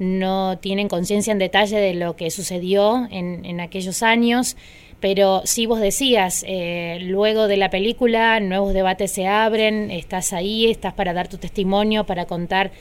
no 0.00 0.58
tienen 0.58 0.88
conciencia 0.88 1.32
en 1.32 1.38
detalle 1.38 1.78
de 1.78 1.94
lo 1.94 2.16
que 2.16 2.32
sucedió 2.32 3.06
en, 3.12 3.44
en 3.44 3.60
aquellos 3.60 4.02
años, 4.02 4.56
pero 4.98 5.42
sí 5.44 5.66
vos 5.66 5.78
decías, 5.78 6.44
eh, 6.48 6.98
luego 7.02 7.46
de 7.46 7.56
la 7.56 7.70
película 7.70 8.40
nuevos 8.40 8.74
debates 8.74 9.12
se 9.12 9.28
abren, 9.28 9.92
estás 9.92 10.32
ahí, 10.32 10.68
estás 10.68 10.92
para 10.92 11.12
dar 11.12 11.28
tu 11.28 11.38
testimonio, 11.38 12.04
para 12.04 12.26
contar 12.26 12.72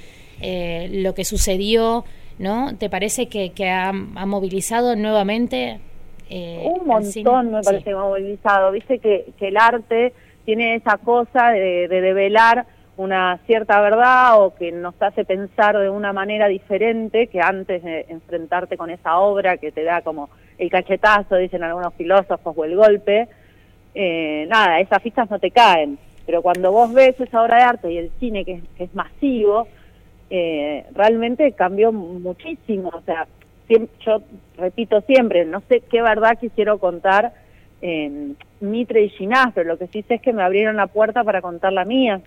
eh, 0.41 0.89
lo 0.91 1.13
que 1.13 1.25
sucedió, 1.25 2.05
¿no? 2.39 2.75
¿Te 2.77 2.89
parece 2.89 3.27
que, 3.27 3.51
que 3.51 3.69
ha, 3.69 3.89
ha 3.89 4.25
movilizado 4.25 4.95
nuevamente? 4.95 5.79
eh, 6.29 6.63
un 6.65 6.88
montón 6.88 7.51
me 7.51 7.59
Sí. 7.61 7.65
parece 7.65 7.93
movilizado. 7.93 8.71
Viste 8.71 8.97
que, 8.99 9.27
que 9.38 9.49
el 9.49 9.57
arte 9.57 10.11
tiene 10.43 10.75
esa 10.75 10.97
cosa 10.97 11.49
de, 11.51 11.88
de 11.88 12.01
develar 12.01 12.65
una 12.97 13.38
cierta 13.45 13.79
verdad 13.81 14.41
o 14.41 14.55
que 14.55 14.71
nos 14.71 14.95
hace 15.01 15.23
pensar 15.25 15.77
de 15.77 15.89
una 15.89 16.13
manera 16.13 16.47
diferente 16.47 17.27
que 17.27 17.41
antes 17.41 17.83
de 17.83 18.05
enfrentarte 18.09 18.77
con 18.77 18.89
esa 18.89 19.19
obra 19.19 19.57
que 19.57 19.71
te 19.71 19.83
da 19.83 20.01
como 20.01 20.29
el 20.57 20.69
cachetazo, 20.69 21.36
dicen 21.36 21.61
algunos 21.63 21.93
filósofos, 21.95 22.53
o 22.57 22.63
el 22.65 22.75
golpe. 22.75 23.27
Eh, 23.93 24.45
nada, 24.49 24.79
esas 24.79 25.01
fichas 25.03 25.29
no 25.29 25.39
te 25.39 25.51
caen. 25.51 25.97
Pero 26.25 26.41
cuando 26.41 26.71
vos 26.71 26.91
ves 26.93 27.19
esa 27.19 27.43
obra 27.43 27.57
de 27.57 27.63
arte 27.63 27.91
y 27.91 27.97
el 27.99 28.11
cine 28.19 28.43
que 28.45 28.61
que 28.77 28.86
es 28.86 28.95
masivo, 28.95 29.67
eh, 30.30 30.86
realmente 30.93 31.51
cambió 31.53 31.91
muchísimo. 31.91 32.89
O 32.93 33.01
sea, 33.01 33.28
siem- 33.67 33.88
yo 34.05 34.21
repito 34.57 35.01
siempre, 35.01 35.45
no 35.45 35.61
sé 35.69 35.82
qué 35.82 36.01
verdad 36.01 36.38
quisiera 36.39 36.76
contar 36.78 37.34
eh, 37.82 38.32
Mitre 38.61 39.03
y 39.03 39.09
Ginás, 39.09 39.47
pero 39.53 39.67
lo 39.69 39.78
que 39.78 39.88
sí 39.88 40.01
sé 40.03 40.15
es 40.15 40.21
que 40.21 40.34
me 40.34 40.41
abrieron 40.43 40.78
la 40.78 40.88
puerta 40.88 41.23
para 41.23 41.41
contar 41.41 41.73
la 41.73 41.86
mía 41.86 42.21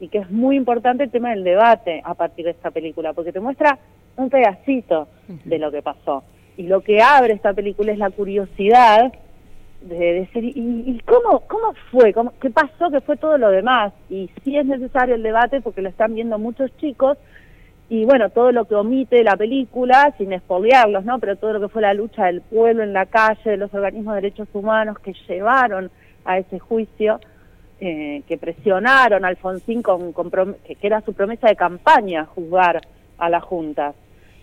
y 0.00 0.08
que 0.08 0.18
es 0.18 0.30
muy 0.30 0.56
importante 0.56 1.04
el 1.04 1.10
tema 1.10 1.30
del 1.30 1.44
debate 1.44 2.00
a 2.04 2.14
partir 2.14 2.44
de 2.46 2.52
esta 2.52 2.70
película, 2.70 3.12
porque 3.12 3.32
te 3.32 3.40
muestra 3.40 3.78
un 4.16 4.30
pedacito 4.30 5.08
de 5.44 5.58
lo 5.58 5.70
que 5.70 5.82
pasó. 5.82 6.24
Y 6.56 6.64
lo 6.64 6.80
que 6.82 7.00
abre 7.00 7.34
esta 7.34 7.52
película 7.52 7.92
es 7.92 7.98
la 7.98 8.10
curiosidad 8.10 9.12
de 9.82 10.12
decir, 10.14 10.44
¿y, 10.44 10.52
y 10.86 11.00
cómo, 11.00 11.40
cómo 11.40 11.74
fue? 11.90 12.12
¿Cómo, 12.12 12.32
¿Qué 12.40 12.50
pasó? 12.50 12.90
¿Qué 12.90 13.00
fue 13.00 13.16
todo 13.16 13.38
lo 13.38 13.50
demás? 13.50 13.92
Y 14.08 14.30
sí 14.44 14.56
es 14.56 14.66
necesario 14.66 15.14
el 15.14 15.22
debate 15.22 15.60
porque 15.60 15.82
lo 15.82 15.88
están 15.88 16.14
viendo 16.14 16.38
muchos 16.38 16.76
chicos 16.78 17.18
y 17.92 18.06
bueno, 18.06 18.30
todo 18.30 18.52
lo 18.52 18.64
que 18.64 18.74
omite 18.74 19.22
la 19.22 19.36
película, 19.36 20.14
sin 20.16 20.32
espolearlos, 20.32 21.04
¿no? 21.04 21.18
Pero 21.18 21.36
todo 21.36 21.52
lo 21.52 21.60
que 21.60 21.68
fue 21.68 21.82
la 21.82 21.92
lucha 21.92 22.24
del 22.24 22.40
pueblo 22.40 22.82
en 22.82 22.94
la 22.94 23.04
calle, 23.04 23.50
de 23.50 23.58
los 23.58 23.74
organismos 23.74 24.14
de 24.14 24.22
derechos 24.22 24.48
humanos 24.54 24.98
que 25.00 25.12
llevaron 25.28 25.90
a 26.24 26.38
ese 26.38 26.58
juicio, 26.58 27.20
eh, 27.80 28.22
que 28.26 28.38
presionaron 28.38 29.26
a 29.26 29.28
Alfonsín 29.28 29.82
con, 29.82 30.14
con 30.14 30.30
que 30.30 30.78
era 30.80 31.02
su 31.02 31.12
promesa 31.12 31.48
de 31.48 31.56
campaña 31.56 32.24
juzgar 32.24 32.80
a 33.18 33.28
la 33.28 33.40
Junta. 33.40 33.92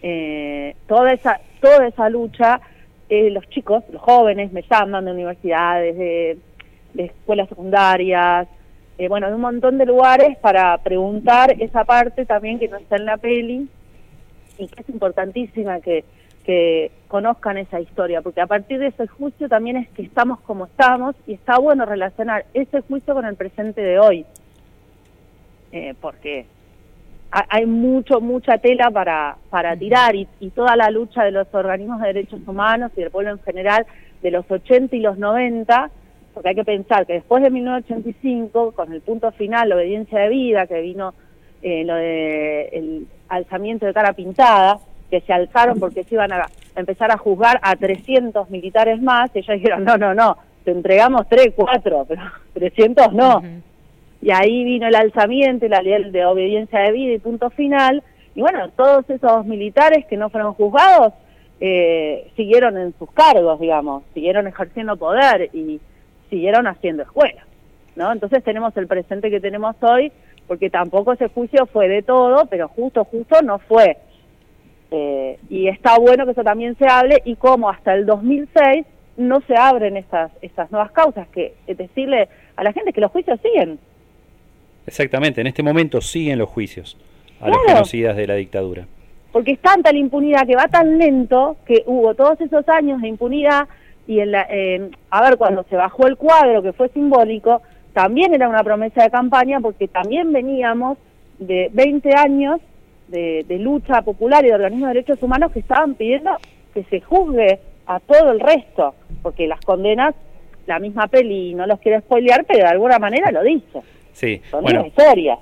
Eh, 0.04 0.76
toda 0.88 1.12
esa 1.12 1.40
toda 1.60 1.88
esa 1.88 2.08
lucha, 2.08 2.62
eh, 3.10 3.30
los 3.32 3.48
chicos, 3.50 3.84
los 3.92 4.02
jóvenes 4.02 4.52
me 4.52 4.62
llaman 4.62 5.06
de 5.06 5.12
universidades, 5.12 5.98
de, 5.98 6.38
escuelas 6.96 7.50
secundarias, 7.50 8.48
eh, 8.98 9.08
bueno, 9.08 9.28
de 9.28 9.36
un 9.36 9.42
montón 9.42 9.78
de 9.78 9.86
lugares 9.86 10.38
para 10.38 10.78
preguntar 10.80 11.56
esa 11.60 11.86
parte 11.86 12.26
también 12.26 12.60
que 12.60 12.68
no 12.68 12.78
está 12.78 12.98
en 12.98 13.06
la 13.06 13.18
peli 13.18 13.68
y 14.58 14.68
que 14.68 14.82
es 14.82 14.90
importantísima 14.90 15.80
que, 15.80 16.04
que 16.44 16.92
conozcan 17.08 17.58
esa 17.58 17.80
historia, 17.80 18.22
porque 18.22 18.42
a 18.42 18.48
partir 18.48 18.80
de 18.80 18.88
ese 18.88 19.08
juicio 19.08 19.48
también 19.48 19.78
es 19.78 19.90
que 19.90 20.02
estamos 20.02 20.42
como 20.42 20.66
estamos 20.66 21.16
y 21.26 21.34
está 21.34 21.58
bueno 21.58 21.86
relacionar 21.86 22.46
ese 22.54 22.82
juicio 22.82 23.14
con 23.14 23.26
el 23.26 23.36
presente 23.36 23.82
de 23.82 24.00
hoy, 24.00 24.26
eh, 25.72 25.94
porque 26.02 26.46
hay 27.32 27.66
mucho, 27.66 28.22
mucha 28.22 28.58
tela 28.58 28.90
para, 28.90 29.38
para 29.50 29.76
tirar 29.76 30.16
y, 30.16 30.28
y 30.40 30.50
toda 30.50 30.76
la 30.76 30.90
lucha 30.90 31.24
de 31.24 31.32
los 31.32 31.48
organismos 31.54 32.02
de 32.02 32.08
derechos 32.08 32.40
humanos 32.48 32.92
y 32.96 33.02
del 33.02 33.12
pueblo 33.12 33.32
en 33.32 33.40
general 33.40 33.86
de 34.22 34.32
los 34.32 34.50
80 34.50 34.96
y 34.96 35.00
los 35.00 35.18
90, 35.18 35.92
porque 36.34 36.50
hay 36.50 36.56
que 36.56 36.64
pensar 36.64 37.06
que 37.06 37.14
después 37.14 37.44
de 37.44 37.50
1985, 37.50 38.72
con 38.72 38.92
el 38.94 39.02
punto 39.02 39.32
final, 39.32 39.70
la 39.70 39.76
obediencia 39.76 40.20
de 40.20 40.30
vida, 40.30 40.68
que 40.68 40.82
vino 40.82 41.14
eh, 41.62 41.84
lo 41.84 41.96
de 41.96 42.70
el 42.70 43.08
alzamiento 43.28 43.86
de 43.86 43.94
cara 43.94 44.14
pintada, 44.14 44.80
que 45.10 45.22
se 45.22 45.34
alzaron 45.34 45.80
porque 45.80 46.04
se 46.04 46.16
iban 46.16 46.32
a 46.32 46.48
empezar 46.76 47.12
a 47.12 47.18
juzgar 47.18 47.60
a 47.62 47.76
300 47.76 48.50
militares 48.50 49.02
más, 49.02 49.32
y 49.34 49.40
ellos 49.40 49.56
dijeron, 49.56 49.84
no, 49.84 49.98
no, 49.98 50.14
no, 50.14 50.38
te 50.64 50.72
entregamos 50.72 51.28
3, 51.30 51.54
4, 51.56 52.06
pero 52.08 52.22
300 52.54 53.14
no. 53.14 53.42
Y 54.22 54.32
ahí 54.32 54.64
vino 54.64 54.88
el 54.88 54.96
alzamiento 54.96 55.66
y 55.66 55.70
la 55.70 55.82
ley 55.82 56.12
de 56.12 56.26
obediencia 56.26 56.80
de 56.80 56.92
vida 56.92 57.14
y 57.14 57.20
punto 57.20 57.50
final. 57.50 58.04
Y 58.36 58.42
bueno, 58.42 58.70
todos 58.70 59.10
esos 59.10 59.46
militares 59.46 60.06
que 60.08 60.18
no 60.18 60.30
fueron 60.30 60.54
juzgados 60.54 61.14
eh, 61.62 62.32
siguieron 62.36 62.78
en 62.78 62.94
sus 62.98 63.12
cargos, 63.12 63.60
digamos, 63.60 64.04
siguieron 64.14 64.48
ejerciendo 64.48 64.98
poder 64.98 65.50
y 65.54 65.80
siguieron 66.30 66.68
haciendo 66.68 67.04
escuela. 67.04 67.46
¿no? 67.96 68.12
Entonces 68.12 68.44
tenemos 68.44 68.76
el 68.78 68.88
presente 68.88 69.30
que 69.30 69.42
tenemos 69.42 69.76
hoy, 69.82 70.12
porque 70.48 70.70
tampoco 70.70 71.14
ese 71.14 71.28
juicio 71.28 71.66
fue 71.66 71.88
de 71.90 72.02
todo, 72.02 72.46
pero 72.46 72.70
justo, 72.70 73.04
justo 73.06 73.42
no 73.42 73.60
fue. 73.60 73.98
Eh, 74.92 75.38
y 75.50 75.68
está 75.68 76.00
bueno 76.00 76.26
que 76.26 76.32
eso 76.32 76.44
también 76.44 76.76
se 76.78 76.88
hable 76.88 77.22
y 77.26 77.36
como 77.36 77.70
hasta 77.70 77.94
el 77.94 78.06
2006 78.06 78.86
no 79.18 79.42
se 79.42 79.56
abren 79.56 79.98
estas, 79.98 80.32
estas 80.42 80.72
nuevas 80.72 80.92
causas, 80.92 81.28
que 81.28 81.54
es 81.68 81.78
decirle 81.78 82.30
a 82.56 82.64
la 82.64 82.74
gente 82.74 82.94
que 82.94 83.02
los 83.02 83.12
juicios 83.12 83.40
siguen. 83.42 83.80
Exactamente, 84.90 85.42
en 85.42 85.48
este 85.48 85.62
momento 85.62 86.02
siguen 86.02 86.40
los 86.40 86.50
juicios 86.50 86.98
a 87.40 87.48
los 87.48 87.58
genocidas 87.68 88.18
de 88.18 88.26
la 88.26 88.34
dictadura. 88.34 88.86
Porque 89.32 89.52
es 89.52 89.60
tanta 89.60 89.92
la 89.92 90.00
impunidad 90.00 90.48
que 90.48 90.56
va 90.56 90.68
tan 90.68 90.98
lento 90.98 91.58
que 91.66 91.84
hubo 91.86 92.16
todos 92.16 92.42
esos 92.42 92.68
años 92.68 93.00
de 93.02 93.08
impunidad 93.08 93.68
y 94.08 94.20
en 94.20 94.32
la, 94.32 94.48
a 95.12 95.22
ver, 95.22 95.38
cuando 95.38 95.64
se 95.70 95.76
bajó 95.76 96.08
el 96.08 96.18
cuadro, 96.18 96.64
que 96.64 96.74
fue 96.74 96.90
simbólico, 96.90 97.62
también 97.94 98.34
era 98.34 98.50
una 98.50 98.64
promesa 98.64 99.04
de 99.04 99.12
campaña 99.12 99.60
porque 99.60 99.88
también 99.88 100.34
veníamos 100.34 100.98
de 101.38 101.70
20 101.72 102.16
años 102.16 102.60
de, 103.10 103.46
de 103.48 103.60
lucha 103.60 104.02
popular 104.02 104.44
y 104.44 104.48
de 104.48 104.56
organismos 104.56 104.88
de 104.88 104.96
derechos 104.96 105.22
humanos 105.22 105.52
que 105.52 105.60
estaban 105.60 105.94
pidiendo 105.94 106.32
que 106.74 106.84
se 106.86 107.00
juzgue 107.00 107.60
a 107.86 108.00
todo 108.00 108.32
el 108.32 108.40
resto, 108.40 108.96
porque 109.22 109.48
las 109.48 109.60
condenas, 109.62 110.16
la 110.66 110.80
misma 110.80 111.08
peli, 111.08 111.54
no 111.54 111.68
los 111.68 111.80
quiero 111.80 112.00
spoilear, 112.02 112.46
pero 112.46 112.60
de 112.60 112.70
alguna 112.70 113.00
manera 113.00 113.32
lo 113.32 113.44
dice. 113.44 113.82
Sí, 114.20 114.42
Son 114.52 114.62
bueno, 114.62 114.86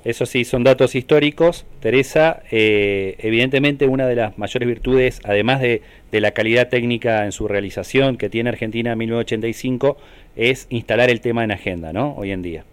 eso 0.06 0.28
sí, 0.28 0.46
son 0.46 0.64
datos 0.64 0.94
históricos. 0.94 1.66
Teresa, 1.80 2.44
eh, 2.52 3.16
evidentemente 3.18 3.88
una 3.88 4.06
de 4.06 4.16
las 4.16 4.38
mayores 4.38 4.68
virtudes, 4.68 5.20
además 5.24 5.62
de, 5.62 5.82
de 6.12 6.22
la 6.22 6.30
calidad 6.30 6.70
técnica 6.70 7.26
en 7.26 7.32
su 7.32 7.48
realización 7.48 8.18
que 8.18 8.30
tiene 8.30 8.52
Argentina 8.52 8.92
en 8.92 9.00
1985, 9.00 9.98
es 10.36 10.68
instalar 10.70 11.10
el 11.10 11.22
tema 11.22 11.44
en 11.44 11.54
agenda, 11.54 11.92
¿no? 11.92 12.14
Hoy 12.18 12.32
en 12.32 12.44
día. 12.44 12.66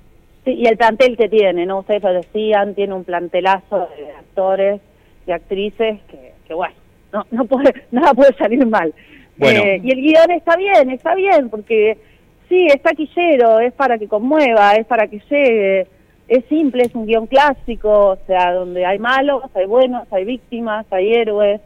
Sí, 0.45 0.53
y 0.53 0.67
el 0.67 0.77
plantel 0.77 1.17
que 1.17 1.31
tiene, 1.31 1.65
¿no? 1.65 1.79
Ustedes 1.79 2.03
lo 2.03 2.13
decían, 2.13 2.75
tiene 2.75 2.93
un 2.93 3.05
plantelazo 3.05 3.89
de 3.97 4.11
actores 4.11 4.83
y 5.27 5.31
actrices 5.31 6.01
que, 6.11 6.35
que 6.47 6.53
bueno, 6.53 6.75
no, 7.15 7.25
no 7.31 7.47
puede, 7.47 7.73
nada 7.93 8.13
puede 8.13 8.35
salir 8.35 8.67
mal. 8.67 8.93
Bueno. 9.39 9.63
Eh, 9.63 9.81
y 9.83 9.91
el 9.91 10.03
guion 10.03 10.31
está 10.33 10.55
bien, 10.57 10.91
está 10.91 11.15
bien, 11.15 11.49
porque 11.49 11.97
sí, 12.51 12.67
es 12.67 12.83
taquillero, 12.83 13.61
es 13.61 13.73
para 13.73 13.99
que 13.99 14.07
conmueva, 14.07 14.75
es 14.75 14.87
para 14.87 15.07
que 15.07 15.21
llegue, 15.31 15.87
es 16.29 16.45
simple, 16.47 16.85
es 16.85 16.95
un 16.95 17.07
guion 17.07 17.27
clásico, 17.27 18.11
o 18.11 18.19
sea, 18.27 18.53
donde 18.53 18.87
hay 18.87 18.99
malos, 18.99 19.43
hay 19.55 19.67
buenos, 19.67 20.11
hay 20.13 20.25
víctimas, 20.25 20.87
hay 20.91 21.13
héroes, 21.13 21.61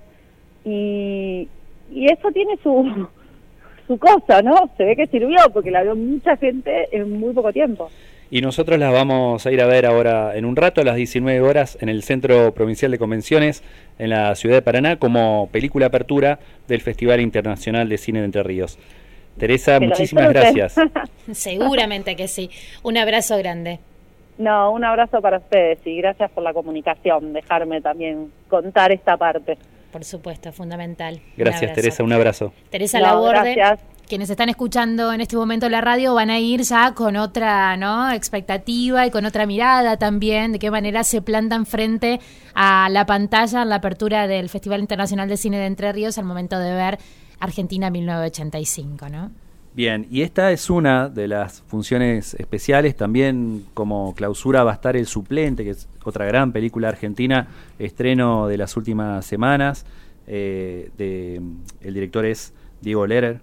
y, 0.65 1.49
y 1.93 2.07
eso 2.07 2.31
tiene 2.33 2.59
su, 2.63 3.09
su 3.87 3.99
cosa, 3.99 4.43
¿no? 4.43 4.71
Se 4.77 4.85
ve 4.85 4.97
que 4.97 5.07
sirvió, 5.07 5.39
porque 5.53 5.71
la 5.71 5.83
vio 5.83 5.95
mucha 5.95 6.37
gente 6.37 6.89
en 6.93 7.19
muy 7.19 7.33
poco 7.33 7.53
tiempo. 7.53 7.91
Y 8.31 8.43
nosotros 8.43 8.79
las 8.79 8.93
vamos 8.93 9.47
a 9.47 9.53
ir 9.53 9.63
a 9.63 9.67
ver 9.67 9.87
ahora 9.87 10.37
en 10.37 10.45
un 10.45 10.55
rato 10.55 10.83
a 10.83 10.85
las 10.85 10.97
19 10.97 11.41
horas 11.41 11.79
en 11.81 11.89
el 11.89 12.03
Centro 12.03 12.53
Provincial 12.53 12.91
de 12.91 12.99
Convenciones 12.99 13.63
en 13.99 14.11
la 14.11 14.35
ciudad 14.35 14.57
de 14.57 14.63
Paraná 14.63 14.99
como 14.99 15.49
película 15.51 15.87
apertura 15.87 16.39
del 16.67 16.83
Festival 16.83 17.23
Internacional 17.23 17.89
de 17.89 17.97
Cine 17.97 18.19
de 18.19 18.27
Entre 18.27 18.43
Ríos. 18.43 18.79
Teresa, 19.39 19.81
muchísimas 19.81 20.29
gracias. 20.29 20.75
Seguramente 21.33 22.17
que 22.17 22.29
sí. 22.29 22.51
Un 22.83 22.99
abrazo 22.99 23.39
grande. 23.39 23.79
No, 24.39 24.70
un 24.70 24.84
abrazo 24.84 25.20
para 25.20 25.39
ustedes 25.39 25.84
y 25.84 25.97
gracias 25.97 26.30
por 26.30 26.45
la 26.45 26.53
comunicación, 26.55 27.32
dejarme 27.32 27.80
también 27.80 28.32
contar 28.49 28.93
esta 28.93 29.16
parte. 29.16 29.59
Por 29.93 30.05
supuesto, 30.05 30.53
fundamental. 30.53 31.14
Un 31.14 31.32
Gracias. 31.36 31.72
Teresa, 31.72 32.05
un 32.05 32.12
abrazo. 32.12 32.53
Teresa 32.70 32.99
No, 33.01 33.07
Laborde, 33.07 33.55
gracias. 33.55 33.80
quienes 34.07 34.30
están 34.30 34.49
escuchando 34.49 35.12
en 35.12 35.20
este 35.20 35.36
momento 35.36 35.68
la 35.68 35.80
radio 35.80 36.14
van 36.14 36.30
a 36.30 36.39
ir 36.39 36.62
ya 36.62 36.95
con 36.95 37.16
otra 37.16 37.76
¿no? 37.76 38.12
expectativa 38.12 39.07
y 39.07 39.11
con 39.11 39.24
otra 39.24 39.45
mirada 39.47 39.97
también, 39.97 40.53
de 40.53 40.59
qué 40.59 40.70
manera 40.70 41.05
se 41.05 41.20
plantan 41.20 41.66
frente 41.66 42.20
a 42.55 42.89
la 42.91 43.07
pantalla 43.07 43.62
en 43.62 43.70
la 43.70 43.76
apertura 43.76 44.26
del 44.28 44.49
Festival 44.51 44.80
Internacional 44.80 45.28
de 45.28 45.36
Cine 45.36 45.59
de 45.59 45.66
Entre 45.66 45.91
Ríos 45.93 46.16
al 46.18 46.24
momento 46.26 46.59
de 46.59 46.72
ver 46.74 46.99
Argentina 47.41 47.91
1985, 47.91 49.09
¿no? 49.09 49.30
Bien, 49.79 50.09
y 50.11 50.22
esta 50.22 50.51
es 50.51 50.70
una 50.70 51.09
de 51.09 51.29
las 51.29 51.62
funciones 51.68 52.35
especiales. 52.35 52.97
También 52.97 53.64
como 53.74 54.12
clausura 54.16 54.64
va 54.64 54.72
a 54.72 54.74
estar 54.74 54.97
El 54.97 55.07
Suplente, 55.07 55.62
que 55.62 55.70
es 55.70 55.89
otra 56.03 56.26
gran 56.26 56.51
película 56.51 56.89
argentina, 56.89 57.47
estreno 57.79 58.49
de 58.49 58.57
las 58.59 58.76
últimas 58.76 59.24
semanas. 59.24 59.87
eh, 60.26 60.91
de, 60.99 61.41
el 61.81 61.95
director 61.95 62.26
es 62.26 62.53
Diego 62.83 63.07
Lerer. 63.07 63.41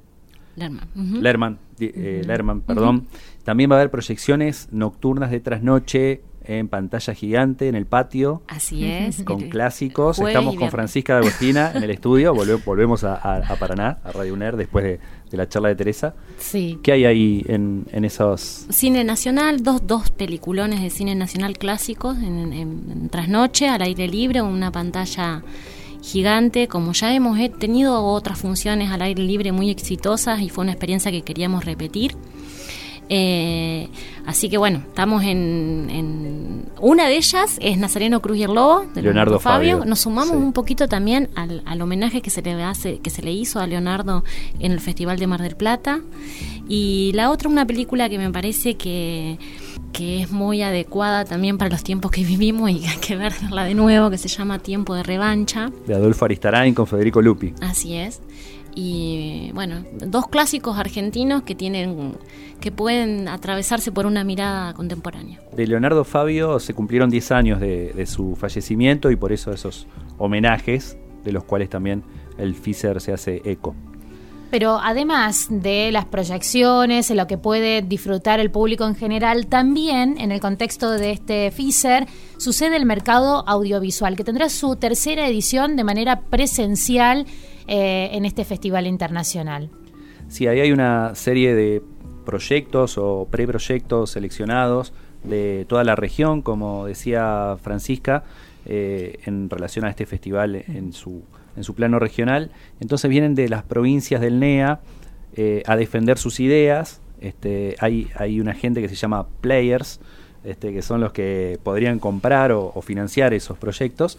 Lerman. 0.57 0.87
Lerman, 1.23 1.57
di- 1.79 1.91
eh. 1.95 2.21
Lerman, 2.25 2.59
perdón. 2.61 3.07
También 3.45 3.71
va 3.71 3.75
a 3.75 3.79
haber 3.79 3.89
proyecciones 3.91 4.67
nocturnas 4.73 5.31
de 5.31 5.39
trasnoche 5.39 6.21
en 6.47 6.67
pantalla 6.67 7.13
gigante 7.15 7.67
en 7.69 7.73
el 7.75 7.87
patio. 7.87 8.43
Así 8.47 8.85
es. 8.85 9.23
Con 9.23 9.41
El- 9.41 9.49
clásicos. 9.49 10.19
Estamos 10.19 10.55
con. 10.57 10.69
Francisca 10.69 11.13
de 11.15 11.19
Agostina 11.21 11.71
en 11.73 11.83
el 11.83 11.89
estudio. 11.89 12.35
Volve- 12.35 12.63
volvemos 12.63 13.03
a, 13.03 13.15
a- 13.15 13.37
a 13.51 13.55
Paraná, 13.55 13.97
a 14.03 14.11
Radio 14.11 14.33
UNER, 14.35 14.55
después 14.57 14.85
de, 14.85 14.99
de 15.35 15.43
la 15.43 15.49
charla 15.49 15.69
de 15.69 15.75
Teresa. 15.75 16.15
Sí. 16.37 16.79
¿Qué 16.81 16.91
hay 16.91 17.05
ahí 17.05 17.43
en, 17.47 17.85
en 17.91 18.05
esos...? 18.05 18.65
Cine 18.69 19.03
nacional, 19.03 19.61
dos, 19.63 19.85
dos 19.85 20.09
peliculones 20.11 20.81
de 20.81 20.89
cine 20.89 21.15
nacional 21.15 21.57
clásicos 21.57 22.17
en, 22.17 22.53
en- 22.53 22.83
en 22.91 23.09
trasnoche, 23.09 23.67
al 23.67 23.81
aire 23.81 24.07
libre, 24.07 24.41
una 24.41 24.71
pantalla 24.71 25.43
gigante. 26.01 26.67
Como 26.67 26.93
ya 26.93 27.13
hemos 27.13 27.39
he 27.39 27.49
tenido 27.49 28.03
otras 28.03 28.39
funciones 28.39 28.91
al 28.91 29.01
aire 29.01 29.23
libre 29.23 29.51
muy 29.51 29.69
exitosas 29.69 30.41
y 30.41 30.49
fue 30.49 30.63
una 30.63 30.71
experiencia 30.73 31.11
que 31.11 31.21
queríamos 31.23 31.65
repetir. 31.65 32.15
Eh, 33.09 33.89
así 34.25 34.49
que 34.49 34.57
bueno, 34.57 34.79
estamos 34.87 35.23
en, 35.23 35.87
en- 35.91 36.65
Una 36.79 37.07
de 37.07 37.17
ellas 37.17 37.57
es 37.61 37.77
Nazareno 37.77 38.21
Cruz 38.21 38.37
y 38.37 38.43
el 38.43 38.53
Lobo, 38.53 38.85
de 38.93 39.01
Leonardo 39.01 39.39
Fabio. 39.39 39.85
Nos 39.85 40.01
sumamos 40.01 40.31
Sí. 40.31 40.35
un 40.35 40.53
poquito 40.53 40.87
también 40.87 41.29
al, 41.35 41.61
al 41.65 41.81
homenaje 41.81 42.21
que 42.21 42.29
se 42.29 42.41
le 42.41 42.53
hace, 42.63 42.99
que 42.99 43.09
se 43.09 43.21
le 43.21 43.31
hizo 43.31 43.59
a 43.59 43.67
Leonardo 43.67 44.23
en 44.59 44.71
el 44.71 44.79
Festival 44.79 45.17
de 45.19 45.27
Mar 45.27 45.41
del 45.41 45.55
Plata. 45.55 46.01
Y 46.67 47.11
la 47.13 47.29
otra, 47.31 47.49
una 47.49 47.65
película 47.65 48.09
que 48.09 48.17
me 48.17 48.31
parece 48.31 48.75
que, 48.75 49.37
que 49.93 50.21
es 50.23 50.31
muy 50.31 50.61
adecuada 50.63 51.25
también 51.25 51.57
para 51.57 51.69
los 51.69 51.83
tiempos 51.83 52.11
que 52.11 52.23
vivimos 52.23 52.69
y 52.71 52.79
que 52.79 52.87
hay 52.89 52.97
que 52.97 53.15
verla 53.15 53.63
de 53.63 53.73
nuevo, 53.75 54.09
que 54.09 54.17
se 54.17 54.27
llama 54.27 54.59
Tiempo 54.59 54.95
de 54.95 55.03
Revancha. 55.03 55.69
De 55.87 55.93
Adolfo 55.93 56.25
Aristarain 56.25 56.73
con 56.73 56.87
Federico 56.87 57.21
Lupi. 57.21 57.53
Así 57.61 57.95
es. 57.95 58.21
Y 58.75 59.51
bueno, 59.53 59.85
dos 59.93 60.27
clásicos 60.27 60.77
argentinos 60.77 61.43
que 61.43 61.55
tienen 61.55 62.17
que 62.59 62.71
pueden 62.71 63.29
atravesarse 63.29 63.91
por 63.91 64.05
una 64.05 64.23
mirada 64.23 64.73
contemporánea. 64.73 65.39
De 65.55 65.65
Leonardo 65.65 66.03
Fabio 66.03 66.59
se 66.59 66.73
cumplieron 66.73 67.09
10 67.09 67.31
años 67.31 67.59
de, 67.61 67.93
de 67.93 68.05
su 68.05 68.35
fallecimiento 68.35 69.11
y 69.11 69.15
por 69.15 69.31
eso 69.31 69.51
esos 69.51 69.87
homenajes, 70.17 70.97
de 71.23 71.31
los 71.31 71.45
cuales 71.45 71.69
también 71.69 72.03
el 72.37 72.53
FISER 72.53 72.99
se 72.99 73.13
hace 73.13 73.41
eco. 73.45 73.75
Pero 74.51 74.79
además 74.81 75.47
de 75.49 75.91
las 75.91 76.05
proyecciones, 76.05 77.09
en 77.09 77.17
lo 77.17 77.27
que 77.27 77.37
puede 77.37 77.81
disfrutar 77.81 78.39
el 78.39 78.51
público 78.51 78.85
en 78.85 78.95
general, 78.95 79.47
también 79.47 80.15
en 80.19 80.31
el 80.31 80.39
contexto 80.39 80.91
de 80.91 81.11
este 81.11 81.51
FISER 81.51 82.07
sucede 82.37 82.77
el 82.77 82.85
mercado 82.85 83.47
audiovisual, 83.47 84.15
que 84.15 84.23
tendrá 84.23 84.49
su 84.49 84.75
tercera 84.75 85.27
edición 85.27 85.75
de 85.75 85.83
manera 85.83 86.21
presencial 86.21 87.25
eh, 87.67 88.09
en 88.13 88.25
este 88.25 88.45
festival 88.45 88.87
internacional. 88.87 89.69
Sí, 90.27 90.47
ahí 90.47 90.59
hay 90.59 90.71
una 90.71 91.15
serie 91.15 91.55
de 91.55 91.81
proyectos 92.25 92.97
o 92.97 93.27
preproyectos 93.29 94.11
seleccionados 94.11 94.93
de 95.23 95.65
toda 95.67 95.83
la 95.83 95.95
región, 95.95 96.41
como 96.41 96.85
decía 96.85 97.57
Francisca, 97.61 98.23
eh, 98.65 99.19
en 99.25 99.49
relación 99.49 99.85
a 99.85 99.89
este 99.89 100.05
festival 100.05 100.55
en 100.67 100.93
su, 100.93 101.23
en 101.55 101.63
su 101.63 101.75
plano 101.75 101.99
regional. 101.99 102.51
Entonces 102.79 103.09
vienen 103.09 103.35
de 103.35 103.49
las 103.49 103.63
provincias 103.63 104.21
del 104.21 104.39
NEA 104.39 104.79
eh, 105.35 105.63
a 105.65 105.75
defender 105.75 106.17
sus 106.17 106.39
ideas. 106.39 107.01
Este, 107.21 107.75
hay, 107.79 108.09
hay 108.15 108.39
una 108.39 108.53
gente 108.53 108.81
que 108.81 108.89
se 108.89 108.95
llama 108.95 109.27
Players, 109.41 109.99
este, 110.45 110.73
que 110.73 110.81
son 110.81 111.01
los 111.01 111.11
que 111.11 111.59
podrían 111.63 111.99
comprar 111.99 112.51
o, 112.51 112.81
financiar 112.81 113.33
esos 113.33 113.57
proyectos, 113.57 114.17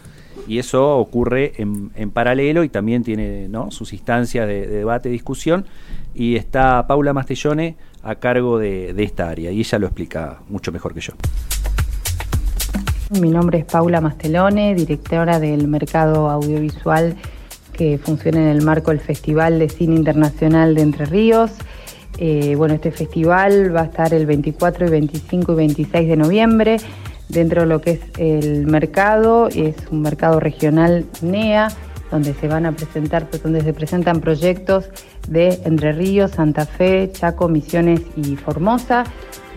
y 0.48 0.58
eso 0.58 0.98
ocurre 0.98 1.52
en, 1.56 1.90
en 1.94 2.10
paralelo 2.10 2.64
y 2.64 2.68
también 2.68 3.04
tiene 3.04 3.48
sus 3.70 3.92
instancias 3.92 4.46
de, 4.46 4.66
de 4.66 4.76
debate 4.78 5.08
y 5.08 5.12
discusión, 5.12 5.66
y 6.14 6.36
está 6.36 6.86
Paula 6.86 7.12
Mastellone 7.12 7.76
a 8.02 8.16
cargo 8.16 8.58
de, 8.58 8.92
de 8.92 9.02
esta 9.02 9.28
área, 9.28 9.50
y 9.50 9.60
ella 9.60 9.78
lo 9.78 9.86
explica 9.86 10.40
mucho 10.48 10.72
mejor 10.72 10.94
que 10.94 11.00
yo. 11.00 11.12
Mi 13.20 13.30
nombre 13.30 13.58
es 13.58 13.64
Paula 13.64 14.00
Mastelone, 14.00 14.74
directora 14.74 15.38
del 15.38 15.68
mercado 15.68 16.28
audiovisual 16.28 17.16
que 17.72 17.98
funciona 17.98 18.40
en 18.40 18.48
el 18.48 18.62
marco 18.62 18.90
del 18.90 19.00
Festival 19.00 19.58
de 19.58 19.68
Cine 19.68 19.94
Internacional 19.94 20.74
de 20.74 20.82
Entre 20.82 21.04
Ríos. 21.04 21.52
Eh, 22.18 22.54
bueno, 22.56 22.74
este 22.74 22.90
festival 22.90 23.74
va 23.74 23.82
a 23.82 23.84
estar 23.84 24.14
el 24.14 24.26
24 24.26 24.86
y 24.86 24.90
25 24.90 25.52
y 25.52 25.54
26 25.54 26.08
de 26.08 26.16
noviembre 26.16 26.76
dentro 27.28 27.62
de 27.62 27.66
lo 27.66 27.80
que 27.80 27.90
es 27.92 28.00
el 28.18 28.66
mercado, 28.66 29.48
es 29.48 29.76
un 29.90 30.02
mercado 30.02 30.40
regional 30.40 31.04
NEA, 31.22 31.68
donde 32.10 32.34
se 32.34 32.46
van 32.48 32.66
a 32.66 32.72
presentar, 32.72 33.28
pues, 33.28 33.42
donde 33.42 33.62
se 33.62 33.72
presentan 33.72 34.20
proyectos 34.20 34.90
de 35.28 35.60
Entre 35.64 35.92
Ríos, 35.92 36.30
Santa 36.32 36.64
Fe, 36.64 37.10
Chaco, 37.12 37.48
Misiones 37.48 38.00
y 38.16 38.36
Formosa. 38.36 39.04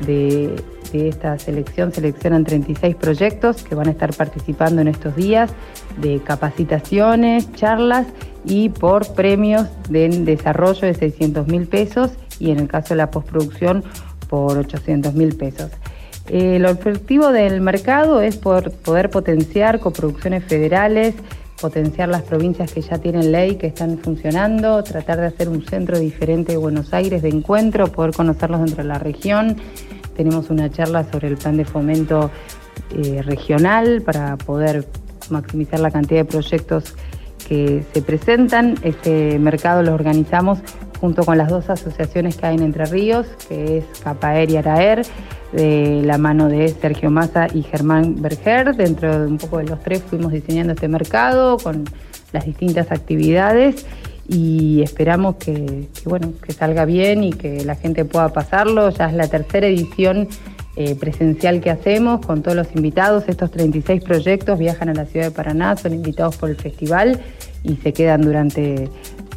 De, 0.05 0.55
de 0.91 1.09
esta 1.09 1.37
selección 1.39 1.93
seleccionan 1.93 2.43
36 2.43 2.95
proyectos 2.95 3.63
que 3.63 3.75
van 3.75 3.87
a 3.87 3.91
estar 3.91 4.13
participando 4.13 4.81
en 4.81 4.87
estos 4.87 5.15
días 5.15 5.51
de 5.97 6.19
capacitaciones, 6.19 7.51
charlas 7.53 8.07
y 8.45 8.69
por 8.69 9.13
premios 9.13 9.67
de 9.89 10.09
desarrollo 10.09 10.87
de 10.87 10.93
600 10.93 11.47
mil 11.47 11.67
pesos 11.67 12.11
y 12.39 12.51
en 12.51 12.59
el 12.59 12.67
caso 12.67 12.89
de 12.89 12.97
la 12.97 13.11
postproducción 13.11 13.83
por 14.29 14.57
800 14.57 15.13
mil 15.13 15.35
pesos. 15.35 15.71
El 16.29 16.65
objetivo 16.65 17.31
del 17.31 17.59
mercado 17.59 18.21
es 18.21 18.37
poder 18.37 19.09
potenciar 19.09 19.79
coproducciones 19.79 20.43
federales, 20.43 21.15
potenciar 21.59 22.09
las 22.09 22.21
provincias 22.21 22.71
que 22.71 22.81
ya 22.81 22.97
tienen 22.97 23.31
ley, 23.31 23.55
que 23.55 23.67
están 23.67 23.97
funcionando, 23.97 24.83
tratar 24.83 25.19
de 25.19 25.27
hacer 25.27 25.49
un 25.49 25.65
centro 25.65 25.99
diferente 25.99 26.53
de 26.53 26.57
Buenos 26.57 26.93
Aires 26.93 27.21
de 27.21 27.29
encuentro, 27.29 27.87
poder 27.87 28.11
conocerlos 28.11 28.61
dentro 28.61 28.83
de 28.83 28.89
la 28.89 28.99
región. 28.99 29.57
Tenemos 30.19 30.49
una 30.49 30.69
charla 30.69 31.05
sobre 31.09 31.29
el 31.29 31.37
plan 31.37 31.55
de 31.55 31.63
fomento 31.63 32.29
eh, 32.93 33.21
regional 33.21 34.01
para 34.01 34.35
poder 34.35 34.85
maximizar 35.29 35.79
la 35.79 35.91
cantidad 35.91 36.19
de 36.19 36.25
proyectos 36.25 36.93
que 37.47 37.85
se 37.93 38.01
presentan. 38.01 38.75
Este 38.83 39.39
mercado 39.39 39.81
lo 39.81 39.93
organizamos 39.93 40.59
junto 40.99 41.23
con 41.23 41.37
las 41.37 41.47
dos 41.47 41.69
asociaciones 41.69 42.35
que 42.35 42.47
hay 42.47 42.57
en 42.57 42.63
Entre 42.63 42.83
Ríos, 42.83 43.27
que 43.47 43.77
es 43.77 43.85
Capaer 44.03 44.49
y 44.49 44.57
Araer, 44.57 45.03
de 45.53 46.01
la 46.03 46.17
mano 46.17 46.49
de 46.49 46.67
Sergio 46.67 47.09
Massa 47.09 47.47
y 47.53 47.63
Germán 47.63 48.21
Berger. 48.21 48.75
Dentro 48.75 49.21
de 49.21 49.25
un 49.25 49.37
poco 49.37 49.59
de 49.59 49.67
los 49.67 49.79
tres 49.79 50.03
fuimos 50.03 50.33
diseñando 50.33 50.73
este 50.73 50.89
mercado 50.89 51.57
con 51.59 51.85
las 52.33 52.45
distintas 52.45 52.91
actividades 52.91 53.85
y 54.29 54.83
esperamos 54.83 55.37
que, 55.37 55.89
bueno, 56.05 56.33
que 56.45 56.53
salga 56.53 56.85
bien 56.85 57.23
y 57.23 57.33
que 57.33 57.65
la 57.65 57.75
gente 57.75 58.05
pueda 58.05 58.29
pasarlo. 58.29 58.91
Ya 58.91 59.07
es 59.07 59.13
la 59.13 59.27
tercera 59.27 59.65
edición 59.65 60.27
eh, 60.75 60.95
presencial 60.95 61.61
que 61.61 61.71
hacemos 61.71 62.23
con 62.23 62.43
todos 62.43 62.55
los 62.55 62.67
invitados. 62.75 63.23
Estos 63.27 63.49
36 63.49 64.03
proyectos 64.03 64.59
viajan 64.59 64.89
a 64.89 64.93
la 64.93 65.05
ciudad 65.05 65.25
de 65.25 65.31
Paraná, 65.31 65.75
son 65.75 65.93
invitados 65.93 66.37
por 66.37 66.51
el 66.51 66.57
festival 66.57 67.19
y 67.63 67.77
se 67.77 67.91
quedan 67.91 68.21
durante 68.21 68.87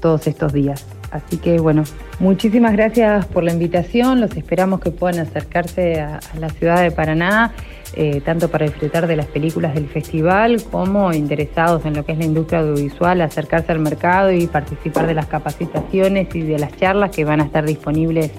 todos 0.00 0.26
estos 0.26 0.52
días. 0.52 0.84
Así 1.10 1.38
que 1.38 1.58
bueno, 1.58 1.84
muchísimas 2.20 2.72
gracias 2.72 3.26
por 3.26 3.44
la 3.44 3.52
invitación, 3.52 4.20
los 4.20 4.36
esperamos 4.36 4.80
que 4.80 4.90
puedan 4.90 5.20
acercarse 5.20 6.00
a, 6.00 6.20
la 6.38 6.50
ciudad 6.50 6.82
de 6.82 6.90
Paraná, 6.90 7.52
eh, 7.94 8.20
tanto 8.24 8.50
para 8.50 8.66
disfrutar 8.66 9.06
de 9.06 9.16
las 9.16 9.26
películas 9.26 9.74
del 9.74 9.88
festival 9.88 10.62
como 10.70 11.12
interesados 11.12 11.84
en 11.84 11.94
lo 11.94 12.04
que 12.04 12.12
es 12.12 12.18
la 12.18 12.24
industria 12.24 12.60
audiovisual, 12.60 13.20
acercarse 13.20 13.72
al 13.72 13.80
mercado 13.80 14.32
y 14.32 14.46
participar 14.46 15.06
de 15.06 15.14
las 15.14 15.26
capacitaciones 15.26 16.34
y 16.34 16.40
de 16.40 16.58
las 16.58 16.76
charlas 16.76 17.10
que 17.10 17.24
van 17.24 17.40
a 17.40 17.44
estar 17.44 17.66
disponibles 17.66 18.30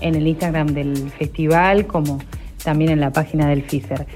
en 0.00 0.14
el 0.14 0.26
Instagram 0.26 0.68
del 0.68 1.10
festival 1.10 1.86
como 1.86 2.18
también 2.62 2.90
en 2.90 3.00
la 3.00 3.10
página 3.10 3.48
del 3.48 3.62
FISER. 3.62 4.06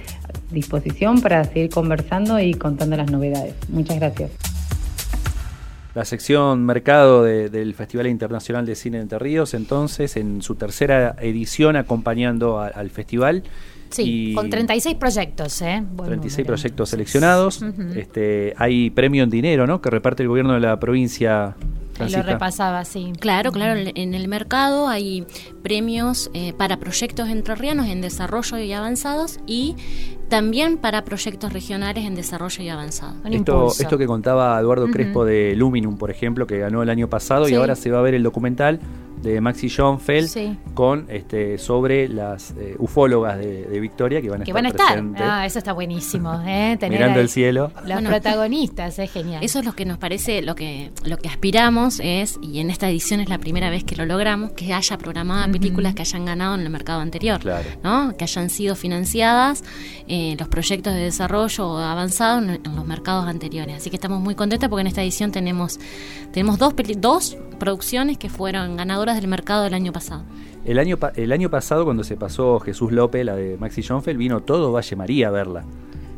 Disposición 0.51 1.21
para 1.21 1.45
seguir 1.45 1.71
conversando 1.71 2.39
y 2.41 2.55
contando 2.55 2.97
las 2.97 3.11
novedades. 3.11 3.55
Muchas 3.69 3.99
gracias 3.99 4.31
la 5.97 6.05
sección 6.05 6.67
Mercado 6.67 7.23
del 7.23 7.73
Festival 7.73 8.07
Internacional 8.07 8.67
de 8.67 8.75
Cine 8.75 9.01
Entre 9.01 9.19
Ríos, 9.19 9.55
entonces, 9.55 10.19
en 10.19 10.43
su 10.43 10.55
tercera 10.55 11.17
edición 11.23 11.75
acompañando 11.75 12.61
al 12.61 12.91
festival. 12.91 13.45
Sí, 14.05 14.33
con 14.35 14.51
36 14.51 14.97
proyectos, 14.97 15.63
¿eh? 15.63 15.83
36 16.05 16.47
proyectos 16.47 16.91
seleccionados. 16.91 17.63
este, 17.95 18.55
hay 18.57 18.91
premio 18.91 19.25
en 19.25 19.31
dinero, 19.31 19.67
¿no? 19.67 19.81
Que 19.81 19.91
reparte 19.91 20.23
el 20.23 20.29
gobierno 20.29 20.55
de 20.55 20.61
la 20.61 20.79
provincia 20.79 21.57
y 22.05 22.11
lo 22.11 22.23
repasaba, 22.23 22.85
sí. 22.85 23.13
Claro, 23.19 23.53
claro. 23.53 23.81
En 23.95 24.15
el 24.15 24.29
mercado 24.29 24.89
hay 24.89 25.27
premios 25.63 26.31
eh, 26.35 26.53
para 26.53 26.79
proyectos 26.79 27.29
entrerrianos 27.29 27.87
en 27.87 28.01
desarrollo 28.01 28.59
y 28.59 28.73
avanzados 28.73 29.41
y 29.47 29.77
también 30.29 30.79
para 30.79 31.05
proyectos 31.05 31.53
regionales 31.53 32.05
en 32.05 32.15
desarrollo 32.15 32.63
y 32.63 32.69
avanzado. 32.69 33.15
Esto, 33.31 33.69
esto 33.79 33.99
que 33.99 34.07
contaba 34.07 34.59
Eduardo 34.61 34.89
Crespo 34.89 35.25
de 35.25 35.55
Luminum, 35.57 35.97
por 35.97 36.11
ejemplo, 36.11 36.47
que 36.47 36.59
ganó 36.59 36.83
el 36.83 36.91
año 36.91 37.09
pasado 37.09 37.49
y 37.49 37.55
ahora 37.55 37.77
se 37.77 37.91
va 37.91 38.01
a 38.01 38.03
ver 38.03 38.15
el 38.15 38.23
documental 38.23 38.81
de 39.23 39.41
Maxi 39.41 39.69
Schoenfeld 39.69 40.75
con 40.75 41.07
este 41.09 41.59
sobre 41.59 42.09
las 42.09 42.53
eh, 42.53 42.77
ufólogas 42.79 43.39
de, 43.39 43.81
Victoria 43.81 44.23
que 44.23 44.31
van 44.31 44.43
a 44.43 44.45
que 44.45 44.51
estar. 44.51 44.63
Van 44.63 44.67
a 44.67 45.11
estar. 45.11 45.29
Ah, 45.29 45.47
eso 45.47 45.59
está 45.59 45.73
buenísimo. 45.73 46.33
¿eh? 46.47 46.79
Mirando 46.89 47.21
el 47.21 47.29
cielo. 47.29 47.71
Los 47.85 48.03
protagonistas, 48.03 48.99
es 48.99 49.13
genial. 49.13 49.43
Eso 49.45 49.59
es 49.59 49.65
lo 49.65 49.75
que 49.75 49.85
nos 49.85 49.99
parece, 49.99 50.43
lo 50.43 50.55
que, 50.55 50.91
lo 51.05 51.19
que 51.19 51.29
aspiramos 51.29 52.01
es, 52.01 52.39
y 52.43 52.61
en 52.61 52.71
esta 52.71 52.89
edición 52.89 53.21
es 53.21 53.29
la 53.29 53.39
primera 53.39 53.71
vez 53.71 53.85
que 53.85 53.97
lo 53.97 54.07
logramos, 54.07 54.53
que 54.53 54.73
haya 54.73 54.99
programadas 54.99 55.49
películas 55.49 55.95
que 55.95 56.03
hayan 56.03 56.25
ganado 56.25 56.55
en 56.55 56.63
el 56.63 56.71
mercado 56.71 57.01
anterior, 57.01 57.41
¿no? 57.83 58.17
que 58.17 58.25
hayan 58.25 58.51
sido 58.51 58.75
financiadas 58.75 59.65
eh, 60.09 60.37
los 60.39 60.49
proyectos 60.49 60.95
de 60.95 61.01
desarrollo 61.01 61.79
avanzado 61.79 62.39
en, 62.39 62.51
en, 62.65 62.77
los 62.77 62.87
mercados 62.87 63.27
anteriores. 63.27 63.77
Así 63.77 63.91
que 63.91 63.97
estamos 63.97 64.21
muy 64.21 64.35
contentas 64.35 64.69
porque 64.69 64.83
en 64.83 64.87
esta 64.89 65.03
edición 65.03 65.33
tenemos, 65.33 65.79
tenemos 66.33 66.59
dos, 66.59 66.75
dos 66.99 67.37
producciones 67.57 68.19
que 68.19 68.29
fueron 68.29 68.77
ganadoras 68.77 69.17
del 69.17 69.29
mercado 69.29 69.65
del 69.65 69.75
año 69.75 69.93
pasado. 69.93 70.25
El 70.65 70.79
año, 70.79 70.99
el 71.15 71.33
año 71.33 71.51
pasado, 71.51 71.85
cuando 71.85 72.03
se 72.03 72.17
pasó 72.17 72.59
Jesús 72.61 72.93
López, 72.93 73.25
la 73.25 73.37
de 73.37 73.57
Maxi 73.59 73.83
Schoenfeld, 73.83 74.19
vino 74.19 74.41
todo 74.41 74.73
Valle 74.73 74.97
María 74.97 75.29
a 75.29 75.31
verla. 75.31 75.65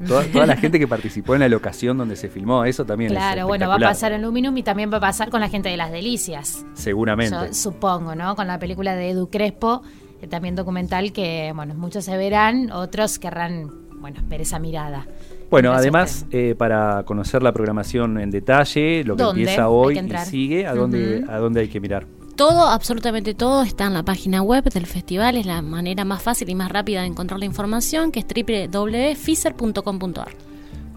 Toda, 0.07 0.47
la 0.47 0.57
gente 0.57 0.79
que 0.79 0.87
participó 0.87 1.35
en 1.35 1.41
la 1.41 1.49
locación 1.49 1.99
donde 1.99 2.15
se 2.15 2.29
filmó, 2.29 2.65
eso 2.65 2.85
también 2.85 3.11
Claro, 3.11 3.47
bueno, 3.49 3.69
va 3.69 3.75
a 3.75 3.79
pasar 3.79 4.13
en 4.13 4.23
Luminum 4.23 4.57
y 4.57 4.63
también 4.63 4.93
va 4.93 4.99
a 4.99 5.01
pasar 5.01 5.29
con 5.29 5.41
la 5.41 5.49
gente 5.49 5.69
de 5.69 5.77
Las 5.77 5.91
Delicias. 5.91 6.65
Seguramente. 6.75 7.53
supongo, 7.53 8.15
¿no? 8.15 8.37
Con 8.37 8.47
la 8.47 8.59
película 8.59 8.95
de 8.95 9.11
Edu 9.11 9.29
Crespo, 9.29 9.83
eh, 10.23 10.29
también 10.29 10.55
documental 10.55 11.13
que, 11.13 11.53
bueno, 11.55 11.75
muchos 11.75 12.05
se 12.05 12.17
verán, 12.17 12.71
otros 12.71 13.19
querrán, 13.19 13.73
bueno, 14.01 14.21
ver 14.29 14.43
esa 14.43 14.59
mirada. 14.61 15.07
Bueno, 15.51 15.73
además, 15.73 16.27
eh, 16.31 16.55
para 16.57 17.03
conocer 17.05 17.43
la 17.43 17.53
programación 17.53 18.21
en 18.21 18.31
detalle, 18.31 19.03
lo 19.05 19.17
que 19.17 19.23
empieza 19.23 19.69
hoy 19.69 19.99
y 19.99 20.17
sigue, 20.27 20.67
¿a, 20.67 20.75
dónde, 20.75 21.25
¿a 21.29 21.39
dónde 21.39 21.61
hay 21.61 21.69
que 21.69 21.81
mirar? 21.81 22.07
Todo, 22.37 22.69
absolutamente 22.69 23.35
todo, 23.35 23.63
está 23.63 23.87
en 23.87 23.95
la 23.95 24.05
página 24.05 24.43
web 24.43 24.65
del 24.65 24.87
festival. 24.87 25.37
Es 25.37 25.47
la 25.47 25.61
manera 25.61 26.05
más 26.05 26.23
fácil 26.23 26.49
y 26.51 26.55
más 26.55 26.71
rápida 26.71 27.01
de 27.01 27.09
encontrar 27.09 27.41
la 27.41 27.47
información, 27.47 28.13
que 28.13 28.21
es 28.21 28.27
www.fiser.com.ar. 28.27 30.29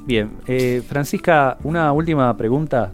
Bien, 0.06 0.32
eh, 0.48 0.84
Francisca, 0.88 1.58
una 1.64 1.92
última 1.94 2.36
pregunta. 2.36 2.92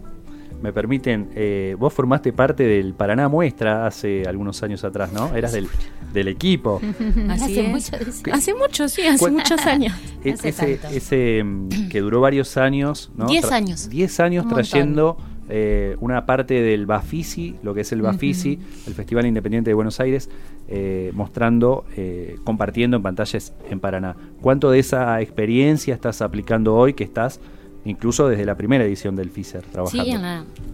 Me 0.62 0.72
permiten, 0.72 1.28
eh, 1.34 1.76
vos 1.78 1.92
formaste 1.92 2.32
parte 2.32 2.64
del 2.64 2.94
Paraná 2.94 3.28
Muestra 3.28 3.86
hace 3.86 4.24
algunos 4.26 4.62
años 4.62 4.84
atrás, 4.84 5.12
¿no? 5.12 5.34
Eras 5.36 5.52
del, 5.52 5.68
del 6.12 6.28
equipo. 6.28 6.80
hace, 7.30 7.62
mucho, 7.62 7.92
hace 8.32 8.54
mucho, 8.54 8.88
sí, 8.88 9.02
hace 9.02 9.30
muchos 9.30 9.64
años. 9.66 9.94
E-, 10.24 10.30
ese, 10.30 10.80
ese 10.92 11.44
mm, 11.44 11.88
que 11.88 12.00
duró 12.00 12.20
varios 12.20 12.56
años, 12.56 13.10
¿no? 13.16 13.26
Diez 13.26 13.52
años. 13.52 13.88
Diez 13.88 14.18
años 14.18 14.48
trayendo 14.48 15.16
eh, 15.50 15.96
una 16.00 16.26
parte 16.26 16.60
del 16.60 16.84
Bafisi, 16.84 17.56
lo 17.62 17.72
que 17.72 17.80
es 17.80 17.92
el 17.92 18.02
Bafisi, 18.02 18.58
el 18.86 18.94
Festival 18.94 19.24
Independiente 19.24 19.70
de 19.70 19.74
Buenos 19.74 19.98
Aires, 19.98 20.28
eh, 20.68 21.10
mostrando, 21.14 21.86
eh, 21.96 22.36
compartiendo 22.44 22.98
en 22.98 23.02
pantallas 23.02 23.54
en 23.70 23.80
Paraná. 23.80 24.14
¿Cuánto 24.42 24.70
de 24.70 24.78
esa 24.78 25.20
experiencia 25.22 25.94
estás 25.94 26.20
aplicando 26.20 26.74
hoy 26.74 26.92
que 26.92 27.04
estás 27.04 27.40
incluso 27.88 28.28
desde 28.28 28.44
la 28.44 28.56
primera 28.56 28.84
edición 28.84 29.16
del 29.16 29.30
FISER 29.30 29.62
trabajando? 29.62 30.04
Sí, 30.04 30.10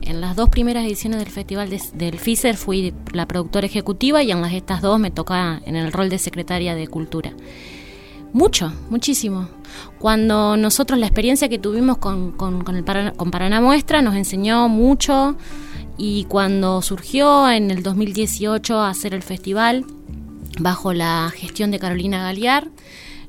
en, 0.02 0.20
las 0.20 0.36
dos 0.36 0.48
primeras 0.48 0.84
ediciones 0.84 1.18
del 1.18 1.30
Festival 1.30 1.70
del 1.94 2.18
FISER 2.18 2.56
fui 2.56 2.92
la 3.12 3.26
productora 3.26 3.66
ejecutiva 3.66 4.22
y 4.22 4.30
en 4.30 4.40
las 4.40 4.52
estas 4.52 4.82
dos 4.82 4.98
me 4.98 5.10
toca 5.10 5.60
en 5.64 5.76
el 5.76 5.92
rol 5.92 6.08
de 6.08 6.18
secretaria 6.18 6.74
de 6.74 6.86
Cultura. 6.88 7.32
Mucho, 8.32 8.72
muchísimo. 8.90 9.48
Cuando 9.98 10.56
nosotros 10.56 10.98
la 10.98 11.06
experiencia 11.06 11.48
que 11.48 11.58
tuvimos 11.58 11.98
con, 11.98 12.32
con, 12.32 12.74
el 12.74 12.82
Paraná, 12.82 13.12
con 13.12 13.30
Paraná 13.30 13.60
Muestra 13.60 14.02
nos 14.02 14.16
enseñó 14.16 14.68
mucho 14.68 15.36
y 15.96 16.24
cuando 16.24 16.82
surgió 16.82 17.48
en 17.48 17.70
el 17.70 17.84
2018 17.84 18.80
hacer 18.80 19.14
el 19.14 19.22
festival 19.22 19.84
bajo 20.58 20.92
la 20.92 21.32
gestión 21.34 21.70
de 21.70 21.78
Carolina 21.78 22.22
Galear, 22.22 22.68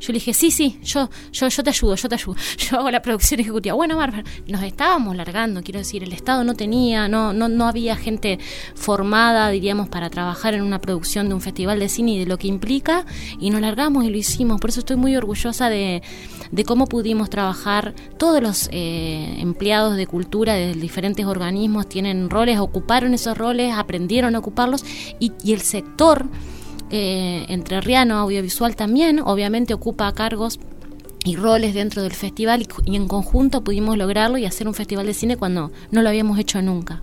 Yo 0.05 0.13
le 0.13 0.19
dije, 0.19 0.35
sí, 0.35 0.51
sí, 0.51 0.77
yo, 0.83 1.09
yo, 1.31 1.47
yo 1.47 1.63
te 1.63 1.71
ayudo, 1.71 1.95
yo 1.95 2.07
te 2.07 2.13
ayudo. 2.13 2.35
Yo 2.59 2.77
hago 2.77 2.91
la 2.91 3.01
producción 3.01 3.39
ejecutiva. 3.39 3.73
Bueno, 3.73 3.97
Bárbara, 3.97 4.23
nos 4.47 4.61
estábamos 4.61 5.15
largando, 5.15 5.63
quiero 5.63 5.79
decir, 5.79 6.03
el 6.03 6.13
Estado 6.13 6.43
no 6.43 6.53
tenía, 6.53 7.07
no, 7.07 7.33
no, 7.33 7.47
no 7.47 7.67
había 7.67 7.95
gente 7.95 8.37
formada, 8.75 9.49
diríamos, 9.49 9.89
para 9.89 10.11
trabajar 10.11 10.53
en 10.53 10.61
una 10.61 10.79
producción 10.79 11.27
de 11.27 11.33
un 11.33 11.41
festival 11.41 11.79
de 11.79 11.89
cine 11.89 12.11
y 12.13 12.19
de 12.19 12.27
lo 12.27 12.37
que 12.37 12.47
implica, 12.47 13.03
y 13.39 13.49
nos 13.49 13.61
largamos 13.61 14.03
y 14.05 14.11
lo 14.11 14.17
hicimos. 14.17 14.61
Por 14.61 14.69
eso 14.69 14.81
estoy 14.81 14.95
muy 14.95 15.15
orgullosa 15.15 15.69
de, 15.69 16.03
de 16.51 16.65
cómo 16.65 16.85
pudimos 16.85 17.31
trabajar. 17.31 17.95
Todos 18.19 18.43
los 18.43 18.69
eh, 18.71 19.37
empleados 19.39 19.97
de 19.97 20.05
cultura 20.05 20.53
de 20.53 20.73
diferentes 20.73 21.25
organismos 21.25 21.89
tienen 21.89 22.29
roles, 22.29 22.59
ocuparon 22.59 23.15
esos 23.15 23.35
roles, 23.35 23.73
aprendieron 23.73 24.35
a 24.35 24.39
ocuparlos, 24.39 24.85
y, 25.19 25.31
y 25.43 25.53
el 25.53 25.61
sector 25.61 26.27
eh, 26.91 27.45
entrerriano 27.49 28.15
audiovisual 28.17 28.75
también, 28.75 29.19
obviamente 29.19 29.73
ocupa 29.73 30.11
cargos 30.13 30.59
y 31.23 31.35
roles 31.35 31.73
dentro 31.73 32.03
del 32.03 32.13
festival 32.13 32.61
y, 32.61 32.91
y, 32.91 32.95
en 32.95 33.07
conjunto 33.07 33.63
pudimos 33.63 33.97
lograrlo 33.97 34.37
y 34.37 34.45
hacer 34.45 34.67
un 34.67 34.73
festival 34.73 35.07
de 35.07 35.13
cine 35.13 35.37
cuando 35.37 35.71
no 35.91 36.01
lo 36.01 36.09
habíamos 36.09 36.37
hecho 36.37 36.61
nunca. 36.61 37.01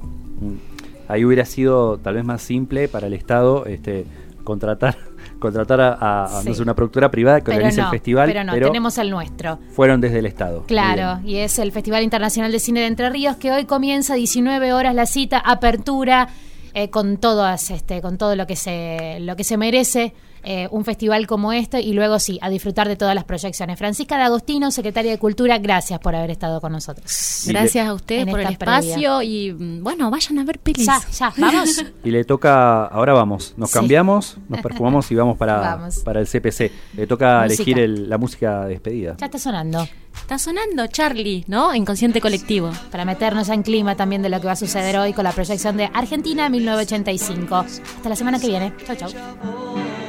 Ahí 1.09 1.25
hubiera 1.25 1.45
sido 1.45 1.99
tal 1.99 2.15
vez 2.15 2.25
más 2.25 2.41
simple 2.43 2.89
para 2.89 3.09
el 3.09 3.15
Estado 3.15 3.67
este, 3.67 4.07
contratar 4.45 4.97
contratar 5.39 5.81
a, 5.81 6.25
a 6.25 6.43
Sí. 6.43 6.49
no 6.49 6.55
sé, 6.55 6.63
una 6.63 6.75
productora 6.75 7.11
privada 7.11 7.41
que 7.41 7.47
Pero 7.47 7.57
organice 7.57 7.81
no, 7.81 7.89
el 7.89 7.91
festival, 7.91 8.29
pero 8.29 8.45
no, 8.45 8.53
tenemos 8.53 8.97
el 8.99 9.11
nuestro. 9.11 9.59
fueron 9.73 10.01
desde 10.01 10.21
el 10.21 10.27
Estado. 10.27 10.65
Claro, 10.67 11.21
y 11.27 11.37
es 11.37 11.59
el 11.59 11.73
Festival 11.73 12.05
Internacional 12.05 12.53
de 12.53 12.61
Cine 12.61 12.81
de 12.81 12.87
Entre 12.87 13.11
Ríos 13.11 13.37
que 13.37 13.51
hoy 13.51 13.65
comienza 13.65 14.15
19 14.15 14.73
horas 14.73 14.95
la 14.95 15.07
cita, 15.07 15.39
apertura 15.39 16.29
eh, 16.75 16.91
con 16.91 17.19
todas, 17.19 17.71
este, 17.71 18.01
con 18.01 18.19
todo 18.19 18.37
lo 18.37 18.47
que 18.47 18.57
se, 18.57 19.19
lo 19.21 19.37
que 19.37 19.45
se 19.45 19.57
merece 19.57 20.15
eh, 20.45 20.69
un 20.71 20.85
festival 20.85 21.27
como 21.27 21.53
este 21.53 21.81
y 21.81 21.93
luego 21.93 22.19
sí 22.19 22.39
a 22.43 22.51
disfrutar 22.51 22.89
de 22.89 22.97
todas 22.97 23.15
las 23.15 23.25
proyecciones. 23.25 23.79
Francisca 23.79 24.17
de 24.17 24.23
Agostino, 24.25 24.71
secretaria 24.71 25.11
de 25.13 25.19
Cultura, 25.19 25.59
gracias 25.59 25.99
por 26.01 26.15
haber 26.15 26.31
estado 26.31 26.61
con 26.61 26.73
nosotros. 26.73 27.45
Gracias 27.47 27.87
a 27.89 27.95
ustedes 27.95 28.23
En 28.23 28.31
por 28.31 28.41
el 28.41 28.57
previa. 28.57 28.79
espacio 28.79 29.23
y 29.23 29.53
mm, 29.53 29.83
bueno, 29.83 30.11
vayan 30.11 30.39
a 30.39 30.45
ver 30.45 30.59
pelis. 30.59 30.87
Ya, 30.87 31.01
ya, 31.13 31.33
vamos. 31.37 31.85
Y 32.05 32.11
le 32.11 32.25
toca, 32.25 32.85
ahora 32.87 33.13
vamos, 33.13 33.55
nos 33.57 33.71
Sí. 33.71 33.75
cambiamos, 33.79 34.37
nos 34.49 34.61
perfumamos 34.61 35.11
y 35.11 35.15
vamos 35.15 35.37
para, 35.39 35.59
Vamos. 35.61 35.99
para 36.01 36.21
el 36.21 36.27
CPC. 36.27 36.71
Le 36.97 37.07
toca 37.07 37.43
Música. 37.43 37.45
elegir 37.63 37.79
el- 37.79 38.09
la 38.11 38.19
música 38.19 38.63
de 38.65 38.71
despedida. 38.71 39.17
Ya 39.19 39.27
está 39.27 39.39
sonando. 39.39 39.87
Está 40.15 40.39
sonando 40.39 40.87
Charlie, 40.89 41.45
¿no? 41.49 41.75
Inconsciente 41.75 42.21
colectivo. 42.21 42.71
Para 42.91 43.05
meternos 43.05 43.49
en 43.49 43.63
clima 43.63 43.97
también 43.97 44.21
de 44.23 44.29
lo 44.29 44.41
que 44.41 44.47
va 44.47 44.53
a 44.53 44.57
suceder 44.57 44.99
hoy 44.99 45.13
con 45.15 45.25
la 45.25 45.33
proyección 45.33 45.77
de 45.79 45.89
Argentina 45.95 46.49
1985. 46.51 47.55
Hasta 47.57 48.09
la 48.09 48.17
semana 48.17 48.39
que 48.39 48.49
viene. 48.49 48.73
Chau, 48.87 48.97
chau. 48.97 50.02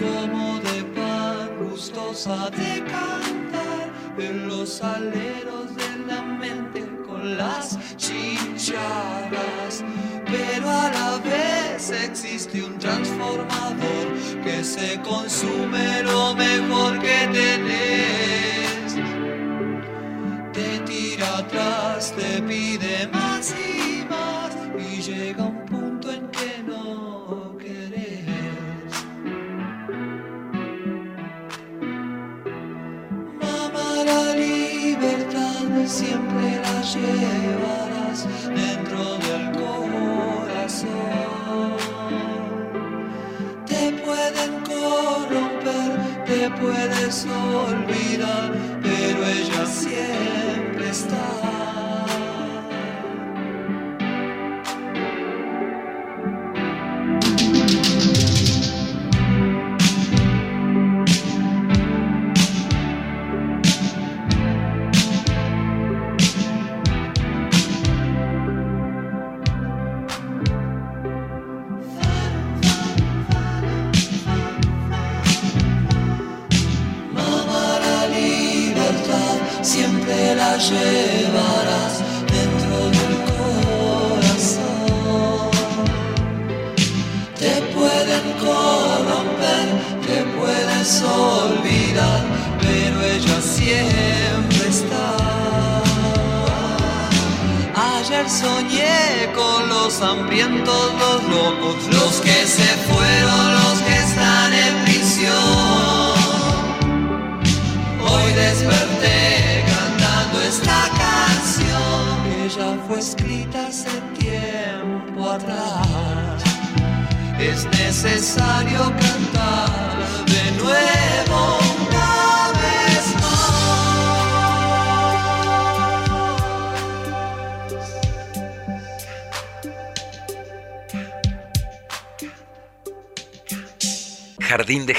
Como 0.00 0.58
de 0.60 0.82
pan 0.94 1.68
gustosa 1.68 2.48
de 2.50 2.82
cantar 2.84 3.92
en 4.18 4.48
los 4.48 4.80
aleros 4.82 5.76
de 5.76 5.90
la 6.06 6.22
mente 6.22 6.86
con 7.06 7.36
las 7.36 7.78
chinchadas. 7.96 9.84
Pero 10.24 10.70
a 10.70 10.90
la 10.90 11.18
vez 11.18 11.90
existe 11.90 12.62
un 12.62 12.78
transformador 12.78 14.06
que 14.42 14.64
se 14.64 14.98
consume 15.02 16.02
lo 16.02 16.34
mejor 16.34 16.98
que 17.00 17.28
tenés. 17.38 18.94
Te 20.54 20.78
tira 20.80 21.38
atrás, 21.38 22.14
te 22.16 22.40
pide 22.42 23.06
más 23.08 23.52
y 23.52 23.79
siempre 35.90 36.60
la 36.62 36.82
llevarás 36.82 38.24
dentro 38.46 39.18
del 39.26 39.50
corazón. 39.58 40.88
Te 43.66 43.92
pueden 44.04 44.52
corromper, 44.70 45.90
te 46.26 46.50
puedes 46.60 47.26
olvidar, 47.26 48.52
pero 48.80 49.26
ella 49.26 49.66
siempre 49.66 50.90
está. 50.90 51.39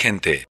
Gente. 0.02 0.41